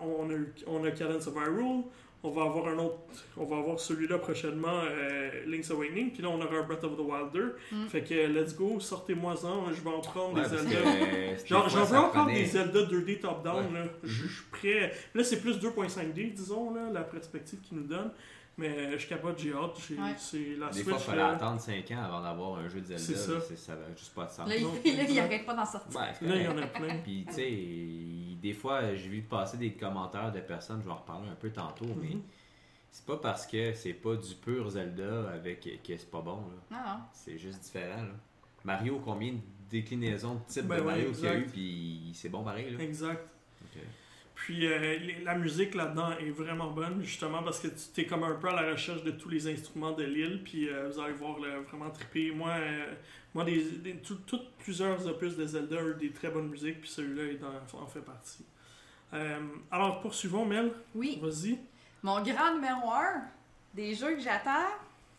[0.00, 0.34] on, a
[0.68, 1.84] on a Cadence of Hyrule.
[2.26, 2.96] On va avoir un autre,
[3.36, 7.00] on va avoir celui-là prochainement, euh, Link's Awakening, puis là on aura Breath of the
[7.00, 7.54] Wild 2.
[7.70, 7.86] Mm.
[7.86, 11.46] Fait que let's go, sortez-moi-en, je vais en prendre Ouais, des que, Zelda.
[11.46, 13.78] Genre, j'en veux encore des Zelda 2D top-down, Ouais.
[13.80, 13.86] là.
[14.02, 14.92] Je suis prêt.
[15.14, 18.10] Là, c'est plus 2.5D, disons, là, la perspective qu'ils nous donnent.
[18.58, 19.76] Mais je capote, j'ai hâte.
[19.86, 20.14] j'ai- Ouais.
[20.16, 20.84] C'est la Des Switch.
[20.88, 21.28] fois, il fallait là.
[21.30, 23.02] attendre 5 ans avant d'avoir un jeu de Zelda.
[23.04, 23.32] C'est ça.
[23.34, 24.48] là, c'est- Ça n'a juste pas de sens.
[24.48, 25.18] Là, il, Non, là, il exact.
[25.24, 26.00] arrête pas d'en sortir.
[26.00, 26.96] Ouais, Là, il y en a plein.
[27.04, 30.96] Puis, tu sais, des fois, j'ai vu passer des commentaires de personnes, je vais en
[30.96, 32.22] reparler un peu tantôt, mais Mhm.
[32.90, 36.36] c'est pas parce que c'est pas du pur Zelda avec que c'est pas bon.
[36.70, 36.78] là.
[36.78, 36.98] Non, non.
[37.12, 38.02] C'est juste différent.
[38.02, 38.12] là.
[38.64, 39.38] Mario, combien de
[39.70, 42.70] déclinaisons de type Ben de ouais, Mario qu'il y a eu, puis c'est bon pareil.
[42.70, 42.82] Là.
[42.82, 43.20] Exact.
[44.36, 48.34] Puis euh, la musique là-dedans est vraiment bonne, justement, parce que tu es comme un
[48.34, 51.38] peu à la recherche de tous les instruments de l'île, puis euh, vous allez voir
[51.40, 52.30] là, vraiment triper.
[52.32, 52.92] Moi, euh,
[53.34, 54.20] moi des, des- tout-
[54.58, 57.32] plusieurs opus de Zelda ont des très bonnes musiques, puis celui-là
[57.80, 58.44] en fait partie.
[59.14, 59.38] Euh,
[59.70, 60.70] alors, poursuivons, Mel.
[60.94, 61.58] Oui, Vas-y.
[62.02, 63.22] mon grand numéro 1
[63.74, 64.66] des jeux que j'attends,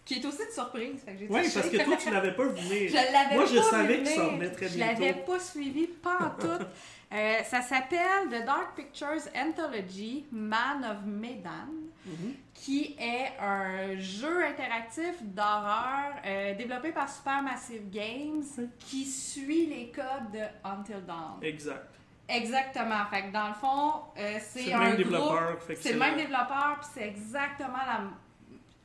[0.06, 1.04] qui est aussi de surprise.
[1.30, 2.58] Oui, parce que toi, tu l'avais pas vu
[2.88, 5.32] Je l'avais Moi, pas je savais que ça revenait très Je l'avais bientôt.
[5.32, 6.64] pas suivi, pas en tout.
[7.14, 11.70] Euh, ça s'appelle The Dark Pictures Anthology Man of Medan,
[12.06, 12.36] Mhm.
[12.54, 18.44] qui est un jeu interactif d'horreur euh, développé par Supermassive Games
[18.80, 21.40] qui suit les codes de Until Dawn.
[21.42, 21.88] Exact.
[22.30, 23.06] Exactement.
[23.10, 25.60] Fait que dans le fond, euh, C'est un même développeur.
[25.82, 28.02] c'est le même développeur, puis c'est exactement la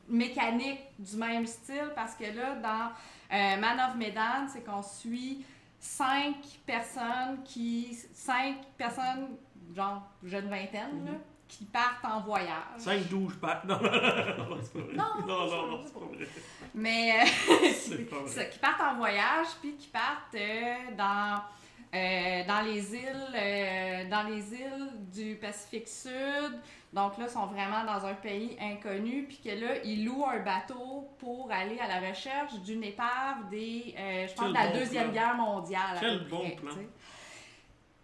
[0.08, 2.92] mécanique du même style, parce que là, dans
[3.36, 5.44] euh, Man of Medan, c'est qu'on suit
[5.82, 7.94] cinq personnes qui.
[8.14, 9.36] cinq personnes,
[9.74, 11.12] genre jeune vingtaine, là,
[11.48, 12.78] qui partent en voyage.
[12.78, 13.62] 5 12 pas.
[13.66, 14.94] Non, non, non, c'est pas vrai.
[14.94, 16.28] Non, non, c'est non, pas- non, c'est pas vrai.
[16.74, 17.20] Mais.
[17.20, 17.26] euh,
[17.74, 18.48] C'est pas vrai.
[18.50, 21.42] qui partent en voyage, puis qui partent euh, dans,
[21.94, 26.58] euh, dans les îles euh, dans les îles du Pacifique Sud.
[26.92, 30.40] Donc là, ils sont vraiment dans un pays inconnu, puis que là, ils louent un
[30.40, 34.78] bateau pour aller à la recherche d'une épave des, euh, je pense, de la bon
[34.78, 35.12] Deuxième plan.
[35.12, 35.96] Guerre mondiale.
[36.00, 36.70] Quel bon près, plan.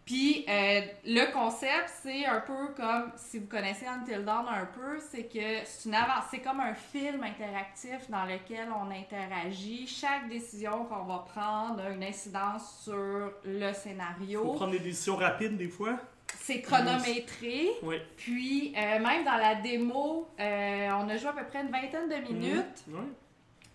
[0.08, 4.98] Puis euh, le concept, c'est un peu comme, si vous connaissez Until Dawn un peu,
[5.10, 9.86] c'est que c'est une avance, c'est comme un film interactif dans lequel on interagit.
[9.86, 14.54] Chaque décision qu'on va prendre a une incidence sur le Faut scénario.
[14.54, 15.98] prendre des décisions rapides des fois.
[16.40, 17.68] C'est chronométré.
[17.82, 17.96] Oui.
[18.16, 22.08] Puis euh, même dans la démo, euh, on a joué à peu près une vingtaine
[22.08, 22.84] de minutes.
[22.88, 23.02] Oui.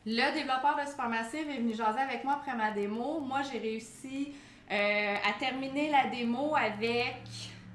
[0.08, 3.20] Le développeur de Supermassive est venu jaser avec moi après ma démo.
[3.20, 4.34] Moi, j'ai réussi
[4.72, 7.22] euh, à terminer la démo avec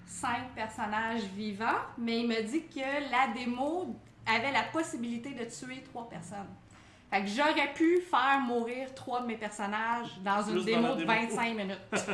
[0.06, 2.80] cinq personnages vivants, mais il me dit que
[3.10, 3.94] la démo
[4.26, 6.48] avait la possibilité de tuer trois personnes.
[7.10, 10.94] Fait que j'aurais pu faire mourir trois de mes personnages dans une Juste dans démo
[10.94, 11.12] de démo.
[11.12, 11.78] 25 minutes.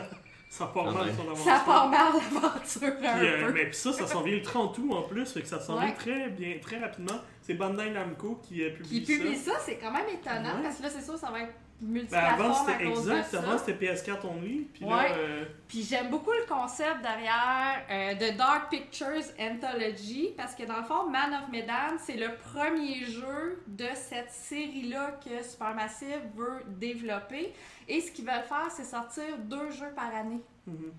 [0.50, 1.34] Ça part mal avancement.
[1.34, 3.52] Ça part mal l'aventure un Puis, euh, peu.
[3.54, 5.76] mais puis ça, ça s'en vient le 30 août en plus, fait que ça s'en
[5.76, 5.86] Ouais.
[5.86, 7.16] vient très bien, très rapidement.
[7.42, 9.54] C'est Bandai Namco qui euh, publie Qui publie ça.
[9.54, 10.62] ça, c'est quand même étonnant Ouais.
[10.62, 11.54] parce que là, c'est sûr, ça va être
[11.84, 13.34] Ben, avant, c'était exact.
[13.34, 14.68] Avant, c'était PS4 only.
[14.72, 14.90] Puis Ouais.
[14.90, 20.62] là, euh, Puis j'aime beaucoup le concept derrière euh, de Dark Pictures Anthology parce que
[20.64, 26.22] dans le fond, Man of Medan, c'est le premier jeu de cette série-là que Supermassive
[26.34, 27.52] veut développer.
[27.88, 30.40] Et ce qu'ils veulent faire, c'est sortir deux jeux par année.
[30.66, 30.92] mhm.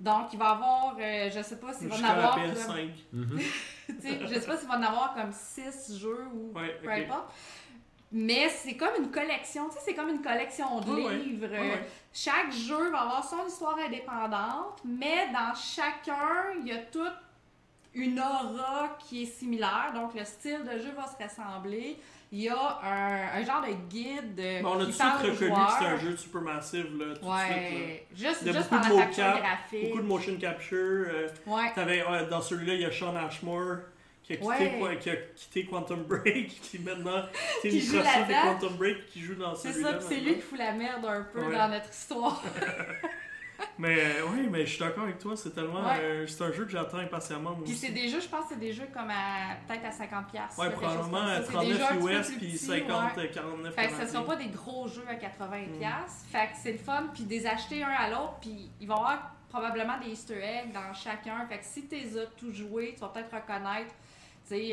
[0.00, 2.88] Donc, il va y avoir, euh, je sais pas s'il va en avoir, comme, PS5.
[3.86, 6.90] tu sais, je sais pas s'il va en avoir comme six jeux ou Ouais, peu
[6.90, 7.32] importe.
[8.14, 11.16] Mais c'est comme une collection, tu sais, c'est comme une collection de Ouais, ouais.
[11.16, 11.46] livres.
[11.50, 11.88] Ouais, ouais.
[12.12, 17.12] Chaque jeu va avoir son histoire indépendante, mais dans chacun, il y a toute
[17.94, 19.92] une aura qui est similaire.
[19.94, 21.98] Donc, le style de jeu va se ressembler.
[22.34, 25.20] Il y a un, un genre de guide euh, Bon, on a tout qui parle
[25.30, 27.22] reconnu que c'était un jeu de Supermassive, là, tout de suite.
[27.28, 27.34] là.
[27.36, 29.84] Ouais, juste, Il y a juste beaucoup par de la graphique.
[29.88, 30.78] Beaucoup de motion capture.
[30.78, 31.72] euh, Ouais.
[31.76, 33.76] ouais, dans celui-là, il y a Sean Ashmore
[34.36, 34.78] qui a quitté, Ouais.
[34.78, 37.24] quoi- qui a quitté Quantum Break, qui maintenant
[37.60, 38.42] qui joue crossée de.
[38.42, 39.90] Quantum Break qui joue dans C'est celui-là.
[39.92, 41.56] ça, puis c'est lui qui fout la merde un peu Ouais.
[41.56, 42.42] dans notre histoire.
[43.78, 45.84] Mais euh, oui, mais je suis d'accord avec toi, c'est tellement.
[45.84, 45.98] Ouais.
[46.00, 47.54] euh, c'est un jeu que j'attends impatiemment.
[47.64, 50.24] Puis c'est des jeux, je pense que c'est des jeux comme à peut-être à 50$.
[50.32, 51.32] piastres, Ouais, probablement ça.
[51.34, 53.22] euh, C'est un 39 petit peu US puis petits, 50, ouais.
[53.24, 55.68] euh, 49 Fait que ce ne sont pas des gros jeux à 80$.
[55.78, 56.08] Mm.
[56.32, 58.96] Fait que c'est le fun, puis des acheter un à l'autre, puis il va y
[58.98, 61.46] avoir probablement des easter eggs dans chacun.
[61.48, 63.94] Fait que si tu les as tout joué, tu vas peut-être reconnaître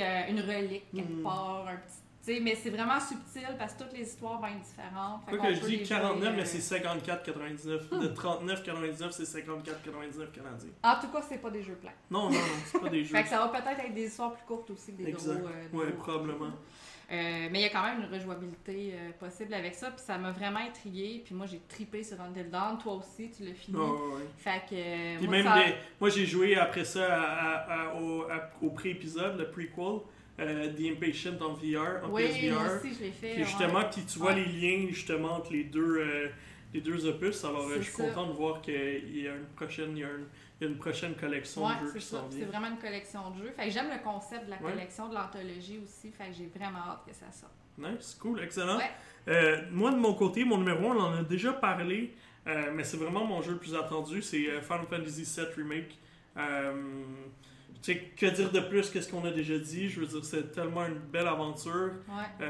[0.02, 1.24] euh, une relique quelque Mm.
[1.24, 1.96] part, un petit
[2.44, 5.22] mais c'est vraiment subtil parce que toutes les histoires vont être différentes.
[5.26, 7.90] Fait Pourquoi que je dis les 49, jouer, mais euh, c'est 54,99.
[8.00, 10.70] De 39,99, c'est 54,99 canadiens.
[10.84, 11.90] En tout cas, c'est pas des jeux plans.
[12.12, 13.16] Non, non, non, c'est pas des jeux.
[13.16, 15.40] Fait que ça va peut-être être des histoires plus courtes aussi que des Exact.
[15.40, 15.48] gros.
[15.48, 16.46] euh, des Ouais, gros- probablement.
[16.46, 16.50] Euh,
[17.10, 20.32] mais il y a quand même une rejouabilité euh, possible avec ça, puis ça m'a
[20.32, 21.22] vraiment intriguée.
[21.26, 22.78] Puis moi, j'ai tripé sur Until Dawn.
[22.78, 23.78] Toi aussi, tu l'as fini.
[23.78, 24.22] Ouais.
[24.38, 24.76] Fait que.
[24.76, 25.64] euh, Puis moi, même, ça-
[26.00, 27.94] moi j'ai joué après ça à- à- à-
[28.62, 30.02] au, pré-épisode, le prequel,
[30.40, 32.76] euh, The Impatient en VR, en Oui, moi PSVR.
[32.80, 33.34] aussi, je l'ai fait.
[33.34, 33.90] Puis justement, ouais.
[33.92, 34.46] puis tu vois Ouais.
[34.46, 36.28] les liens justement entre les deux, euh,
[36.74, 37.44] les deux opus.
[37.46, 38.04] Alors euh, je suis ça.
[38.08, 40.26] content de voir qu'il y a une prochaine, il y a une,
[40.60, 43.38] il y a une prochaine collection Ouais, de jeux c'est qui vraiment une collection de
[43.44, 43.52] jeux.
[43.56, 44.72] Fait que j'aime le concept de la Ouais.
[44.72, 46.12] collection, de l'anthologie aussi.
[46.12, 47.54] Fait que j'ai vraiment hâte que ça sorte.
[47.78, 48.78] Nice, cool, excellent.
[48.78, 48.92] Ouais.
[49.30, 52.14] Euh, moi de mon côté, mon numéro 1, on en a déjà parlé,
[52.48, 55.98] euh, mais c'est vraiment mon jeu le plus attendu, c'est Final Fantasy VII Remake.
[56.38, 57.04] Euh,
[57.82, 59.88] tu sais, que dire de plus que ce qu'on a déjà dit?
[59.90, 61.92] Je veux dire, c'est tellement une belle aventure.
[62.10, 62.46] Ouais.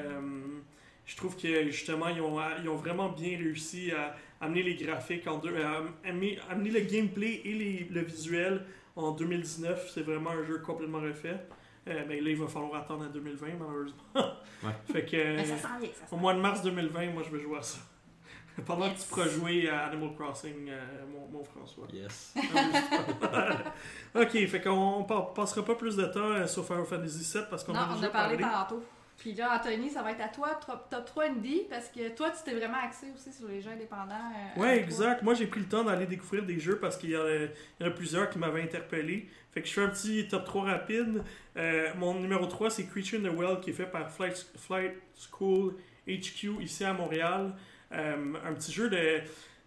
[1.09, 5.25] Je trouve que justement, ils ont, ils ont vraiment bien réussi à amener les graphiques
[5.25, 8.63] en deux, à amener, amener le gameplay et les- le visuel
[8.95, 9.89] en 2019.
[9.91, 11.39] C'est vraiment un jeu complètement refait.
[11.87, 13.97] Euh, mais là, il va falloir attendre à 2020, malheureusement.
[14.93, 17.35] fait que, Mais ça sent bien, ça sent au mois de mars 2020, moi, je
[17.35, 17.79] vais jouer à ça.
[18.67, 18.93] Pendant Yes.
[18.97, 20.79] que tu pourras jouer à Animal Crossing, euh,
[21.11, 21.87] mon, mon François.
[21.91, 22.35] Yes.
[24.15, 27.63] ok, fait qu'on pa- passera pas plus de temps euh, sur Final Fantasy VII parce
[27.63, 28.53] qu'on Non, a on déjà a parlé parlé.
[28.69, 28.83] tantôt.
[29.19, 32.29] Puis là, Anthony, ça va être à toi, top, top 3 indie, parce que toi,
[32.31, 34.15] tu t'es vraiment axé aussi sur les jeux indépendants.
[34.57, 35.21] euh, Ouais, exact.
[35.23, 37.21] Moi, j'ai pris le temps d'aller découvrir des jeux parce qu'il y, en
[37.85, 39.27] a- plusieurs qui m'avaient interpellé.
[39.51, 41.21] Fait que je fais un petit top 3 rapide.
[41.57, 44.93] Euh, mon numéro 3, c'est Creature in the Well qui est fait par Flight, Flight
[45.31, 45.75] School
[46.07, 47.53] HQ ici à Montréal.
[47.91, 49.19] Euh, un petit jeu de.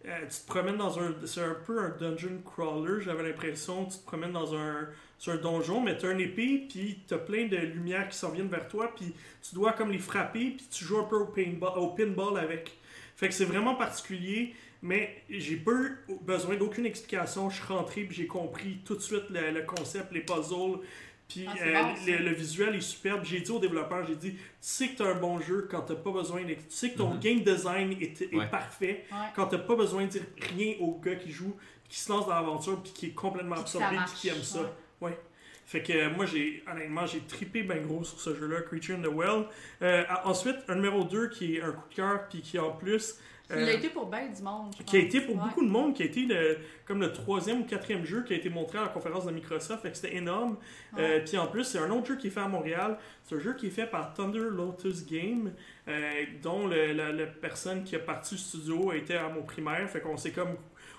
[0.02, 0.08] tu
[0.40, 1.14] te promènes dans un.
[1.26, 3.84] C'est un peu un dungeon crawler, j'avais l'impression.
[3.86, 4.88] Tu te promènes dans un,
[5.22, 8.16] sur un donjon, mais tu as une épée, puis tu as plein de lumières qui
[8.18, 9.14] s'en viennent vers toi, puis
[9.48, 11.32] tu dois comme les frapper, puis tu joues un peu au,
[11.76, 12.72] au pinball avec.
[13.14, 14.52] Fait que c'est vraiment particulier,
[14.82, 17.48] mais j'ai pas eu besoin d'aucune explication.
[17.50, 20.80] Je suis rentré, puis j'ai compris tout de suite le, le concept, les puzzles.
[21.28, 23.20] Puis Ah, euh, bon, le, le visuel est superbe.
[23.22, 25.82] J'ai dit aux développeurs, j'ai dit, tu sais que tu as un bon jeu quand
[25.82, 27.20] t'as pas besoin, d'ex- tu sais que ton Mhm.
[27.20, 28.48] game design est, est Ouais.
[28.50, 29.18] parfait Ouais.
[29.36, 30.22] quand t'as pas besoin de dire
[30.56, 31.54] rien au gars qui joue,
[31.84, 34.42] puis qui se lance dans l'aventure, puis qui est complètement Puis absorbé, puis qui aime
[34.42, 34.68] ça.
[35.02, 35.18] Ouais.
[35.64, 39.02] Fait que euh, moi, j'ai honnêtement, j'ai trippé ben gros sur ce jeu-là, Creature in
[39.02, 39.44] the Well.
[39.82, 43.14] Euh, ensuite, un numéro 2 qui est un coup de cœur, puis qui en plus.
[43.50, 44.74] Il euh, a été pour bien du monde.
[44.78, 45.42] je qui a été pour Ouais.
[45.44, 48.36] beaucoup de monde, qui a été le, comme le troisième ou quatrième jeu qui a
[48.36, 50.56] été montré à la conférence de Microsoft, fait que c'était énorme.
[50.98, 52.98] Euh, Puis en plus, c'est un autre jeu qui est fait à Montréal.
[53.24, 55.52] C'est un jeu qui est fait par Thunder Lotus Game,
[55.86, 56.10] euh,
[56.42, 59.88] dont le- la, la personne qui a parti du studio était à mon primaire.
[59.90, 60.56] Fait qu'on s'est comme,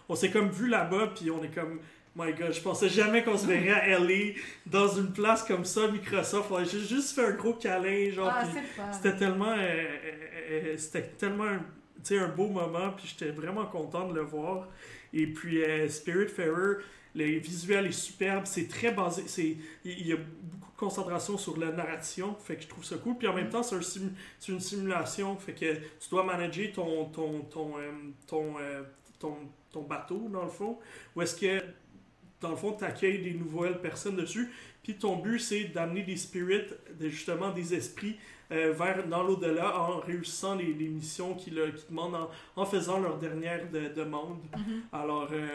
[0.08, 1.80] on s'est comme vu là-bas, puis on est comme,
[2.16, 4.34] my god, je pensais jamais qu'on se verrait à LA
[4.66, 6.52] dans une place comme ça, Microsoft.
[6.52, 8.32] A juste, fait un gros câlin, genre.
[8.32, 8.44] Ah,
[8.92, 14.08] c'était tellement, euh, euh, euh, c'était tellement un, un beau moment, puis j'étais vraiment content
[14.08, 14.68] de le voir.
[15.14, 16.78] Et puis euh, Spirit Fairer,
[17.16, 19.56] le visuel est superbe, c'est très basé, c'est,
[19.86, 23.18] il y a beaucoup de concentration sur la narration, fait que je trouve ça cool.
[23.18, 26.72] Puis en même temps, c'est, un simu- c'est une simulation, fait que tu dois manager
[26.74, 27.74] ton, ton, ton,
[28.28, 28.56] ton,
[29.20, 29.36] ton,
[29.72, 30.80] ton bateau, dans le fond,
[31.16, 31.64] ou est-ce que,
[32.44, 34.50] dans le fond, tu accueilles des nouvelles personnes dessus,
[34.84, 36.62] puis ton but, c'est d'amener des spirits,
[37.00, 38.18] de- justement des esprits,
[38.52, 42.30] euh, vers dans l'au-delà en réussissant les, les missions qu'ils le- qu'ils demandent, en,
[42.62, 44.40] en faisant leur dernière de- demande.
[44.56, 44.82] Mhm.
[44.92, 45.48] Alors, euh,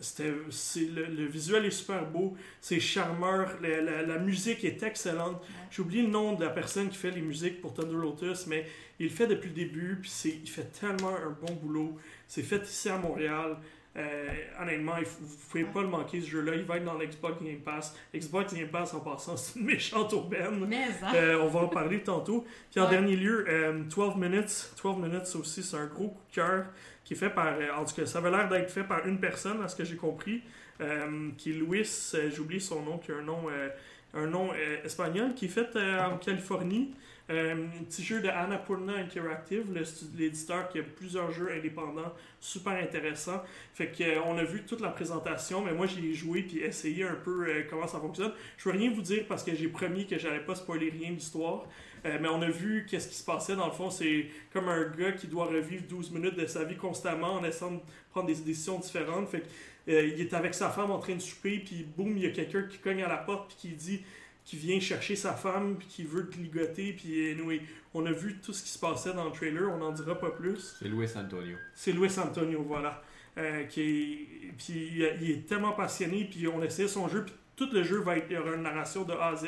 [0.00, 4.82] c'était, c'est, le, le visuel est super beau, c'est charmeur, la, la- la musique est
[4.82, 5.40] excellente.
[5.70, 8.66] J'ai oublié le nom de la personne qui fait les musiques pour Thunder Lotus, mais
[8.98, 10.10] il le fait depuis le début, puis
[10.42, 11.98] il fait tellement un bon boulot.
[12.26, 13.58] C'est fait ici à Montréal.
[13.94, 14.28] Euh,
[14.60, 16.54] honnêtement, vous ne pouvez pas le manquer ce jeu-là.
[16.54, 17.94] Il va être dans l'Xbox Game Pass.
[18.14, 20.64] Xbox Game Pass, en passant, c'est une méchante aubaine.
[20.66, 21.12] Mais, hein?
[21.14, 22.46] Euh, on va en parler tantôt.
[22.70, 22.90] Puis en Ouais.
[22.90, 24.72] dernier lieu, euh, 12 Minutes.
[24.82, 26.64] 12 Minutes aussi, c'est un gros coup de cœur
[27.04, 27.48] qui est fait par.
[27.48, 29.84] euh, en tout cas, ça avait l'air d'être fait par une personne, à ce que
[29.84, 30.42] j'ai compris,
[30.80, 33.68] euh, qui est Luis, euh, j'ai oublié son nom, qui a un nom, euh,
[34.14, 36.94] un nom euh, espagnol, qui est fait euh, en Californie.
[37.30, 39.72] Euh, un petit jeu de Annapurna Interactive,
[40.18, 43.42] l'éditeur qui a plusieurs jeux indépendants super intéressants.
[43.74, 46.58] Fait que euh, on a vu toute la présentation, mais moi j'y ai joué puis
[46.58, 48.32] essayé un peu euh, comment ça fonctionne.
[48.58, 51.14] Je veux rien vous dire parce que j'ai promis que j'allais pas spoiler rien de
[51.14, 51.66] l'histoire.
[52.04, 53.54] Mais on a vu qu'est-ce qui se passait.
[53.54, 56.74] Dans le fond, c'est comme un gars qui doit revivre 12 minutes de sa vie
[56.74, 57.80] constamment en essayant de
[58.10, 59.28] prendre des décisions différentes.
[59.28, 59.46] Fait que,
[59.86, 62.62] il est avec sa femme en train de souper, puis boum, il y a quelqu'un
[62.64, 64.02] qui cogne à la porte puis qui dit
[64.44, 67.60] qui vient chercher sa femme puis qui veut te ligoter puis anyway,
[67.94, 70.30] on a vu tout ce qui se passait dans le trailer, on n'en dira pas
[70.30, 70.76] plus.
[70.78, 71.56] C'est Luis Antonio.
[71.74, 73.02] C'est Luis Antonio, voilà.
[73.38, 77.68] Euh, qui est, puis il, est tellement passionné, puis on essayait son jeu, puis tout
[77.72, 79.46] le jeu va être, il y aura une narration de A à Z.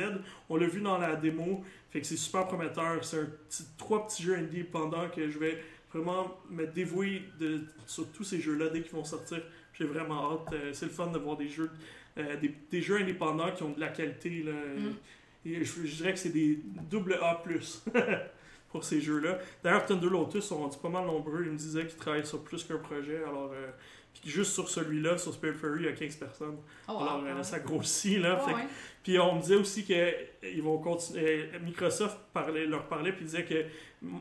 [0.49, 3.05] On l'a vu dans la démo, fait que c'est super prometteur.
[3.05, 5.63] C'est un petit, trois petits jeux indie pendant que je vais
[5.93, 9.43] vraiment me dévouer de, sur tous ces jeux-là dès qu'ils vont sortir.
[9.75, 10.53] J'ai vraiment hâte.
[10.53, 11.71] Euh, c'est le fun de voir des jeux,
[12.19, 14.43] euh, des, des jeux indépendants qui ont de la qualité.
[14.43, 14.53] Là.
[14.53, 14.95] Mm.
[15.47, 16.61] Et je, je dirais que c'est des
[16.91, 17.43] double A+.
[18.75, 19.39] pour ces jeux-là.
[19.63, 21.45] D'ailleurs, Thunder Lotus sont rendus pas mal nombreux.
[21.45, 23.19] Ils me disaient qu'ils travaillent sur plus qu'un projet.
[23.19, 23.71] Alors, euh,
[24.13, 26.57] puis juste sur celui-là, sur Spirit Fairy, il y a 15 personnes.
[26.89, 28.37] Oh, Alors, euh, ça grossit, là.
[28.39, 28.67] Fait ouais.
[29.05, 30.13] puis on me disait aussi que
[30.43, 31.51] ils vont continuer.
[31.63, 33.65] Microsoft parlait, leur parlait puis disait que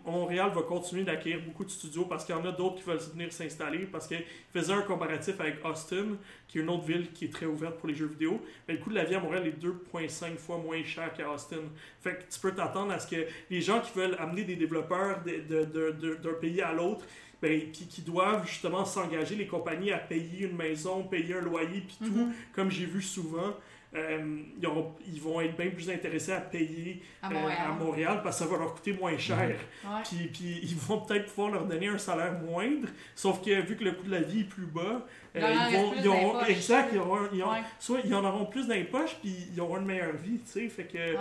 [0.05, 2.99] Montréal va continuer d'acquérir beaucoup de studios parce qu'il y en a d'autres qui veulent
[3.13, 4.23] venir s'installer parce qu'ils
[4.53, 7.87] faisaient un comparatif avec Austin, qui est une autre ville qui est très ouverte pour
[7.89, 8.41] les jeux vidéo.
[8.67, 11.57] Mais le coût de la vie à Montréal est 2,5 fois moins cher qu'à Austin.
[12.01, 15.21] Fait que tu peux t'attendre à ce que les gens qui veulent amener des développeurs
[15.23, 17.05] de- de- de- de- d'un pays à l'autre
[17.41, 21.81] ben, qui, qui doivent justement s'engager, les compagnies, à payer une maison, payer un loyer,
[21.81, 22.33] puis tout, Mhm.
[22.53, 23.53] comme j'ai vu souvent,
[23.95, 27.57] euh, ils, auront- ils vont être bien plus intéressés à payer À euh, Montréal.
[27.63, 29.37] à Montréal parce que ça va leur coûter moins cher.
[29.85, 30.01] Ouais.
[30.03, 33.83] Puis, puis ils vont peut-être pouvoir leur donner un salaire moindre, sauf que vu que
[33.83, 35.05] le coût de la vie est plus bas,
[35.35, 36.49] euh, ils vont, ils auront, poches.
[36.49, 37.63] exact, ils auront, ils auront- Ouais.
[37.79, 40.51] soit ils en auront plus dans les poches, puis ils auront une meilleure vie, tu
[40.51, 40.69] sais.
[40.69, 41.17] Fait que Ouais.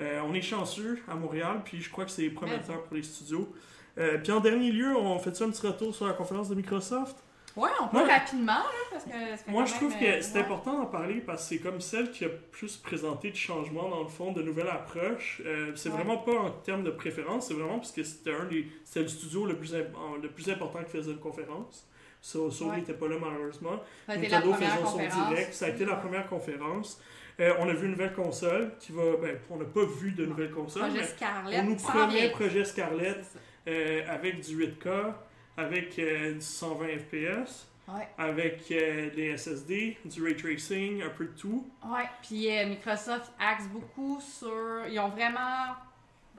[0.00, 3.52] euh, on est chanceux à Montréal, puis je crois que c'est prometteur pour les studios.
[3.98, 6.54] Euh, puis en dernier lieu, on fait ça un petit retour sur la conférence de
[6.54, 7.16] Microsoft.
[7.56, 10.18] Ouais, on peut Moi- rapidement, là, parce que ça fait Moi, je trouve que euh,
[10.22, 10.40] c'est ouais.
[10.40, 14.02] important d'en parler parce que c'est comme celle qui a plus présenté de changements dans
[14.02, 15.42] le fond, de nouvelles approches.
[15.44, 15.96] Euh, c'est Ouais.
[15.96, 19.46] vraiment pas en termes de préférence, c'est vraiment parce que c'était un des, le studio
[19.46, 21.86] le plus, le plus important qui faisait une conférence.
[22.22, 22.76] So- Sony Ouais.
[22.76, 23.80] n'était pas là malheureusement.
[24.06, 25.28] Ça a été la première faisant son conférence.
[25.30, 25.54] direct.
[25.54, 27.02] Ça a été la première conférence.
[27.40, 29.16] Euh, on a vu une nouvelle console qui va.
[29.20, 31.60] Ben, on n'a pas vu de nouvelle console, Projet Scarlett.
[31.64, 33.24] on nous promet projet Scarlett
[33.66, 35.14] euh, avec du 8K,
[35.60, 38.06] avec euh, du 120 FPS, Ouais.
[38.18, 41.66] avec euh, des SSD, du ray tracing, un peu de tout.
[41.84, 44.86] Ouais, puis euh, Microsoft axe beaucoup sur.
[44.88, 45.74] Ils ont vraiment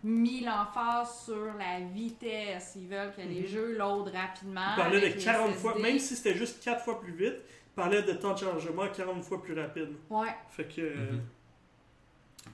[0.03, 2.73] mis l'emphase sur la vitesse.
[2.77, 3.47] Ils veulent que les Mhm.
[3.47, 4.61] jeux loadent rapidement.
[4.77, 7.35] Il parlait avec de les 40 fois, même si c'était juste 4 fois plus vite,
[7.37, 9.89] il parlait de temps de chargement 40 fois plus rapide.
[10.09, 10.29] Ouais.
[10.51, 10.81] Fait que.
[10.81, 11.21] euh, Mhm.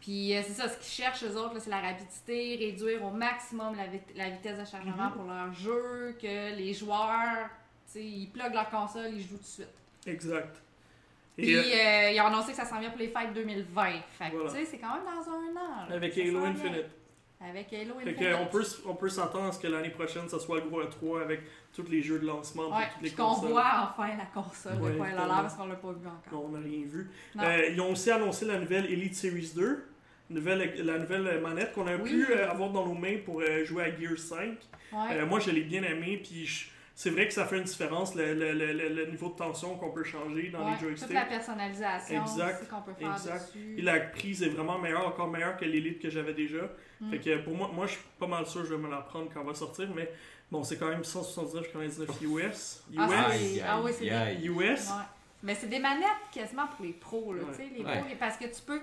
[0.02, 3.76] Puis euh, c'est ça, ce qu'ils cherchent, eux autres, c'est la rapidité, réduire au maximum
[3.76, 5.12] la, vit- la vitesse de chargement Mhm.
[5.14, 7.50] pour leur jeu, que les joueurs,
[7.86, 9.68] tu sais, ils pluguent leur console, ils jouent tout de suite.
[10.06, 10.56] Exact.
[11.38, 11.62] Puis Et, euh,
[12.08, 13.92] euh, ils ont annoncé que ça s'en vient pour les fêtes 2020.
[14.18, 14.50] Fait Voilà.
[14.50, 15.88] tu sais, c'est quand même dans un an.
[15.90, 15.96] là.
[15.96, 16.44] avec Halo.
[16.46, 16.86] Infinite.
[17.40, 18.18] Avec Halo Infinite.
[18.42, 21.22] on peut, on peut s'attendre à ce que l'année prochaine, ça soit le gros E3
[21.22, 21.42] avec
[21.72, 24.82] tous les jeux de lancement pour Ouais, toutes les puis qu'on voit enfin la console
[24.82, 26.34] Ouais, de quoi elle a l'air parce qu'on l'a pas vu encore.
[26.42, 27.12] Non, on n'a rien vu.
[27.40, 29.86] Euh, ils ont aussi annoncé la nouvelle Elite Series 2,
[30.32, 32.10] nouvelle, la nouvelle manette qu'on a Oui.
[32.10, 34.58] pu euh, avoir dans nos mains pour euh, jouer à Gear 5.
[34.94, 34.98] Ouais.
[35.12, 38.15] Euh, moi, je l'ai bien aimé, puis je- c'est vrai que ça fait une différence,
[38.15, 41.06] le, le- le- le- le niveau de tension qu'on peut changer dans Ouais, les joysticks.
[41.07, 43.45] Toute la personnalisation Exact, aussi qu'on peut faire exact.
[43.45, 43.76] dessus.
[43.78, 46.64] Et la prise est vraiment meilleure, encore meilleure que l'élite que j'avais déjà.
[46.99, 47.11] Mm.
[47.11, 49.02] Fait que pour moi, moi, je suis pas mal sûr que je vais me la
[49.02, 50.10] prendre quand elle va sortir, mais
[50.52, 52.84] bon, c'est quand même 179,99 US.
[52.91, 52.98] US.
[52.98, 54.06] Ah, Aïe, ah oui, c'est.
[54.44, 54.57] US.
[54.90, 55.03] Ouais.
[55.44, 57.49] Mais c'est des manettes quasiment pour les pros, là, Ouais.
[57.52, 57.99] tu sais, les Ouais.
[58.02, 58.82] pros, parce que tu peux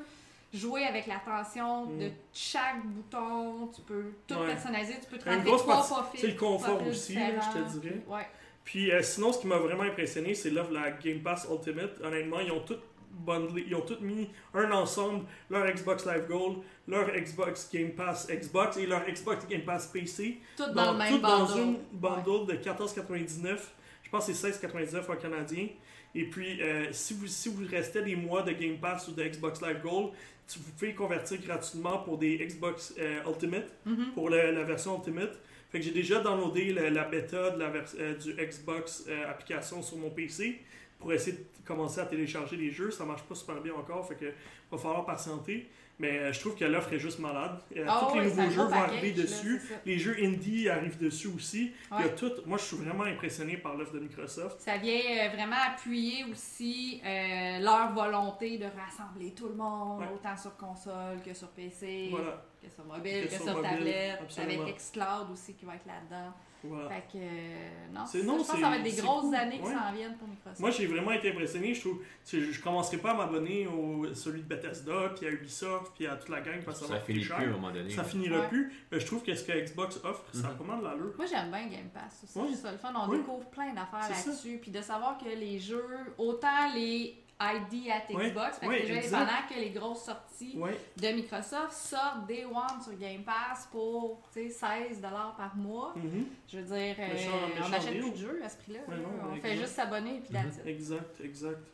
[0.54, 2.12] jouer avec la tension de Mm.
[2.32, 4.46] chaque bouton, tu peux tout Ouais.
[4.46, 6.20] personnaliser, tu peux grosse trois profils.
[6.20, 7.94] c'est le confort aussi, là, je te dirais.
[8.04, 8.26] puis- Ouais.
[8.64, 12.00] Puis euh, sinon, ce qui m'a vraiment impressionné, c'est l'offre de la Game Pass Ultimate.
[12.02, 12.76] Honnêtement, ils ont tout
[13.10, 16.58] bundlé, ils ont tout mis un ensemble, leur Xbox Live Gold,
[16.88, 20.40] leur Xbox Game Pass Xbox et leur Xbox Game Pass PC.
[20.56, 21.60] Tout dans, dans, le même tout dans bundle.
[21.60, 23.72] une bundle de 14,99.
[24.02, 25.68] Je pense que c'est 16,99 en canadien.
[26.16, 29.22] Et puis, euh, si, vous, si vous restez des mois de Game Pass ou de
[29.24, 30.10] Xbox Live Gold,
[30.48, 34.12] tu, vous pouvez convertir gratuitement pour des Xbox euh, Ultimate, Mhm.
[34.14, 35.38] pour la, la version Ultimate.
[35.70, 39.82] Fait que j'ai déjà downloadé la, la bêta de la euh, du Xbox euh, application
[39.82, 40.60] sur mon PC
[40.98, 42.90] pour essayer de commencer à télécharger les jeux.
[42.90, 44.26] Ça marche pas super bien encore, fait que
[44.70, 45.66] va falloir patienter.
[46.00, 47.56] Mais euh, je trouve que l'offre est juste malade.
[47.76, 49.62] Euh, Ah tous les nouveaux jeux vont arriver là, dessus.
[49.86, 51.72] Les jeux indie arrivent dessus aussi.
[51.92, 52.32] Il y a tout.
[52.46, 54.60] Moi, je suis vraiment impressionné par l'offre de Microsoft.
[54.60, 60.08] Ça vient euh, vraiment appuyer aussi euh, leur volonté de rassembler tout le monde, Ouais.
[60.12, 62.42] autant sur console que sur PC, Voilà.
[62.60, 64.62] que sur mobile, Que que, sur sur, mobile, tablette, absolument.
[64.64, 66.32] avec Xcloud aussi qui va être là-dedans.
[66.68, 66.88] Voilà.
[66.88, 69.34] Fait que, euh, non, C'est- non, je pense que ça va être des grosses cool.
[69.34, 69.74] années qui Ouais.
[69.74, 70.60] s'en viennent pour Microsoft.
[70.60, 71.74] Moi, j'ai vraiment été impressionné.
[71.74, 76.06] Je trouve, je commencerai pas à m'abonner au celui de Bethesda, puis à Ubisoft, puis
[76.06, 77.90] à toute la gang parce que ça, Ça finit plus à un moment donné.
[77.90, 78.08] Ça là.
[78.08, 78.48] finira Ouais.
[78.48, 78.72] plus.
[78.90, 80.58] Mais je trouve que ce que Xbox offre, ça a Mhm.
[80.58, 81.12] pas mal d'allure.
[81.16, 82.38] Moi, j'aime bien Game Pass aussi.
[82.38, 82.46] Ouais.
[82.50, 82.92] C'est ça le fun.
[82.96, 83.18] On Ouais.
[83.18, 84.30] découvre plein d'affaires C'est ça.
[84.30, 84.58] là-dessus.
[84.62, 85.84] Puis de savoir que les jeux,
[86.18, 88.30] autant les ID at Ouais.
[88.30, 90.56] Xbox, fait que indépendants que les grosses sorties
[90.96, 95.00] de Microsoft sortent Day One sur Game Pass pour tu sais, 16$
[95.36, 95.92] par mois.
[95.96, 98.80] mhm, Je veux dire, euh, on n'achète plus de jeux à ce prix-là.
[98.88, 99.48] On exact.
[99.48, 100.66] fait juste s'abonner et puis it.
[100.66, 101.66] exact, exact.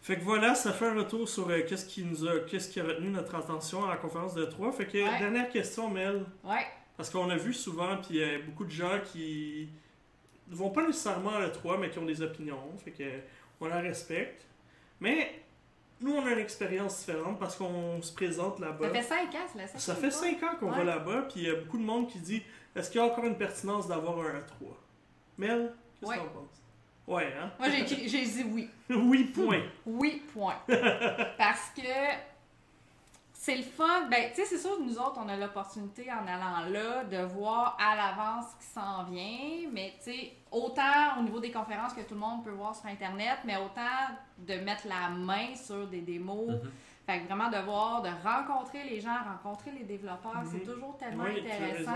[0.00, 2.80] Fait que voilà, ça fait un retour sur euh, qu'est-ce qui nous a, qu'est-ce qui
[2.80, 4.72] a retenu notre attention à la conférence de 3.
[4.72, 5.18] Fait que Ouais.
[5.18, 6.66] dernière question, Mel, Ouais.
[6.96, 9.68] parce qu'on a vu souvent, puis il y a beaucoup de gens qui
[10.48, 12.58] ne vont pas nécessairement à l'E3, mais qui ont des opinions.
[12.84, 13.04] Fait que
[13.60, 14.46] on la respecte.
[15.00, 15.42] Mais
[16.00, 18.86] nous, on a une expérience différente parce qu'on se présente là-bas.
[18.88, 20.20] Ça fait 5 ans, c'est la Ça fait fois.
[20.20, 20.78] 5 ans qu'on Ouais.
[20.78, 22.42] va là-bas, puis il y a beaucoup de monde qui dit
[22.74, 24.76] est-ce qu'il y a encore une pertinence d'avoir un E3
[25.38, 26.16] Mel, qu'est-ce Ouais.
[26.18, 26.60] t'en penses?
[27.06, 27.50] Ouais, hein?
[27.58, 27.82] Moi, j'ai
[28.24, 28.70] dit oui.
[28.90, 29.62] Oui, point.
[29.84, 30.56] Oui, point.
[31.38, 31.82] Parce que
[33.44, 34.06] c'est le fun.
[34.10, 37.18] Ben, tu sais, c'est sûr que nous autres, on a l'opportunité en allant là de
[37.26, 39.70] voir à l'avance ce qui s'en vient.
[39.70, 42.86] Mais, tu sais, autant au niveau des conférences que tout le monde peut voir sur
[42.86, 46.52] Internet, mais autant de mettre la main sur des démos.
[46.52, 46.70] Mhm.
[47.06, 51.24] Fait que vraiment de voir, de rencontrer les gens, rencontrer les développeurs, c'est toujours tellement
[51.24, 51.92] Oui, intéressant.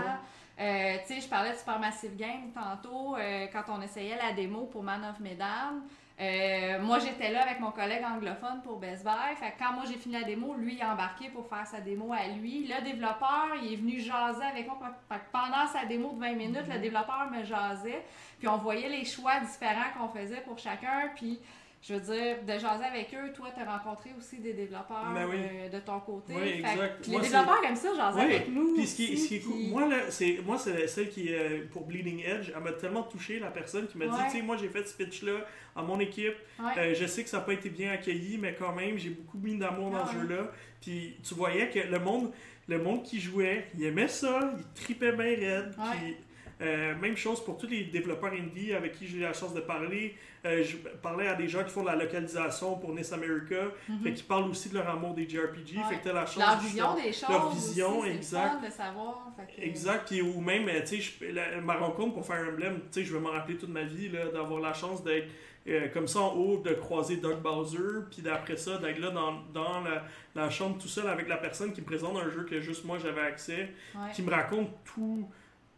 [0.59, 4.65] Euh, tu sais, je parlais de Supermassive Game tantôt, euh, quand on essayait la démo
[4.65, 5.81] pour Man of Medan.
[6.21, 9.35] Euh, moi, j'étais là avec mon collègue anglophone pour Best Buy.
[9.37, 11.79] Fait que quand moi j'ai fini la démo, lui il est embarqué pour faire sa
[11.79, 12.67] démo à lui.
[12.67, 14.77] Le développeur, il est venu jaser avec moi.
[15.07, 16.73] Fait que pendant sa démo de 20 minutes, Mhm.
[16.73, 18.03] le développeur me jasait.
[18.37, 21.09] Puis on voyait les choix différents qu'on faisait pour chacun.
[21.15, 21.39] Puis
[21.81, 25.25] je veux dire, de jaser avec eux, toi, tu as rencontré aussi des développeurs Ben
[25.29, 25.37] oui.
[25.39, 26.33] euh, de ton côté.
[26.35, 27.07] Oui, exact.
[27.07, 28.73] Moi, les développeurs aiment ça, jaser Oui, avec nous.
[28.75, 31.29] Puis ce qui, aussi, ce qui est cool, puis- moi, c'est, moi, c'est celle qui
[31.29, 32.51] est euh, pour Bleeding Edge.
[32.55, 34.93] Elle m'a tellement touché, la personne qui m'a dit, tu sais, moi, j'ai fait ce
[34.97, 35.45] pitch-là
[35.75, 36.35] à mon équipe.
[36.59, 36.71] Ouais.
[36.77, 39.37] Euh, je sais que ça n'a pas été bien accueilli, mais quand même, j'ai beaucoup
[39.37, 40.51] mis d'amour dans Ah ce jeu-là.
[40.81, 42.31] Puis tu voyais que le monde,
[42.67, 45.75] le monde qui jouait, il aimait ça, il tripait bien raide.
[45.77, 45.97] Ouais.
[45.97, 46.15] Puis,
[46.61, 49.61] euh, même chose pour tous les développeurs indie avec qui j'ai eu la chance de
[49.61, 50.15] parler.
[50.45, 53.57] Euh, je parlais à des gens qui font de la localisation pour NIS America,
[54.03, 55.77] fait qui parlent aussi de leur amour des JRPG.
[55.77, 55.83] Ouais.
[55.89, 57.29] Fait que t'as la chance Leur vision des choses.
[57.29, 58.53] leur vision, aussi, exact.
[58.53, 59.27] Le fun de savoir.
[59.35, 63.01] Fait que- Exact, puis ou même, euh, tu sais, ma rencontre pour Fire Emblem, tu
[63.01, 65.27] sais, je vais m'en rappeler toute ma vie, d'avoir la chance d'être
[65.67, 69.41] euh, comme ça en haut, de croiser Doug Bowser, puis d'après ça, d'être là dans,
[69.53, 70.03] dans la,
[70.33, 72.97] la chambre tout seul avec la personne qui me présente un jeu que juste moi
[72.97, 74.09] j'avais accès, Ouais.
[74.13, 75.27] qui me raconte tout,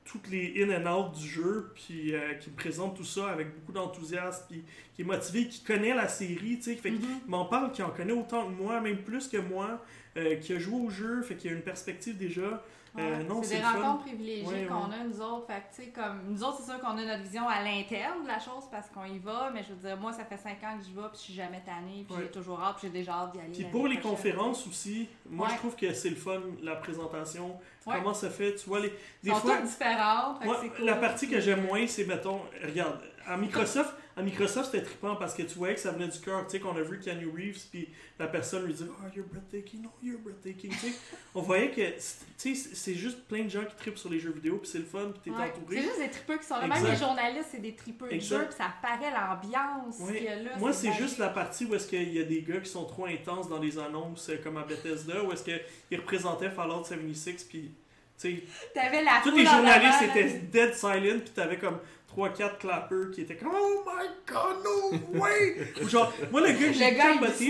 [0.06, 3.54] toutes les in and out du jeu, puis euh, qui me présente tout ça avec
[3.56, 4.64] beaucoup d'enthousiasme, puis
[4.96, 7.00] qui est motivé, qui connaît la série, tu sais, fait Mhm.
[7.26, 9.84] il m'en parle, qui en connaît autant que moi, même plus que moi,
[10.18, 12.64] euh, qui a joué au jeu, fait qu'il a une perspective déjà.
[12.94, 13.04] Ouais.
[13.04, 14.96] Euh, non, c'est des rencontres privilégiées Ouais, qu'on ouais.
[15.00, 15.48] a, nous autres.
[15.48, 18.24] Fait que, tu sais, comme, nous autres, c'est sûr qu'on a notre vision à l'interne
[18.24, 20.52] de la chose parce qu'on y va, mais je veux dire, moi, ça fait 5
[20.64, 22.94] ans que j'y vais, puis je suis jamais tannée, puis j'ai toujours hâte, puis j'ai
[23.00, 23.52] déjà hâte d'y aller.
[23.54, 24.18] Puis pour les prochaine.
[24.18, 27.58] conférences aussi, moi je trouve que c'est le fun, la présentation.
[27.86, 30.44] Comment ça fait, tu vois, les, des Elles sont fois, toutes différentes.
[30.46, 30.86] moi, cool.
[30.86, 35.34] la partie que j'aime moins, c'est, mettons, regarde, à Microsoft, à Microsoft c'était trippant parce
[35.34, 37.68] que tu voyais que ça venait du cœur, tu sais, qu'on a vu Keanu Reeves,
[37.72, 37.88] puis
[38.20, 40.94] la personne lui dit «Oh, you're breathtaking, oh, you're breathtaking», tu sais.
[41.36, 44.20] On voyait que, c'est- tu sais, c'est juste plein de gens qui trippent sur les
[44.20, 45.46] jeux vidéo, puis c'est le fun, puis t'es Ouais.
[45.50, 45.78] entouré.
[45.78, 46.68] C'est juste des tripeux qui sont là.
[46.68, 48.38] Même les journalistes, c'est des tripeux de Exact.
[48.40, 50.14] jeu, puis ça paraît l'ambiance Ouais.
[50.18, 50.58] qu'il y a là.
[50.58, 53.06] Moi, c'est juste la partie où est-ce qu'il y a des gars qui sont trop
[53.06, 57.72] intenses dans les annonces, euh, comme à Bethesda, où est-ce qu'ils représentaient Fallout 76, puis,
[58.20, 58.44] tu sais,
[58.74, 61.80] T'avais la Tous les journalistes étaient dead silent, puis t'avais comme
[62.18, 65.58] 3-4 clappers qui étaient comme Oh my god, no way!
[65.84, 67.48] Ou genre, moi, le gars que j'ai Le gars capoté,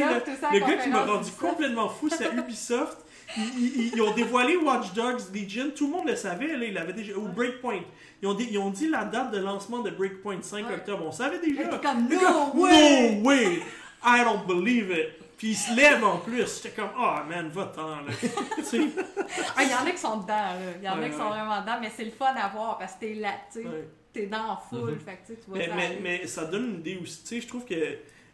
[0.54, 1.40] le gars qui m'a rendu Ubisoft.
[1.40, 2.98] complètement fou, c'était Ubisoft.
[3.38, 6.78] Ils, ils- ils ont dévoilé Watch Dogs Legion, tout le monde le savait, là, il
[6.78, 7.14] avait déjà.
[7.16, 7.28] Ou.
[7.30, 7.80] Breakpoint.
[8.22, 10.74] Ils ont, dit, ils ont dit la date de lancement de Breakpoint 5 Ouais.
[10.76, 11.64] octobre, on savait déjà.
[11.80, 13.16] comme No gars, way!
[13.16, 13.62] No way!
[14.04, 15.18] I don't believe it!
[15.38, 16.62] Puis il se lève en plus.
[16.62, 18.12] J'étais comme, oh man, va-t'en, là.
[18.58, 18.82] tu sais,
[19.58, 20.56] Ah, Il y en a qui sont dedans, là.
[20.80, 22.78] Il y en Ouais, a qui sont vraiment dedans, mais c'est le fun à voir
[22.78, 23.66] parce que t'es là, tu sais.
[23.68, 23.88] ouais.
[24.14, 25.00] T'es dans la foule, Mhm.
[25.00, 26.00] fait que tu vois Mais, ça mais, aller.
[26.02, 27.22] mais ça donne une idée aussi.
[27.22, 27.76] Tu sais, je trouve que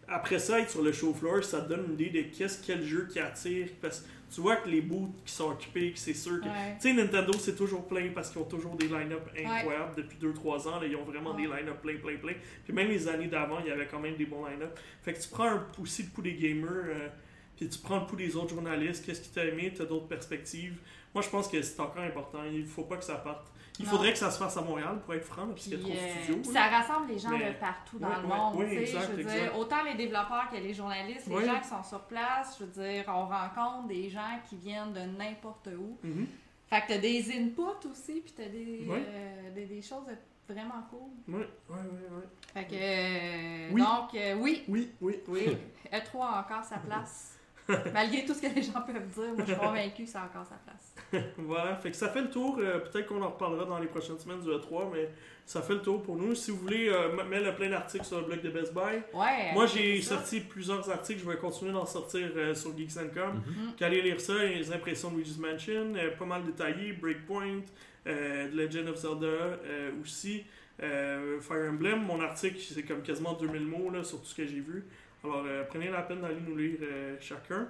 [0.07, 3.07] après ça, être sur le show floor, ça donne une idée de qu'est-ce quel jeu
[3.11, 3.67] qui attire.
[3.81, 6.45] Parce que tu vois que les booths qui sont occupés, que c'est sûr que.
[6.45, 6.75] Ouais.
[6.81, 9.95] Tu sais, Nintendo, c'est toujours plein parce qu'ils ont toujours des line-up incroyables.
[9.95, 11.43] Depuis 2-3 ans, là, ils ont vraiment Ouais.
[11.43, 12.33] des line-up plein, plein, plein.
[12.63, 14.77] Puis même les années d'avant, il y avait quand même des bons line-up.
[15.03, 17.07] Fait que tu prends un, aussi le pouls des gamers, euh,
[17.55, 19.05] puis tu prends le pouls des autres journalistes.
[19.05, 20.77] Qu'est-ce qui t'a aimé T'as d'autres perspectives.
[21.13, 22.39] Moi, je pense que c'est encore important.
[22.51, 23.47] Il faut pas que ça parte.
[23.79, 23.91] Il Non.
[23.91, 25.89] faudrait que ça se fasse à Montréal pour être franc, parce qu'il y a trop
[25.89, 26.41] de euh, studios.
[26.41, 28.61] puis ça rassemble les gens Mais- de partout dans le monde.
[28.63, 29.39] exact, je veux exact.
[29.41, 32.71] dire, autant les développeurs que les journalistes, les gens qui sont sur place, je veux
[32.71, 35.97] dire, on rencontre des gens qui viennent de n'importe où.
[36.03, 36.27] Mhm.
[36.69, 40.03] Fait que t'as des inputs aussi, puis t'as des, euh, des, des choses
[40.49, 41.35] vraiment cool.
[41.35, 42.27] Ouais, ouais, ouais.
[42.53, 43.81] Fait que, euh, Oui.
[43.81, 45.57] donc, euh, oui, Oui, oui, oui.
[45.93, 47.36] E3 a encore sa place.
[47.93, 50.25] Malgré tout ce que les gens peuvent dire, moi je suis convaincue que ça a
[50.25, 51.23] encore sa place.
[51.37, 52.57] voilà, fait que ça fait le tour.
[52.59, 55.09] euh, Peut-être qu'on en reparlera dans les prochaines semaines du E3, mais
[55.45, 56.35] ça fait le tour pour nous.
[56.35, 59.53] Si vous voulez euh, mettre plein d'articles sur le blog de Best Buy, Ouais.
[59.53, 63.35] moi j'ai sorti plusieurs articles, je vais continuer d'en sortir euh, sur Geeks and Com.
[63.45, 63.73] Mhm.
[63.77, 67.61] Qu'allez lire ça, les impressions de Luigi's Mansion, euh, pas mal détaillé, Breakpoint,
[68.07, 70.43] euh, The Legend of Zelda euh, aussi,
[70.83, 72.01] euh, Fire Emblem.
[72.03, 74.85] Mon article, c'est comme quasiment 2000 mots là, sur tout ce que j'ai vu.
[75.23, 77.67] Alors, euh, prenez la peine d'aller nous lire euh, chacun.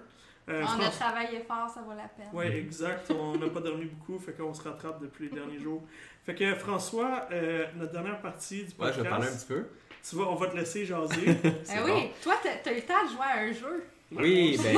[0.49, 2.29] Euh, On a travaillé fort, ça vaut la peine.
[2.33, 3.11] Ouais, exact.
[3.11, 5.83] On n'a pas dormi beaucoup, fait qu'on se rattrape depuis les derniers jours.
[6.25, 9.45] Fait que François, euh, notre dernière partie du Ouais, podcast, je vais parler un petit
[9.45, 9.65] peu.
[10.09, 11.15] tu vas, on va te laisser jaser.
[11.43, 11.95] Eh bon.
[11.95, 13.83] oui, toi, t'as t'as eu le temps de jouer à un jeu.
[14.11, 14.77] Oui, ben,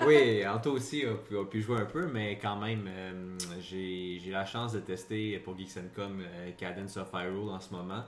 [0.06, 4.18] oui, Anto aussi a pu, a pu jouer un peu, mais quand même, euh, j'ai
[4.18, 8.02] j'ai la chance de tester pour Geeks Com euh, Cadence of Hyrule en ce moment.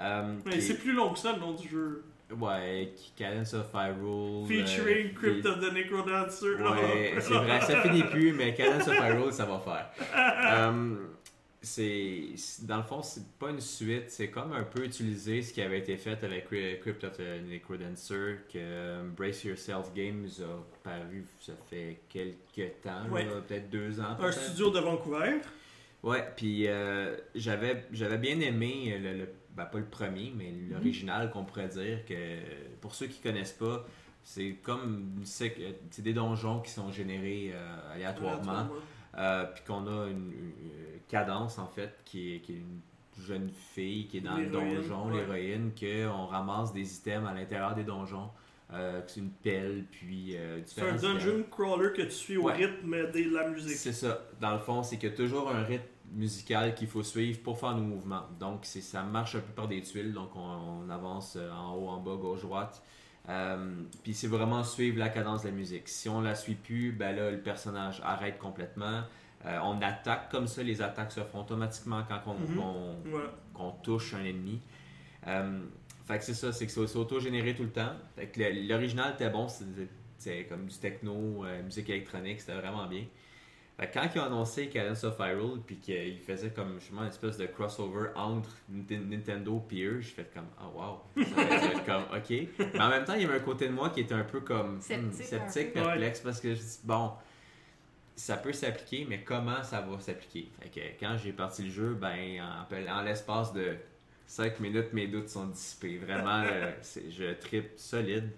[0.00, 2.04] Euh, c'est plus long que ça le nom du jeu.
[2.38, 4.46] Ouais, Cadence of Hyrule.
[4.46, 6.54] Featuring euh, Crypt of the Necrodancer.
[6.54, 9.90] Ouais, c'est vrai, ça finit plus, mais Cadence of Hyrule, ça va faire.
[10.46, 10.96] Euh,
[11.62, 12.30] c'est
[12.62, 15.80] dans le fond c'est pas une suite c'est comme un peu utiliser ce qui avait
[15.80, 21.26] été fait avec Cry- Crypt of the Necrodancer que euh, Brace Yourself Games a paru
[21.38, 23.26] ça fait quelques temps Ouais.
[23.46, 25.40] peut-être deux ans Un studio de Vancouver.
[26.02, 31.30] ouais puis euh, j'avais j'avais bien aimé le, le- ben, pas le premier mais l'original
[31.30, 32.38] qu'on pourrait dire que
[32.80, 33.86] pour ceux qui connaissent pas
[34.22, 38.68] c'est comme c'est des donjons qui sont générés euh, aléatoirement
[39.18, 40.52] euh, puis qu'on a une, une
[41.08, 42.80] cadence en fait qui est, qui est une
[43.20, 45.18] jeune fille qui est dans le donjon, ouais.
[45.18, 48.30] l'héroïne, qu'on ramasse des items à l'intérieur des donjons.
[48.72, 52.44] Euh, que c'est une pelle, puis euh, C'est un dungeon crawler que tu suis au
[52.44, 52.52] Ouais.
[52.54, 53.76] rythme de la musique.
[53.76, 54.20] C'est ça.
[54.40, 55.82] Dans le fond, c'est a toujours un rythme
[56.12, 58.24] musical qu'il faut suivre pour faire nos mouvements.
[58.38, 60.12] Donc, c'est, ça marche un peu par des tuiles.
[60.12, 60.40] Donc, on,
[60.86, 62.82] on avance euh, en haut, en bas, gauche, droite.
[63.28, 65.88] Euh, puis c'est vraiment suivre la cadence de la musique.
[65.88, 69.02] Si on la suit plus, ben là, le personnage arrête complètement.
[69.46, 70.62] Euh, on attaque comme ça.
[70.62, 73.72] Les attaques se font automatiquement quand on, Mhm.
[73.82, 74.60] touche un ennemi.
[75.26, 75.60] Euh,
[76.06, 77.92] fait que c'est ça, c'est que c'est c'est auto-généré tout le temps.
[78.16, 79.88] Fait que l'original était bon, c'était
[80.18, 83.04] c'était comme du techno, musique électronique, c'était vraiment bien.
[83.80, 87.38] Fait quand ils ont annoncé Cadence of Hyrule, puis qu'ils faisaient comme justement une espèce
[87.38, 90.78] de crossover entre Nint- Nintendo et eux, j'ai fait comme, oh
[91.16, 92.48] wow, ça comme, ok.
[92.74, 94.40] Mais en même temps, il y avait un côté de moi qui était un peu
[94.40, 95.80] comme hmm, Sceptique, peu.
[95.82, 97.12] perplexe, parce que je dis, bon,
[98.16, 100.50] ça peut s'appliquer, mais comment ça va s'appliquer?
[100.60, 103.76] Fait que quand j'ai parti le jeu, ben, en, en l'espace de
[104.26, 105.96] 5 minutes, mes doutes sont dissipés.
[105.96, 106.70] Vraiment, euh,
[107.08, 108.28] je tripe solide.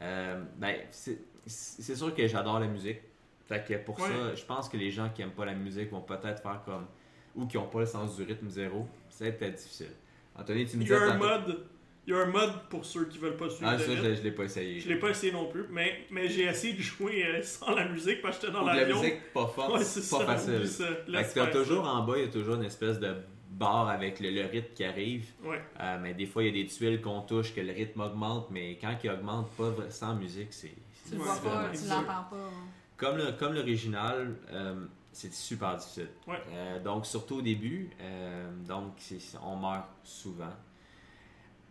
[0.00, 3.00] Euh, ben, c'est sûr que j'adore la musique.
[3.48, 4.08] Fait que pour Ouais.
[4.08, 6.86] ça, je pense que les gens qui aiment pas la musique vont peut-être faire comme.
[7.34, 8.86] ou qui ont pas le sens du rythme zéro.
[9.10, 9.90] C'est peut-être difficile.
[10.34, 11.64] Anthony, tu me Il y a disais un mode.
[12.06, 14.04] Il y a un mode pour ceux qui veulent pas suivre Ah, ça, rythme.
[14.04, 14.78] je, je l'ai pas essayé.
[14.80, 17.88] Je l'ai pas essayé non plus, mais, mais j'ai essayé de jouer euh, sans la
[17.88, 19.00] musique parce que j'étais dans de la l'avion.
[19.00, 20.66] musique pas forte, Ouais, pas ça, facile.
[20.68, 20.84] ça.
[21.04, 21.90] Fait que toujours ça.
[21.90, 23.12] en bas, il y a toujours une espèce de
[23.50, 25.26] barre avec le, le rythme qui arrive.
[25.44, 25.60] Ouais.
[25.80, 28.48] Euh, mais des fois, il y a des tuiles qu'on touche, que le rythme augmente,
[28.50, 30.74] mais quand il augmente pas sans musique, c'est.
[31.08, 32.36] Tu le vois pas, tu l'entends pas.
[32.36, 32.68] hein.
[32.96, 36.08] Comme le- comme l'original, euh, c'est super difficile.
[36.26, 36.36] Ouais.
[36.52, 38.92] Euh, donc, surtout au début, euh, donc
[39.42, 40.52] on meurt souvent.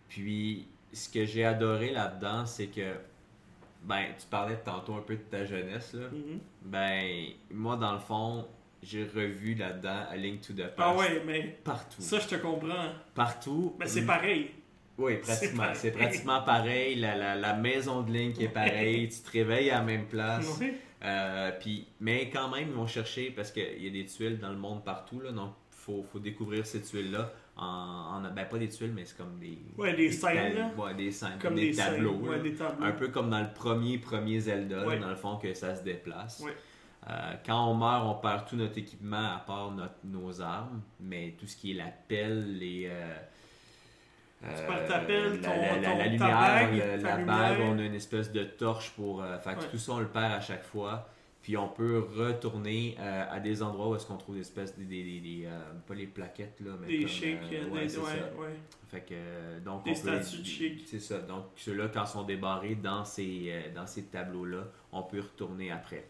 [0.07, 2.93] Puis, ce que j'ai adoré là-dedans, c'est que,
[3.83, 6.07] ben, tu parlais tantôt un peu de ta jeunesse, là.
[6.11, 6.39] Mhm.
[6.63, 8.47] Ben, moi, dans le fond,
[8.83, 10.73] j'ai revu là-dedans A Link to the Past.
[10.77, 12.01] Ah ouais, mais Partout.
[12.01, 12.89] ça, je te comprends.
[13.13, 13.75] Partout.
[13.79, 14.51] Mais c'est pareil.
[14.97, 15.73] Oui, pratiquement.
[15.73, 16.95] C'est pratiquement pareil.
[16.95, 19.09] La, la, la maison de Link est pareille.
[19.09, 20.57] tu te réveilles à la même place.
[20.59, 20.79] Ouais.
[21.03, 24.49] Euh, puis, mais quand même, ils vont chercher parce qu'il y a des tuiles dans
[24.49, 25.19] le monde partout.
[25.19, 27.31] Là, donc, il faut, faut découvrir ces tuiles-là.
[27.57, 27.63] En,
[28.25, 29.57] en- ben, pas des tuiles, mais c'est comme des.
[29.77, 30.71] Ouais, des scènes, là.
[30.77, 31.37] ouais, des scènes.
[31.41, 32.13] Comme des, des, tableaux.
[32.13, 32.23] scènes.
[32.25, 32.29] là.
[32.31, 32.85] Ouais, des tableaux.
[32.85, 34.99] Un peu comme dans le premier, premier Zelda, Ouais.
[34.99, 36.41] dans le fond, que ça se déplace.
[36.43, 36.55] Ouais.
[37.09, 41.35] Euh, quand on meurt, on perd tout notre équipement à part notre- nos armes, mais
[41.39, 42.87] tout ce qui est la pelle, les.
[42.89, 43.13] euh,
[44.45, 44.99] Tu la,
[45.41, 47.25] ton- la- la- ton- la ta lumière, bague, ta la lumière?
[47.25, 49.21] bague, on a une espèce de torche pour.
[49.23, 49.67] euh, fait que Ouais.
[49.71, 51.09] tout ça, on le perd à chaque fois.
[51.41, 54.83] Puis on peut retourner euh, à des endroits où est-ce qu'on trouve des espèces des,
[54.85, 57.87] des, des- des, euh, pas les plaquettes là, mais Des comme, shakes, euh, des, ouais,
[57.87, 58.41] c'est ouais, ça.
[58.41, 58.55] ouais.
[58.89, 60.23] Fait que, euh, donc, Des on peut- de.
[60.85, 61.19] C'est ça.
[61.19, 65.69] Donc, ceux-là, quand ils sont débarrés dans ces, euh, dans ces tableaux-là, on peut retourner
[65.71, 66.05] après.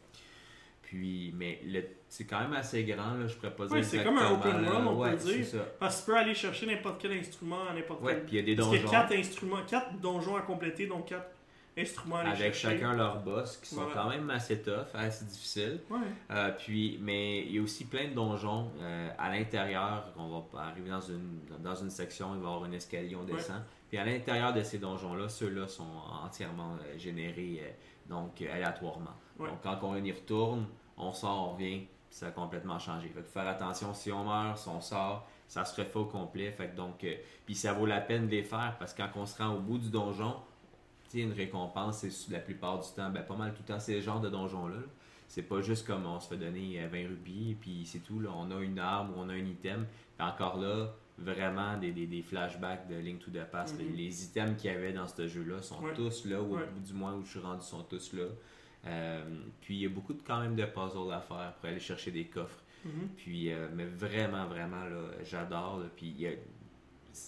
[0.95, 1.59] Puis, mais
[2.07, 4.65] c'est quand même assez grand, là, je pourrais pas dire Ouais, c'est comme un open
[4.65, 5.45] world, on Ouais, peut dire.
[5.45, 5.57] ça.
[5.77, 8.23] Parce que tu peux aller chercher n'importe quel instrument à n'importe Ouais, quel.
[8.25, 10.41] puis il y a des Parce qu'il y a donjons quatre instruments, quatre donjons à
[10.41, 11.29] compléter, donc quatre
[11.77, 12.77] instruments à aller avec chercher.
[12.77, 15.81] chacun leur boss qui sont quand même assez tough, assez difficiles.
[15.89, 15.97] Ouais.
[16.31, 20.05] Euh, puis, mais il y a aussi plein de donjons euh, à l'intérieur.
[20.17, 23.25] On va arriver dans une, dans une section, il va y avoir un escalier, on
[23.25, 23.61] descend.
[23.89, 25.83] Puis à l'intérieur de ces donjons-là, ceux-là sont
[26.23, 27.69] entièrement euh, générés euh,
[28.09, 29.11] donc aléatoirement.
[29.37, 30.65] Donc quand on y retourne,
[30.97, 33.07] on sort, on revient, puis ça a complètement changé.
[33.09, 36.51] Fait que faire attention, si on meurt, si on sort, ça se refait au complet.
[36.51, 37.15] Fait que donc, euh,
[37.45, 39.59] puis ça vaut la peine de les faire parce que quand on se rend au
[39.59, 40.35] bout du donjon,
[41.13, 44.19] une récompense, c'est la plupart du temps, ben, pas mal tout le temps, ces genres
[44.19, 44.75] de donjons-là.
[44.75, 44.81] là.
[45.29, 48.19] C'est pas juste comme on se fait donner euh, 20 rubis et puis c'est tout.
[48.19, 48.29] Là.
[48.35, 49.85] On a une arme ou on a un item.
[50.17, 53.79] Puis encore là, vraiment des, des, des flashbacks de Link to the Past.
[53.79, 53.95] Mhm.
[53.95, 55.93] Les, les items qu'il y avait dans ce jeu-là sont Ouais.
[55.93, 56.63] tous là, ou Ouais.
[56.85, 58.25] du moins où je suis rendu, sont tous là.
[58.87, 59.23] Euh,
[59.61, 62.11] puis il y a beaucoup de, quand même de puzzles à faire pour aller chercher
[62.11, 62.61] des coffres.
[62.83, 63.09] Mhm.
[63.17, 65.81] Puis, euh, mais vraiment, vraiment, là, j'adore.
[65.95, 66.31] Puis, il y a-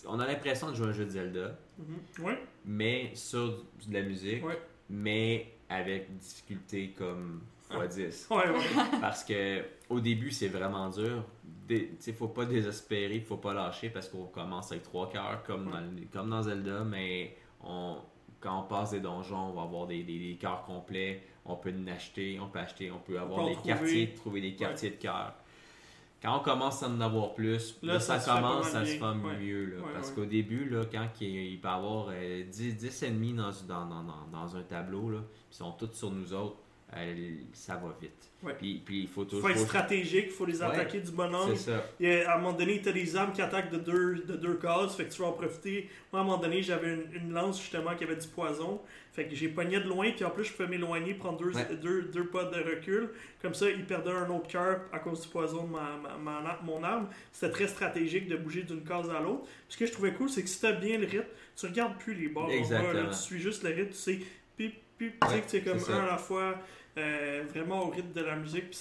[0.07, 2.25] on a l'impression de jouer un jeu de Zelda, Mhm.
[2.25, 4.59] Ouais, mais sur de la musique, Ouais.
[4.89, 8.27] mais avec difficulté comme x10.
[8.31, 8.43] ouais.
[9.01, 11.23] Parce que au début, c'est vraiment dur.
[11.99, 15.83] Sais, faut pas désespérer, faut pas lâcher parce qu'on commence avec trois cœurs comme, dans,
[16.13, 17.97] comme dans Zelda, mais on,
[18.39, 21.73] quand on passe des donjons, on va avoir des, des, des cœurs complets, on peut
[21.73, 23.73] en acheter, on peut acheter, on peut avoir peut des trouver.
[23.73, 25.33] quartiers, trouver des quartiers de cœurs.
[26.21, 29.37] Quand on commence à en avoir plus, Là, là, ça commence à se faire Ouais.
[29.37, 29.65] mieux.
[29.65, 33.33] Là, Ouais, parce qu'au début, là, quand il, peut y avoir euh, 10, 10 ennemis
[33.33, 35.19] dans, dans, dans, dans, un tableau, là,
[35.51, 36.57] ils sont tous sur nous autres,
[36.95, 38.13] euh, ça va vite.
[38.43, 38.53] Ouais.
[38.57, 39.41] Puis, puis il faut toujours.
[39.41, 40.67] faut être stratégique, il faut les Ouais.
[40.67, 41.57] attaquer du bon angle.
[41.57, 42.29] C'est ça.
[42.31, 44.95] À un moment donné, tu as des armes qui attaquent de deux, de deux cases,
[44.95, 45.89] fait que tu vas en profiter.
[46.13, 48.79] Moi, à un moment donné, j'avais une, une lance justement qui avait du poison,
[49.11, 51.75] fait que j'ai pogné de loin, puis en plus, je pouvais m'éloigner, prendre deux, Ouais.
[51.81, 53.09] deux, deux pas de recul.
[53.41, 56.59] Comme ça, il perdait un autre cœur à cause du poison de ma, ma- ma-
[56.63, 57.09] mon arme.
[57.33, 59.45] C'était très stratégique de bouger d'une case à l'autre.
[59.67, 61.25] Ce que je trouvais cool, c'est que si tu as bien le rythme,
[61.57, 62.43] tu regardes plus les bords.
[62.45, 62.59] en bas, là.
[62.59, 63.09] Exactement.
[63.09, 64.19] tu suis juste le rythme, tu sais,
[64.55, 66.03] pip, pip, tu sais que c'est comme un ça.
[66.03, 66.55] à la fois.
[66.97, 68.71] Euh, vraiment au rythme de la musique,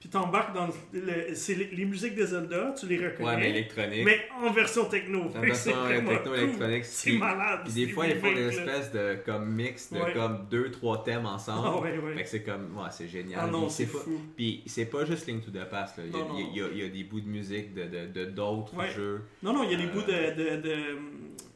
[0.00, 3.50] puis t'embarques dans le, c'est les, les musiques de Zelda, tu les reconnais, Ouais, mais
[3.50, 4.04] électronique.
[4.04, 5.22] mais en version techno.
[5.22, 6.40] En version c'est vraiment techno cool.
[6.40, 6.84] électronique.
[6.84, 7.60] C'est malade.
[7.64, 10.12] Puis des fois, ils font des espèces de comme mix de Ouais.
[10.12, 11.68] comme deux, trois thèmes ensemble.
[11.72, 12.14] Ah ouais, ouais.
[12.16, 13.40] Fait que c'est comme, ouais, c'est génial.
[13.44, 14.20] Ah non, c'est pas- fou.
[14.36, 16.04] Puis c'est pas juste Link to the Past, là.
[16.06, 16.38] Il, y a, Non, non.
[16.38, 18.90] il y a- il y a des bouts de musique de d'autres Ouais.
[18.90, 19.22] jeux.
[19.42, 20.76] Non, non, il y a des Euh, bouts de, de, de,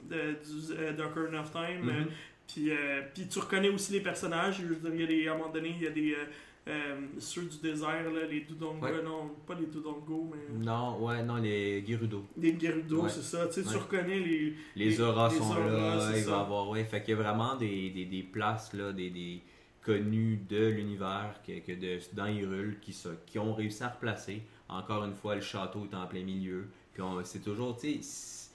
[0.08, 1.82] de, du, euh, d'Ocarina of Time.
[1.82, 1.88] Mhm.
[1.90, 2.04] euh,
[2.48, 4.58] puis, euh, puis tu reconnais aussi les personnages.
[4.60, 6.12] Je veux dire, il y a des, à un moment donné, il y a des.
[6.14, 6.24] euh,
[6.68, 9.02] euh, ceux du désert, là, les Dudongo, Ouais.
[9.02, 12.24] non, pas les Dudongo, mais Non, ouais, non, les Gerudo.
[12.36, 13.08] des Gerudo, Ouais.
[13.08, 13.46] c'est ça.
[13.46, 13.76] Tu sais, tu Ouais.
[13.76, 14.54] reconnais les.
[14.76, 16.30] Les Les- auras les sont auras, là, il ça.
[16.32, 16.84] va avoir, ouais.
[16.84, 19.40] Fait qu'il y a vraiment des, des, des places, là, des, des
[19.82, 22.94] connus de l'univers que, que de, dans Hyrule qui,
[23.24, 24.42] qui ont réussi à replacer.
[24.68, 26.66] Encore une fois, le château est en plein milieu.
[26.92, 28.50] Puis on- c'est toujours, tu sais,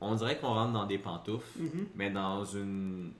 [0.00, 1.86] on dirait qu'on rentre dans des pantoufles, Mhm.
[1.94, 3.12] mais dans une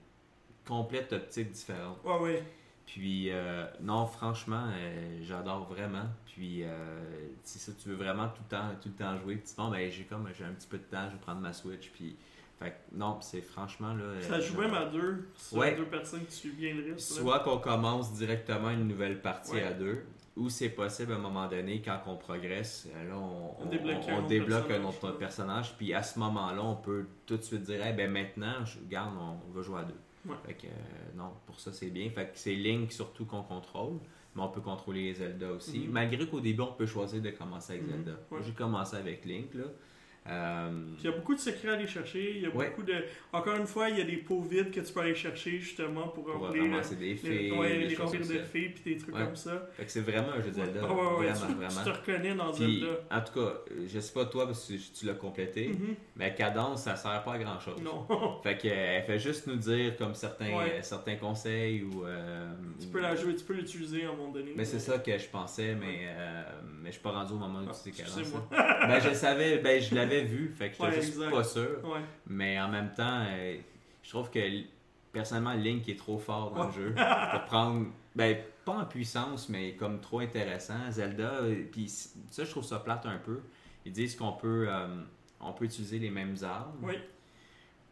[0.67, 1.97] complète optique différente.
[2.03, 2.43] Ouais, ouais.
[2.85, 6.05] Puis, euh, non, franchement, euh, j'adore vraiment.
[6.27, 6.67] Puis, euh,
[7.43, 9.55] si ça, tu veux vraiment tout le temps, tout le temps jouer, puis tu dis,
[9.57, 11.89] bon, ben, j'ai comme, j'ai un petit peu de temps, je vais prendre ma Switch.
[11.91, 12.15] Puis,
[12.59, 14.21] fait que, non, c'est franchement, là.
[14.21, 15.27] Ça joue même à deux.
[15.51, 15.75] Ouais.
[15.75, 16.93] deux personnes qui suivent bien le là.
[16.97, 19.63] Soit qu'on commence directement une nouvelle partie Ouais.
[19.63, 20.05] à deux,
[20.37, 23.97] ou c'est possible à un moment donné, quand on progresse, là, on, On on- débloque
[24.07, 25.75] on- un personnage, autre personnage.
[25.75, 29.15] Puis, à ce moment-là, on peut tout de suite dire, eh ben, maintenant, je, regarde,
[29.19, 29.95] on va jouer à deux.
[30.25, 30.35] Ouais.
[30.45, 30.69] Fait que, euh,
[31.15, 32.09] non, pour ça, c'est bien.
[32.09, 33.99] Fait que c'est Link surtout qu'on contrôle,
[34.35, 35.79] mais on peut contrôler les Zelda aussi.
[35.79, 35.91] Mhm.
[35.91, 37.89] Malgré qu'au début, on peut choisir de commencer avec Mhm.
[37.91, 38.11] Zelda.
[38.31, 38.39] Ouais.
[38.45, 39.65] J'ai commencé avec Link, là.
[40.27, 40.69] Euh,
[40.99, 42.31] il y a beaucoup de secrets à aller chercher.
[42.37, 42.69] Il y a Ouais.
[42.69, 42.93] beaucoup de.
[43.31, 46.07] Encore une fois, il y a des pots vides que tu peux aller chercher justement
[46.07, 46.63] pour pour remplir.
[46.63, 48.43] ramasser des les, fées, ouais, des les choses remplir comme de ça.
[48.45, 49.23] fées puis des trucs Ouais.
[49.23, 49.69] comme ça.
[49.77, 50.79] Fait que c'est vraiment un jeu Zelda.
[50.81, 51.67] Vraiment, tu, vraiment.
[51.67, 52.87] tu te reconnais dans Puis, Zelda.
[53.11, 53.39] en tout cas,
[53.71, 55.95] euh, je sais pas toi parce que tu l'as complété, Mhm.
[56.15, 57.79] mais Cadence, ça sert pas à grand chose.
[57.83, 58.07] Non.
[58.43, 62.03] Fait qu'elle fait juste nous dire comme certains, euh, certains conseils ou.
[62.05, 64.53] euh, tu peux la jouer, tu peux l'utiliser à un moment donné.
[64.55, 66.43] Mais c'est ça que je pensais, mais, euh,
[66.81, 68.17] mais je suis pas rendu au moment où Ah, tu sais Cadence.
[68.17, 68.47] excusez-moi.
[68.51, 68.87] hein.
[68.87, 71.31] Ben je savais, ben je l'avais vu, fait que j'étais Ouais, juste exact.
[71.31, 71.79] pas sûr.
[71.83, 72.01] Ouais.
[72.27, 73.57] Mais en même temps, euh,
[74.03, 74.39] je trouve que
[75.11, 76.67] personnellement Link est trop fort dans Ouais.
[76.67, 76.95] le jeu
[77.31, 80.89] pour prendre, ben pas en puissance, mais comme trop intéressant.
[80.89, 83.41] Zelda, euh, puis ça je trouve ça plate un peu.
[83.85, 84.87] Ils disent qu'on peut, euh,
[85.39, 86.73] on peut utiliser les mêmes armes.
[86.81, 86.95] Oui.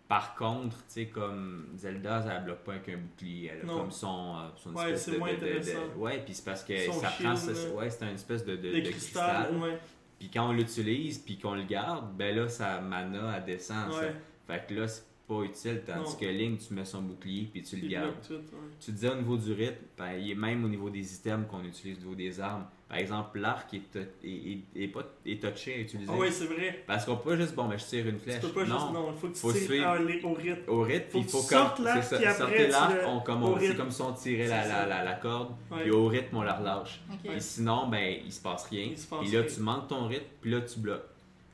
[0.07, 3.51] Par contre, tu sais, comme Zelda, ça ne bloque pas avec un bouclier.
[3.53, 5.79] Elle a comme son, euh, son Ouais, espèce c'est de, moins de- de- de- intéressant.
[5.97, 7.35] Ouais, puis c'est parce que Son ça shield, prend.
[7.37, 9.55] ce- ouais, c'est une espèce de, de, cristal.
[9.55, 9.79] Ouais.
[10.23, 13.91] Puis quand on l'utilise, puis qu'on le garde, ben là, sa mana, elle descend.
[13.91, 14.03] ça.
[14.47, 15.81] Fait que là, c'est pas utile.
[15.85, 16.15] Tandis Non.
[16.17, 18.05] que Link, tu mets son bouclier, puis tu le gardes.
[18.11, 18.61] bloque tout, ouais.
[18.79, 21.65] Tu disais au niveau du rythme, ben, il est même au niveau des items qu'on
[21.65, 22.65] utilise, au niveau des armes.
[22.93, 26.11] Par exemple, l'arc est, tou- est, est- est pas, est touché à utiliser.
[26.13, 26.83] Ah ouais, c'est vrai.
[26.85, 28.41] Parce qu'on peut pas juste, bon, ben, je tire une Tu flèche.
[28.41, 28.79] peux pas non.
[28.79, 28.91] juste.
[28.93, 30.61] Non, il faut que tu Faut tires aller au rythme.
[30.71, 31.85] Au rythme, Faut il que faut tu sortes comme.
[31.85, 34.47] l'arc, c'est ça, puis sortez tu l'arc, on comme on- c'est comme si on tirait
[34.47, 34.85] la, C'est la, ça.
[34.85, 35.81] la, la corde, Ouais.
[35.81, 37.01] puis au rythme, on la relâche.
[37.25, 38.85] Et sinon, ben, il se passe rien.
[38.91, 39.49] Il se passe Puis là, rien.
[39.55, 41.01] tu manques ton rythme, puis là, tu bloques.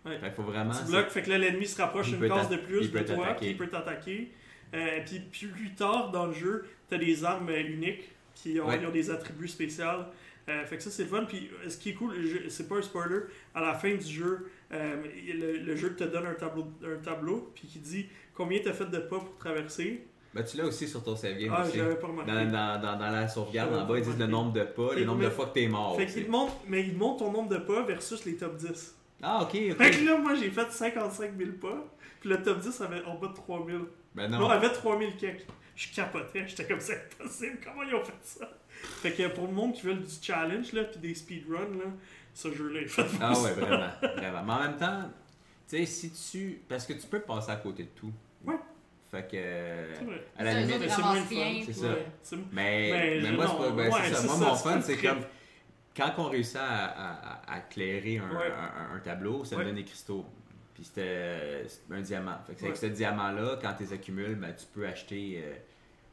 [0.06, 0.18] Ouais.
[0.20, 0.74] Fait faut vraiment.
[0.74, 3.28] Tu bloques, fait que là, l'ennemi se rapproche une case de plus il de toi,
[3.40, 4.30] puis il peut t'attaquer.
[4.74, 5.00] Euh,
[5.32, 8.78] puis, plus tard dans le jeu, t'as des armes euh, uniques qui ont, Ouais.
[8.80, 10.04] ils ont des attributs spéciaux.
[10.50, 11.26] Euh, fait que ça, c'est le fun.
[11.26, 12.14] Puis euh, ce qui est cool,
[12.50, 13.20] c'est pas un spoiler,
[13.54, 14.96] à la fin du jeu, euh,
[15.28, 18.86] le, le jeu te donne un tableau, un tableau puis qui dit combien t'as fait
[18.90, 20.06] de pas pour traverser.
[20.34, 21.78] Ben, tu l'as aussi sur ton save game Ah, aussi.
[21.78, 22.32] j'avais pas remarqué.
[22.32, 25.04] Dans, dans, dans, dans la sauvegarde, en bas, ils disent le nombre de pas, le
[25.06, 25.96] nombre de fois que t'es mort.
[25.98, 28.56] Fait qu'il te montre, mais il te montre ton nombre de pas versus les top
[28.58, 28.96] 10.
[29.22, 29.78] Ah, ok, Fait ok.
[30.00, 31.84] que là, moi, j'ai fait 55 000 pas,
[32.22, 33.80] puis le top 10 avait en bas de 3000.
[34.16, 34.50] Ben Non, non.
[34.50, 35.46] avait 3000 quelques.
[35.76, 38.50] Je capotais, j'étais comme c'est impossible, comment ils ont fait ça?
[38.84, 41.86] Fait que pour le monde qui veut du challenge, là, puis des speedruns, là,
[42.34, 43.44] ce jeu-là est fait pour Ah ça.
[43.44, 44.44] ouais, vraiment, vraiment.
[44.46, 45.10] Mais en même temps,
[45.68, 46.62] tu sais, si tu...
[46.68, 48.12] Parce que tu peux passer à côté de tout.
[48.46, 48.56] Ouais.
[49.12, 49.98] Fait que...
[49.98, 50.26] C'est vrai.
[50.38, 50.90] À la limite...
[50.90, 51.88] c'est moins fun, c'est ça.
[51.88, 52.06] Ouais,
[52.52, 53.70] Mais, Mais moi, c'est non, pas.
[53.72, 54.16] ben, ouais, ça.
[54.16, 55.20] c'est Moi, ça, mon c'est fun, pas c'est comme.
[55.98, 58.52] Quand on réussit à, à- à éclairer un, Ouais.
[58.52, 59.64] un- un tableau, ça Ouais.
[59.64, 60.26] me donne des cristaux.
[60.76, 62.38] Puis c'était un diamant.
[62.48, 62.66] Fait que Ouais.
[62.68, 65.56] avec ce diamant-là, quand tu les accumules, ben, tu peux acheter euh,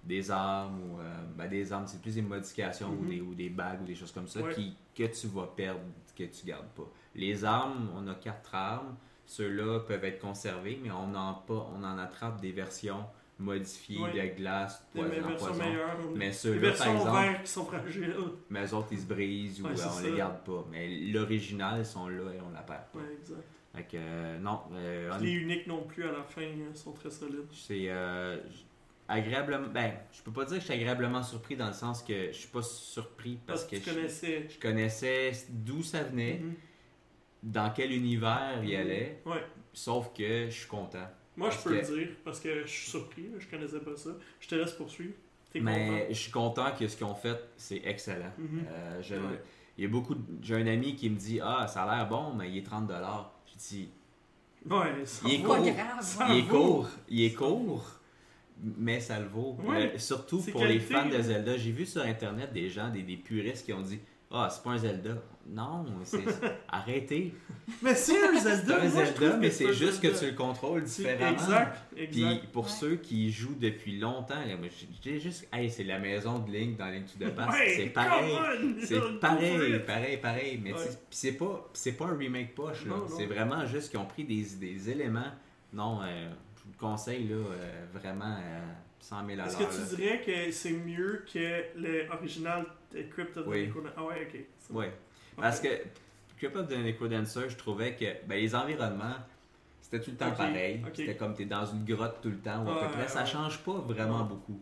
[0.06, 1.00] des armes ou.
[1.00, 3.08] euh, ben, des armes, c'est plus des modifications ou, Mhm.
[3.10, 4.54] des, ou des bagues ou des choses comme ça Ouais.
[4.54, 5.80] qui, que tu vas perdre,
[6.16, 6.88] que tu gardes pas.
[7.14, 8.96] Les armes, on a quatre armes.
[9.26, 13.04] Ceux-là peuvent être conservés, mais on en, pas, on en attrape des versions
[13.38, 14.30] modifiées Ouais.
[14.30, 15.64] de glace, Des poison, versions poison.
[15.64, 15.98] meilleures.
[16.14, 18.14] Mais ceux-là, par exemple, qui sont fragiles.
[18.48, 20.02] mais eux autres, ils se brisent ou Ouais, euh, on ça.
[20.02, 20.64] les garde pas.
[20.70, 22.98] Mais l'original, ils sont là et on la perd pas.
[23.00, 23.42] Ouais, exact.
[23.74, 27.10] Fait que, euh, non, euh, on- Les uniques non plus à la fin sont très
[27.10, 27.44] solides.
[27.52, 28.38] c'est euh,
[29.08, 29.68] agréablement.
[29.68, 32.36] Ben, je peux pas dire que je suis agréablement surpris dans le sens que je
[32.36, 34.46] suis pas surpris parce, Parce que tu je, connaissais.
[34.48, 36.54] je connaissais d'où ça venait, Mhm.
[37.44, 39.44] dans quel univers il allait, Ouais.
[39.72, 41.06] sauf que je suis content.
[41.36, 43.28] Moi, je peux le dire parce que je suis surpris.
[43.38, 44.10] Je connaissais pas ça.
[44.40, 45.12] Je te laisse poursuivre.
[45.54, 48.32] Mais je suis content que ce qu'ils ont fait, c'est excellent.
[48.36, 48.64] Mhm.
[48.68, 49.40] Euh, je- Ouais.
[49.78, 50.14] Il y a beaucoup.
[50.14, 52.62] de- J'ai un ami qui me dit Ah, ça a l'air bon, mais il est
[52.62, 53.90] 30 Je dis.
[54.68, 55.48] Ouais, ça Il est vaut.
[55.48, 55.66] Pas court.
[55.72, 56.00] grave.
[56.02, 56.58] Ça il est vaut.
[56.76, 58.00] court, il est court,
[58.62, 59.56] mais ça le vaut.
[59.68, 61.20] Euh, surtout C'est pour les fans de.
[61.20, 61.56] Zelda.
[61.56, 63.98] J'ai vu sur internet des gens, des, des puristes qui ont dit
[64.30, 65.10] Ah, c'est pas un Zelda.
[65.48, 66.24] Non, c'est.
[66.68, 67.32] arrêtez.
[67.82, 68.74] Mais c'est un C'est Zelda.
[68.82, 71.38] un moi, je Zelda, mais c'est un juste que tu le contrôles C'est- différemment.
[71.38, 71.76] Exact,
[72.10, 72.70] Puis pour Ouais.
[72.70, 74.34] ceux qui jouent depuis longtemps,
[75.02, 75.46] j'ai- juste.
[75.52, 77.50] Hey, c'est la maison de Link dans Link to the Past.
[77.52, 78.34] Ouais, c'est pareil.
[78.82, 80.60] C'est pareil, pareil, pareil.
[80.62, 80.78] Mais Ouais.
[81.10, 82.84] c'est pas, c'est pas un remake poche.
[83.16, 85.30] C'est vraiment juste qu'ils ont pris des, des éléments.
[85.72, 86.30] Non, euh,
[86.66, 88.60] vous le conseille là, euh, vraiment euh,
[89.00, 89.68] 100 000 à Est-ce que là.
[89.90, 91.64] tu dirais que c'est mieux que
[92.08, 93.66] l'original de Crypt of the Oui.
[93.66, 93.94] Necrodancer?
[93.96, 94.74] Ah ouais, ok.
[94.76, 94.92] Ouais.
[95.36, 95.68] Parce que
[96.38, 99.16] Crypt of the Necrodancer, je trouvais que ben, les environnements,
[99.80, 100.82] c'était tout le temps pareil.
[100.94, 103.08] C'était comme t'es dans une grotte tout le temps, ou à peu Ouais, près.
[103.08, 103.26] Ça ouais.
[103.26, 104.28] change pas vraiment Ouais.
[104.28, 104.60] beaucoup.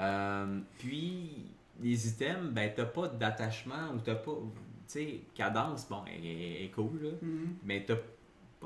[0.00, 1.46] Euh, puis,
[1.80, 4.32] les items, ben, t'as pas d'attachement ou t'as pas.
[4.32, 7.10] Tu sais, cadence, bon, elle, elle est cool, là.
[7.22, 7.56] Mhm.
[7.64, 7.94] Mais t'as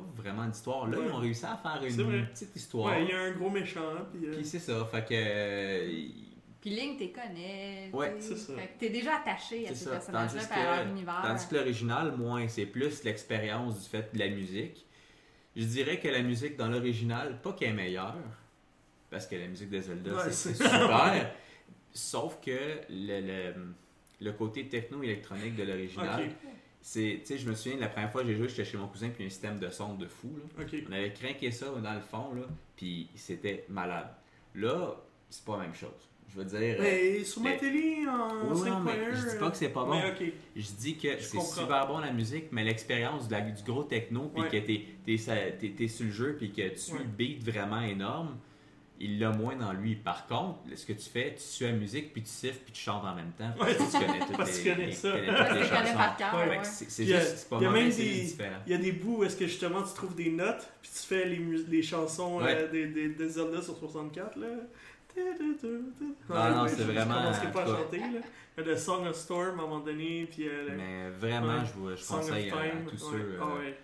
[0.03, 0.87] pas vraiment d'histoire.
[0.89, 1.05] Là, Ouais.
[1.07, 2.93] ils ont réussi à faire une petite histoire.
[2.97, 3.95] Ouais, il y a un gros méchant.
[4.13, 4.85] Puis, euh, Puis c'est ça.
[4.91, 5.15] Fait que.
[5.15, 6.09] euh,
[6.61, 7.91] Puis Link, t'es connais.
[7.93, 8.55] Ouais, c'est ça.
[8.55, 11.21] Fait que t'es déjà attaché à ces personnages-là Tandis par leur que- univers.
[11.23, 14.85] Tandis que l'original, moins, c'est plus l'expérience du fait de la musique.
[15.57, 18.15] Je dirais que la musique dans l'original, pas qu'elle est meilleure,
[19.11, 21.33] parce que la musique de Zelda, Ouais, c'est super,
[21.93, 23.55] sauf que le, le,
[24.21, 26.29] le côté techno-électronique de l'original,
[26.81, 28.87] c'est, tu sais, je me souviens, la première fois que j'ai joué, j'étais chez mon
[28.89, 30.65] cousin, puis un système de son de fou, là.
[30.89, 32.43] On avait craqué ça dans le fond, là,
[32.77, 34.09] puis c'était malade.
[34.55, 34.95] Là,
[35.29, 35.91] c'est pas la même chose.
[36.31, 36.77] Je veux dire...
[36.79, 38.83] euh, Mais sur ma mais- télé en Oui, non, 5.1.
[38.85, 39.95] mais je dis pas que c'est pas bon.
[39.99, 40.33] Mais ok.
[40.57, 43.35] Je dis que c'est super bon la musique, mais l'expérience du
[43.65, 44.49] gros techno, puis Ouais.
[44.49, 46.99] que t'es, sur le jeu, puis que tu Ouais.
[46.99, 48.37] le beat vraiment énorme,
[49.01, 49.95] il l'a moins dans lui.
[49.97, 52.81] Par contre, ce que tu fais, tu suis la musique, puis tu siffles, puis tu
[52.81, 53.51] chantes en même temps.
[53.63, 53.75] Ouais.
[53.75, 55.11] parce que tu connais toutes Parce les, tu connais les- ça.
[55.13, 55.97] connais toutes les tu connais chansons.
[55.97, 56.49] par cœur, Ouais.
[56.49, 56.59] ouais.
[56.65, 58.57] C'est, euh, juste, c'est pas il y a mauvais, même c'est différent.
[58.67, 61.07] Il y a des bouts où est-ce que justement tu trouves des notes, puis tu
[61.07, 62.55] fais les, mus- les chansons Ouais.
[62.57, 64.37] euh, des, des, des Zelda sur 64.
[64.37, 64.47] Là.
[66.31, 67.99] Ah non, Ouais, c'est je- vraiment- Je commencerai pas à chanter.
[67.99, 68.07] Là.
[68.57, 71.59] Il y a le Song of Storm à un moment donné, puis euh, Mais vraiment,
[71.59, 71.65] Ouais.
[71.67, 72.85] je, vous- je Song of conseille à, à Time.
[72.89, 73.19] tous ouais.
[73.19, 73.39] ceux.
[73.41, 73.79] Ah euh, ouais.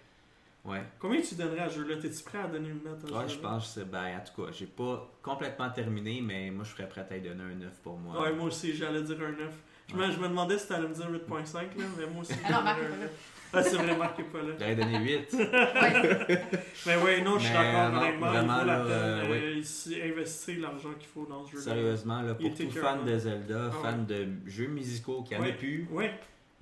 [0.65, 0.83] Ouais.
[0.99, 1.97] Combien tu donnerais à ce jeu-là?
[2.01, 3.29] T'es-tu prêt à donner une note à ce Ouais, jeu-là?
[3.29, 3.91] je pense que c'est.
[3.91, 7.21] Ben, en tout cas, j'ai pas complètement terminé, mais moi, je serais prêt à y
[7.21, 8.21] donner un 9 pour moi.
[8.23, 9.51] Ouais, moi aussi, j'allais dire un 9.
[9.91, 11.65] Je, me, je me demandais si t'allais me dire 8.5, là,
[11.99, 12.33] mais moi aussi.
[12.45, 12.97] Alors, je Marc est un pas là.
[13.01, 13.11] 9.
[13.57, 14.55] Ah, c'est vrai, Marc est pas là.
[14.59, 15.33] J'aurais donné 8.
[15.35, 16.41] Ouais.
[16.87, 18.31] Mais ouais, non, je suis d'accord, honnêtement.
[18.31, 21.63] vraiment, il la là, euh, euh, investir l'argent qu'il faut dans ce jeu-là.
[21.63, 25.43] Sérieusement, là, pour tout fan de Zelda, Ah fan de jeux musicaux qui en a
[25.43, 25.53] Ouais.
[25.53, 26.13] plus, Ouais,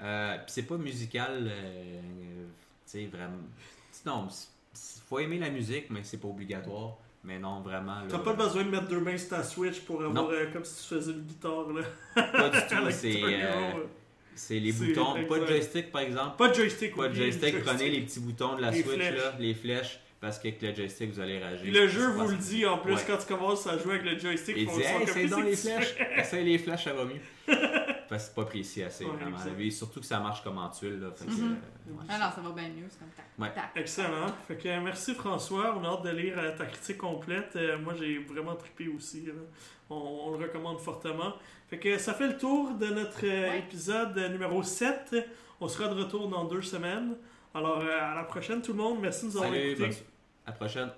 [0.00, 2.50] euh, pis c'est pas musical, euh, tu
[2.84, 3.38] sais, vraiment.
[4.06, 6.96] Non, il faut aimer la musique, mais c'est pas obligatoire.
[7.24, 7.98] Mais non, vraiment.
[8.08, 10.82] t'as pas besoin de mettre deux mains sur ta Switch pour avoir euh, comme si
[10.88, 11.68] tu faisais une guitare.
[11.72, 11.82] Là.
[12.32, 13.70] Pas du tout, c'est euh,
[14.34, 15.14] c'est les c'est boutons.
[15.28, 16.36] Pas de joystick, par exemple.
[16.36, 16.96] Pas de joystick.
[16.96, 19.14] Pas de joystick, prenez les petits boutons de la Les Switch, flèches.
[19.16, 21.60] là, les flèches, parce qu'avec le joystick, vous allez réagir.
[21.62, 23.00] Puis le jeu C'est vous le dit en plus Ouais.
[23.06, 24.56] quand tu commences à jouer avec le joystick.
[24.58, 25.94] Il faut dit, hey, donc que les flèches.
[26.16, 27.20] Essaye les flèches, ça va mieux.
[28.12, 29.38] Parce que c'est pas précis assez, Ouais, vraiment.
[29.58, 31.00] Et surtout que ça marche comme en tuile.
[31.00, 31.56] Là, fait que, Mhm.
[31.88, 32.04] euh, ouais.
[32.08, 33.52] Ah ça va bien mieux, c'est comme tac, Ouais.
[33.54, 33.70] tac.
[33.74, 34.26] Excellent.
[34.46, 35.74] Fait que merci François.
[35.76, 37.52] On a hâte de lire euh, ta critique complète.
[37.56, 39.26] Euh, moi, j'ai vraiment trippé aussi.
[39.26, 39.32] là.
[39.90, 39.94] On,
[40.26, 41.32] on le recommande fortement.
[41.68, 43.58] Fait que ça fait le tour de notre euh, Ouais.
[43.60, 45.14] épisode numéro 7.
[45.60, 47.14] On sera de retour dans deux semaines.
[47.54, 48.98] Alors, euh, à la prochaine, tout le monde.
[49.00, 49.90] Merci de nous avoir écoutés.
[50.46, 50.90] à la prochaine.